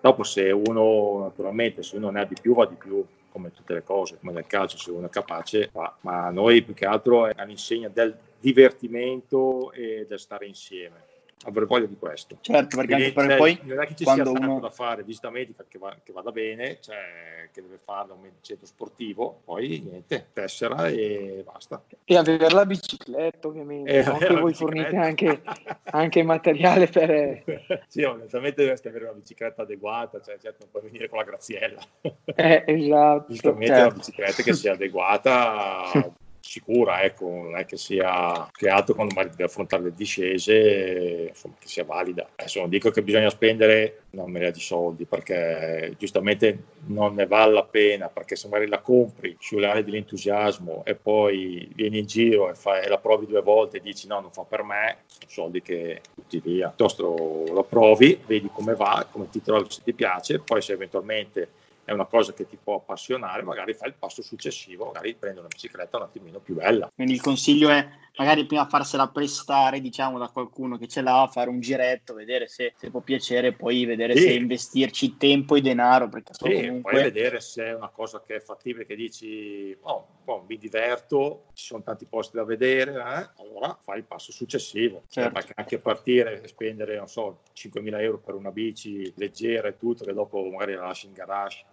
Dopo 0.00 0.22
se 0.22 0.50
uno, 0.50 1.18
naturalmente, 1.20 1.82
se 1.82 1.96
uno 1.96 2.10
ne 2.10 2.20
ha 2.20 2.24
di 2.24 2.36
più, 2.40 2.54
va 2.54 2.66
di 2.66 2.76
più, 2.76 3.04
come 3.30 3.52
tutte 3.52 3.74
le 3.74 3.82
cose, 3.82 4.18
come 4.18 4.32
nel 4.32 4.46
calcio, 4.46 4.78
se 4.78 4.90
uno 4.90 5.06
è 5.06 5.10
capace, 5.10 5.70
va. 5.72 5.94
Ma 6.00 6.30
noi 6.30 6.62
più 6.62 6.74
che 6.74 6.86
altro 6.86 7.26
è 7.26 7.32
all'insegna 7.36 7.88
del 7.88 8.16
divertimento 8.38 9.72
e 9.72 10.06
del 10.08 10.18
stare 10.18 10.46
insieme. 10.46 11.09
Avrei 11.44 11.66
voglia 11.66 11.86
di 11.86 11.96
questo. 11.96 12.36
Certo, 12.42 12.76
perché 12.76 12.92
anche 12.92 13.12
Quindi, 13.12 13.12
perché 13.12 13.30
cioè, 13.30 13.38
poi 13.38 13.58
non 13.62 13.82
è 13.82 13.86
che 13.86 13.94
ci 13.94 14.04
sia 14.04 14.14
tanto 14.14 14.32
uno- 14.32 14.60
da 14.60 14.68
fare, 14.70 15.02
visita 15.02 15.30
medica 15.30 15.64
che, 15.66 15.78
va- 15.78 15.96
che 16.02 16.12
vada 16.12 16.30
bene, 16.32 16.78
cioè 16.80 17.48
che 17.50 17.62
deve 17.62 17.78
farla 17.82 18.12
un 18.12 18.28
centro 18.42 18.66
sportivo, 18.66 19.40
poi 19.44 19.80
niente, 19.82 20.26
tessera 20.34 20.88
e 20.88 21.42
basta. 21.44 21.82
E 22.04 22.16
avere 22.16 22.50
la 22.50 22.66
bicicletta, 22.66 23.48
ovviamente, 23.48 23.90
E 23.90 24.02
no? 24.04 24.16
avere 24.16 24.34
che 24.34 24.40
voi 24.40 24.52
fornite 24.52 24.96
anche, 24.96 25.42
anche 25.92 26.22
materiale 26.22 26.86
per... 26.88 27.42
sì, 27.88 28.02
onestamente 28.02 28.60
dovresti 28.60 28.88
avere 28.88 29.04
una 29.04 29.14
bicicletta 29.14 29.62
adeguata, 29.62 30.20
cioè 30.20 30.38
certo 30.38 30.58
non 30.60 30.70
puoi 30.70 30.82
venire 30.82 31.08
con 31.08 31.18
la 31.18 31.24
graziella. 31.24 31.80
Eh, 32.02 32.64
esatto, 32.66 33.26
Giustamente 33.28 33.66
certo. 33.66 33.86
una 33.86 33.94
bicicletta 33.96 34.42
che 34.42 34.52
sia 34.52 34.72
adeguata, 34.72 35.84
sicura, 36.50 37.02
ecco, 37.02 37.26
non 37.26 37.56
è 37.56 37.64
che 37.64 37.76
sia 37.76 38.50
che 38.50 38.68
altro 38.68 38.94
quando 38.94 39.14
magari 39.14 39.36
devi 39.36 39.44
affrontare 39.44 39.84
le 39.84 39.94
discese, 39.94 41.28
insomma, 41.28 41.54
che 41.60 41.68
sia 41.68 41.84
valida. 41.84 42.28
Adesso 42.34 42.58
non 42.58 42.68
dico 42.68 42.90
che 42.90 43.02
bisogna 43.02 43.30
spendere 43.30 44.02
una 44.10 44.26
marea 44.26 44.50
di 44.50 44.58
soldi 44.58 45.04
perché 45.04 45.94
giustamente 45.96 46.64
non 46.86 47.14
ne 47.14 47.28
vale 47.28 47.52
la 47.52 47.62
pena 47.62 48.08
perché 48.08 48.34
se 48.34 48.48
magari 48.48 48.68
la 48.68 48.80
compri 48.80 49.36
sulle 49.38 49.68
aree 49.68 49.84
dell'entusiasmo 49.84 50.82
e 50.84 50.96
poi 50.96 51.70
vieni 51.72 52.00
in 52.00 52.06
giro 52.06 52.50
e, 52.50 52.54
fai, 52.54 52.84
e 52.84 52.88
la 52.88 52.98
provi 52.98 53.26
due 53.26 53.42
volte 53.42 53.76
e 53.76 53.80
dici 53.80 54.08
no 54.08 54.18
non 54.18 54.32
fa 54.32 54.42
per 54.42 54.64
me 54.64 55.02
sono 55.06 55.30
soldi 55.30 55.62
che 55.62 56.00
butti 56.12 56.40
via 56.40 56.66
piuttosto 56.66 57.44
la 57.52 57.62
provi 57.62 58.20
vedi 58.26 58.50
come 58.52 58.74
va 58.74 59.06
come 59.08 59.28
ti 59.30 59.40
trovi 59.40 59.66
se 59.70 59.82
ti 59.84 59.92
piace 59.92 60.40
poi 60.40 60.60
se 60.60 60.72
eventualmente 60.72 61.48
è 61.90 61.92
una 61.92 62.06
cosa 62.06 62.32
che 62.32 62.46
ti 62.46 62.56
può 62.56 62.76
appassionare 62.76 63.42
magari 63.42 63.74
fai 63.74 63.88
il 63.88 63.94
passo 63.98 64.22
successivo 64.22 64.86
magari 64.86 65.14
prendi 65.14 65.40
una 65.40 65.48
bicicletta 65.48 65.96
un 65.96 66.04
attimino 66.04 66.38
più 66.38 66.54
bella 66.54 66.88
Quindi 66.94 67.14
il 67.14 67.20
consiglio 67.20 67.68
è 67.68 67.88
magari 68.16 68.44
prima 68.44 68.66
farsela 68.66 69.08
prestare, 69.08 69.80
diciamo, 69.80 70.18
da 70.18 70.28
qualcuno 70.28 70.76
che 70.76 70.86
ce 70.86 71.00
l'ha, 71.00 71.28
fare 71.32 71.48
un 71.48 71.60
giretto, 71.60 72.12
vedere 72.14 72.48
se, 72.48 72.74
se 72.76 72.90
può 72.90 73.00
piacere, 73.00 73.52
poi 73.52 73.84
vedere 73.86 74.14
Sì. 74.14 74.24
se 74.24 74.32
investirci 74.34 75.16
tempo 75.16 75.54
e 75.56 75.60
denaro, 75.60 76.08
perché 76.08 76.34
Sì, 76.34 76.42
comunque... 76.42 76.92
poi 76.92 77.02
vedere 77.02 77.40
se 77.40 77.64
è 77.64 77.74
una 77.74 77.88
cosa 77.88 78.22
che 78.22 78.36
è 78.36 78.40
fattibile, 78.40 78.84
che 78.84 78.94
dici, 78.94 79.76
oh, 79.80 80.06
boh, 80.22 80.44
mi 80.46 80.58
diverto, 80.58 81.44
ci 81.54 81.64
sono 81.64 81.82
tanti 81.82 82.06
posti 82.06 82.36
da 82.36 82.44
vedere, 82.44 82.92
eh? 82.92 83.42
allora 83.42 83.78
fai 83.82 83.98
il 83.98 84.04
passo 84.04 84.32
successivo. 84.32 85.04
Cioè, 85.08 85.24
Certo. 85.24 85.32
Perché 85.32 85.52
anche 85.56 85.78
partire 85.78 86.42
e 86.42 86.48
spendere, 86.48 86.96
non 86.96 87.08
so, 87.08 87.40
5.000 87.54 88.00
euro 88.00 88.18
per 88.18 88.34
una 88.34 88.50
bici 88.50 89.12
leggera 89.16 89.68
e 89.68 89.78
tutto, 89.78 90.04
che 90.04 90.12
dopo 90.12 90.42
magari 90.50 90.74
la 90.74 90.86
lasci 90.86 91.06
in 91.06 91.12
garage 91.12 91.64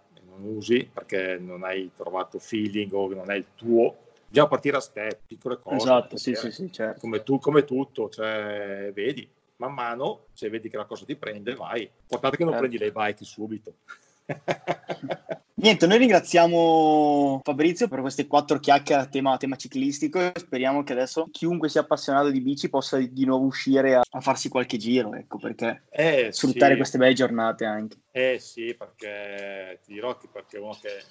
usi 0.44 0.88
perché 0.92 1.38
non 1.38 1.64
hai 1.64 1.90
trovato 1.96 2.38
feeling 2.38 2.92
o 2.92 3.12
non 3.14 3.30
è 3.30 3.36
il 3.36 3.46
tuo, 3.54 4.06
già 4.28 4.46
partire 4.46 4.76
a 4.76 4.80
step, 4.80 5.20
piccole 5.26 5.58
cose. 5.58 5.76
Esatto, 5.76 6.16
sì, 6.16 6.34
sì, 6.34 6.50
sì, 6.50 6.72
certo. 6.72 7.00
Come, 7.00 7.22
tu, 7.22 7.38
come 7.38 7.64
tutto, 7.64 8.08
cioè, 8.08 8.90
vedi, 8.94 9.28
man 9.56 9.72
mano, 9.74 10.26
se 10.32 10.48
vedi 10.48 10.68
che 10.68 10.76
la 10.76 10.84
cosa 10.84 11.04
ti 11.04 11.16
prende, 11.16 11.54
vai. 11.54 11.80
L'importante 11.80 12.36
è 12.36 12.38
che 12.38 12.44
non 12.44 12.52
Certo. 12.52 12.68
prendi 12.68 12.78
le 12.78 12.92
bike 12.92 13.24
subito. 13.24 13.74
Niente, 15.60 15.88
noi 15.88 15.98
ringraziamo 15.98 17.40
Fabrizio 17.42 17.88
per 17.88 18.00
queste 18.00 18.28
quattro 18.28 18.60
chiacchiere 18.60 19.02
a 19.02 19.06
tema, 19.06 19.36
tema 19.38 19.56
ciclistico 19.56 20.20
e 20.20 20.32
speriamo 20.36 20.84
che 20.84 20.92
adesso 20.92 21.28
chiunque 21.32 21.68
sia 21.68 21.80
appassionato 21.80 22.30
di 22.30 22.40
bici 22.40 22.68
possa 22.68 22.98
di 22.98 23.24
nuovo 23.24 23.46
uscire 23.46 23.96
a, 23.96 24.02
a 24.08 24.20
farsi 24.20 24.48
qualche 24.48 24.76
giro, 24.76 25.14
ecco, 25.14 25.38
perché 25.38 25.82
Eh, 25.90 26.28
sfruttare 26.30 26.72
sì. 26.72 26.76
queste 26.76 26.98
belle 26.98 27.14
giornate 27.14 27.64
anche. 27.64 27.96
Eh 28.12 28.38
sì, 28.38 28.72
perché 28.78 29.80
ti 29.84 29.94
dirò 29.94 30.16
che 30.16 30.28
perché 30.30 30.58
uno 30.58 30.78
che, 30.80 31.02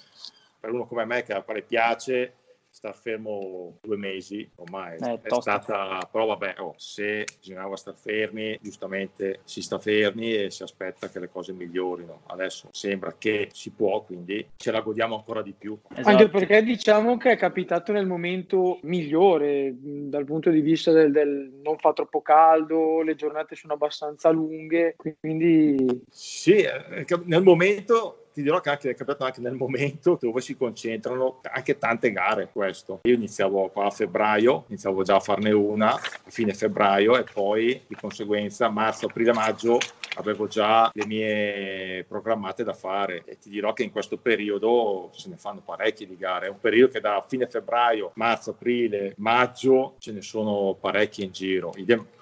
per 0.58 0.70
uno 0.70 0.86
come 0.86 1.04
me 1.04 1.22
che 1.24 1.34
a 1.34 1.42
fare 1.42 1.62
piace, 1.62 2.36
star 2.78 2.94
fermo 2.94 3.78
due 3.82 3.96
mesi 3.96 4.48
ormai. 4.54 4.96
Eh, 5.00 5.20
è 5.20 5.40
stata 5.40 6.08
però 6.10 6.26
vabbè 6.26 6.54
oh, 6.58 6.74
se 6.76 7.24
bisognava 7.40 7.76
star 7.76 7.96
fermi 7.96 8.56
giustamente 8.62 9.40
si 9.42 9.62
sta 9.62 9.80
fermi 9.80 10.32
e 10.32 10.50
si 10.52 10.62
aspetta 10.62 11.08
che 11.08 11.18
le 11.18 11.28
cose 11.28 11.52
migliorino. 11.52 12.22
Adesso 12.26 12.68
sembra 12.70 13.16
che 13.18 13.48
si 13.52 13.70
può 13.70 14.02
quindi 14.02 14.46
ce 14.56 14.70
la 14.70 14.80
godiamo 14.80 15.16
ancora 15.16 15.42
di 15.42 15.54
più. 15.58 15.76
Esatto. 15.90 16.08
Anche 16.08 16.28
perché 16.28 16.62
diciamo 16.62 17.16
che 17.16 17.32
è 17.32 17.36
capitato 17.36 17.90
nel 17.92 18.06
momento 18.06 18.78
migliore 18.82 19.74
dal 19.76 20.24
punto 20.24 20.50
di 20.50 20.60
vista 20.60 20.92
del, 20.92 21.10
del 21.10 21.50
non 21.60 21.78
fa 21.78 21.92
troppo 21.92 22.22
caldo, 22.22 23.02
le 23.02 23.16
giornate 23.16 23.56
sono 23.56 23.72
abbastanza 23.72 24.30
lunghe, 24.30 24.94
quindi 25.18 26.04
Sì, 26.10 26.58
eh, 26.58 27.04
nel 27.24 27.42
momento 27.42 28.27
ti 28.38 28.44
dirò 28.44 28.60
che 28.60 28.70
anche, 28.70 28.90
è 28.90 28.94
capitato 28.94 29.24
anche 29.24 29.40
nel 29.40 29.54
momento 29.54 30.16
dove 30.20 30.40
si 30.40 30.56
concentrano 30.56 31.40
anche 31.42 31.76
tante 31.76 32.12
gare 32.12 32.48
questo. 32.52 33.00
Io 33.02 33.14
iniziavo 33.14 33.68
qua 33.70 33.86
a 33.86 33.90
febbraio, 33.90 34.64
iniziavo 34.68 35.02
già 35.02 35.16
a 35.16 35.20
farne 35.20 35.50
una 35.50 35.94
a 35.94 36.00
fine 36.28 36.54
febbraio 36.54 37.18
e 37.18 37.24
poi 37.24 37.82
di 37.88 37.96
conseguenza 37.96 38.68
marzo, 38.68 39.06
aprile, 39.06 39.32
maggio 39.32 39.78
avevo 40.18 40.46
già 40.46 40.88
le 40.92 41.06
mie 41.06 42.04
programmate 42.06 42.62
da 42.62 42.74
fare 42.74 43.22
e 43.24 43.38
ti 43.38 43.50
dirò 43.50 43.72
che 43.72 43.82
in 43.82 43.90
questo 43.90 44.18
periodo 44.18 45.10
se 45.12 45.28
ne 45.28 45.36
fanno 45.36 45.60
parecchie 45.64 46.06
di 46.06 46.16
gare. 46.16 46.46
È 46.46 46.50
un 46.50 46.60
periodo 46.60 46.92
che 46.92 47.00
da 47.00 47.24
fine 47.26 47.48
febbraio, 47.48 48.12
marzo, 48.14 48.50
aprile, 48.50 49.14
maggio 49.16 49.96
ce 49.98 50.12
ne 50.12 50.22
sono 50.22 50.76
parecchie 50.80 51.24
in 51.24 51.32
giro, 51.32 51.72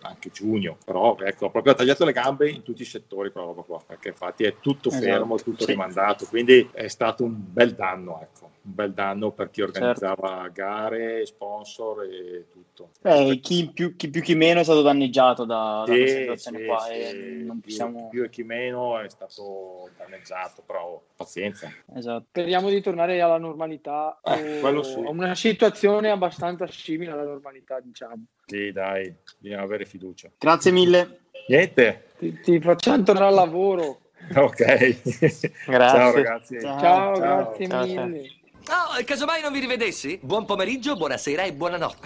anche 0.00 0.30
giugno, 0.30 0.78
però 0.84 1.16
ecco, 1.18 1.50
proprio 1.50 1.72
ha 1.72 1.76
tagliato 1.76 2.04
le 2.04 2.12
gambe 2.12 2.48
in 2.48 2.62
tutti 2.62 2.82
i 2.82 2.86
settori 2.86 3.32
quella 3.32 3.48
roba 3.48 3.62
qua, 3.62 3.80
perché 3.84 4.08
infatti 4.08 4.44
è 4.44 4.54
tutto 4.60 4.88
Esatto, 4.88 5.04
fermo, 5.04 5.36
tutto 5.36 5.64
sì. 5.64 5.70
rimandato, 5.72 6.04
quindi 6.14 6.68
è 6.72 6.86
stato 6.88 7.24
un 7.24 7.34
bel 7.36 7.74
danno, 7.74 8.20
ecco, 8.22 8.44
un 8.62 8.74
bel 8.74 8.92
danno 8.92 9.32
per 9.32 9.50
chi 9.50 9.60
Certo. 9.62 9.78
organizzava 9.78 10.48
gare, 10.48 11.26
sponsor 11.26 12.04
e 12.04 12.46
tutto. 12.52 12.90
Eh, 13.02 13.40
chi, 13.42 13.70
più, 13.72 13.96
chi 13.96 14.08
più 14.08 14.22
chi 14.22 14.34
meno 14.34 14.60
è 14.60 14.64
stato 14.64 14.82
danneggiato 14.82 15.44
da, 15.44 15.84
da 15.86 15.92
Sì, 15.92 15.98
questa 15.98 16.18
situazione 16.20 16.58
sì, 16.58 16.64
qua 16.64 16.78
sì, 16.80 16.92
e 16.92 17.42
non 17.46 17.60
più, 17.60 17.70
possiamo... 17.70 18.08
più 18.08 18.22
e 18.24 18.30
chi 18.30 18.42
meno 18.42 18.98
è 18.98 19.08
stato 19.08 19.90
danneggiato, 19.96 20.62
però 20.64 21.02
pazienza. 21.16 21.72
Esatto. 21.94 22.26
speriamo 22.28 22.68
di 22.68 22.80
tornare 22.80 23.20
alla 23.20 23.38
normalità 23.38 24.20
Eh, 24.22 24.60
o 24.62 24.82
sì. 24.82 24.98
a 25.00 25.08
una 25.08 25.34
situazione 25.34 26.10
abbastanza 26.10 26.66
simile 26.66 27.12
alla 27.12 27.24
normalità, 27.24 27.80
diciamo. 27.80 28.24
Sì, 28.44 28.70
dai, 28.72 29.12
bisogna 29.38 29.62
avere 29.62 29.84
fiducia. 29.84 30.30
Grazie 30.38 30.70
mille. 30.70 31.20
Niente, 31.48 32.08
Ti, 32.18 32.40
ti 32.40 32.60
facciamo 32.60 33.02
tornare 33.02 33.28
al 33.28 33.34
lavoro. 33.34 34.00
ok. 34.34 35.20
Ciao 35.66 36.12
ragazzi. 36.12 36.60
Ciao, 36.60 36.80
Ciao. 36.80 37.12
grazie 37.14 37.68
Ciao, 37.68 37.84
mille. 37.84 38.30
Oh, 38.68 39.04
casomai 39.04 39.40
non 39.42 39.52
vi 39.52 39.60
rivedessi? 39.60 40.18
Buon 40.20 40.44
pomeriggio, 40.44 40.96
buonasera 40.96 41.44
e 41.44 41.52
buonanotte. 41.52 42.04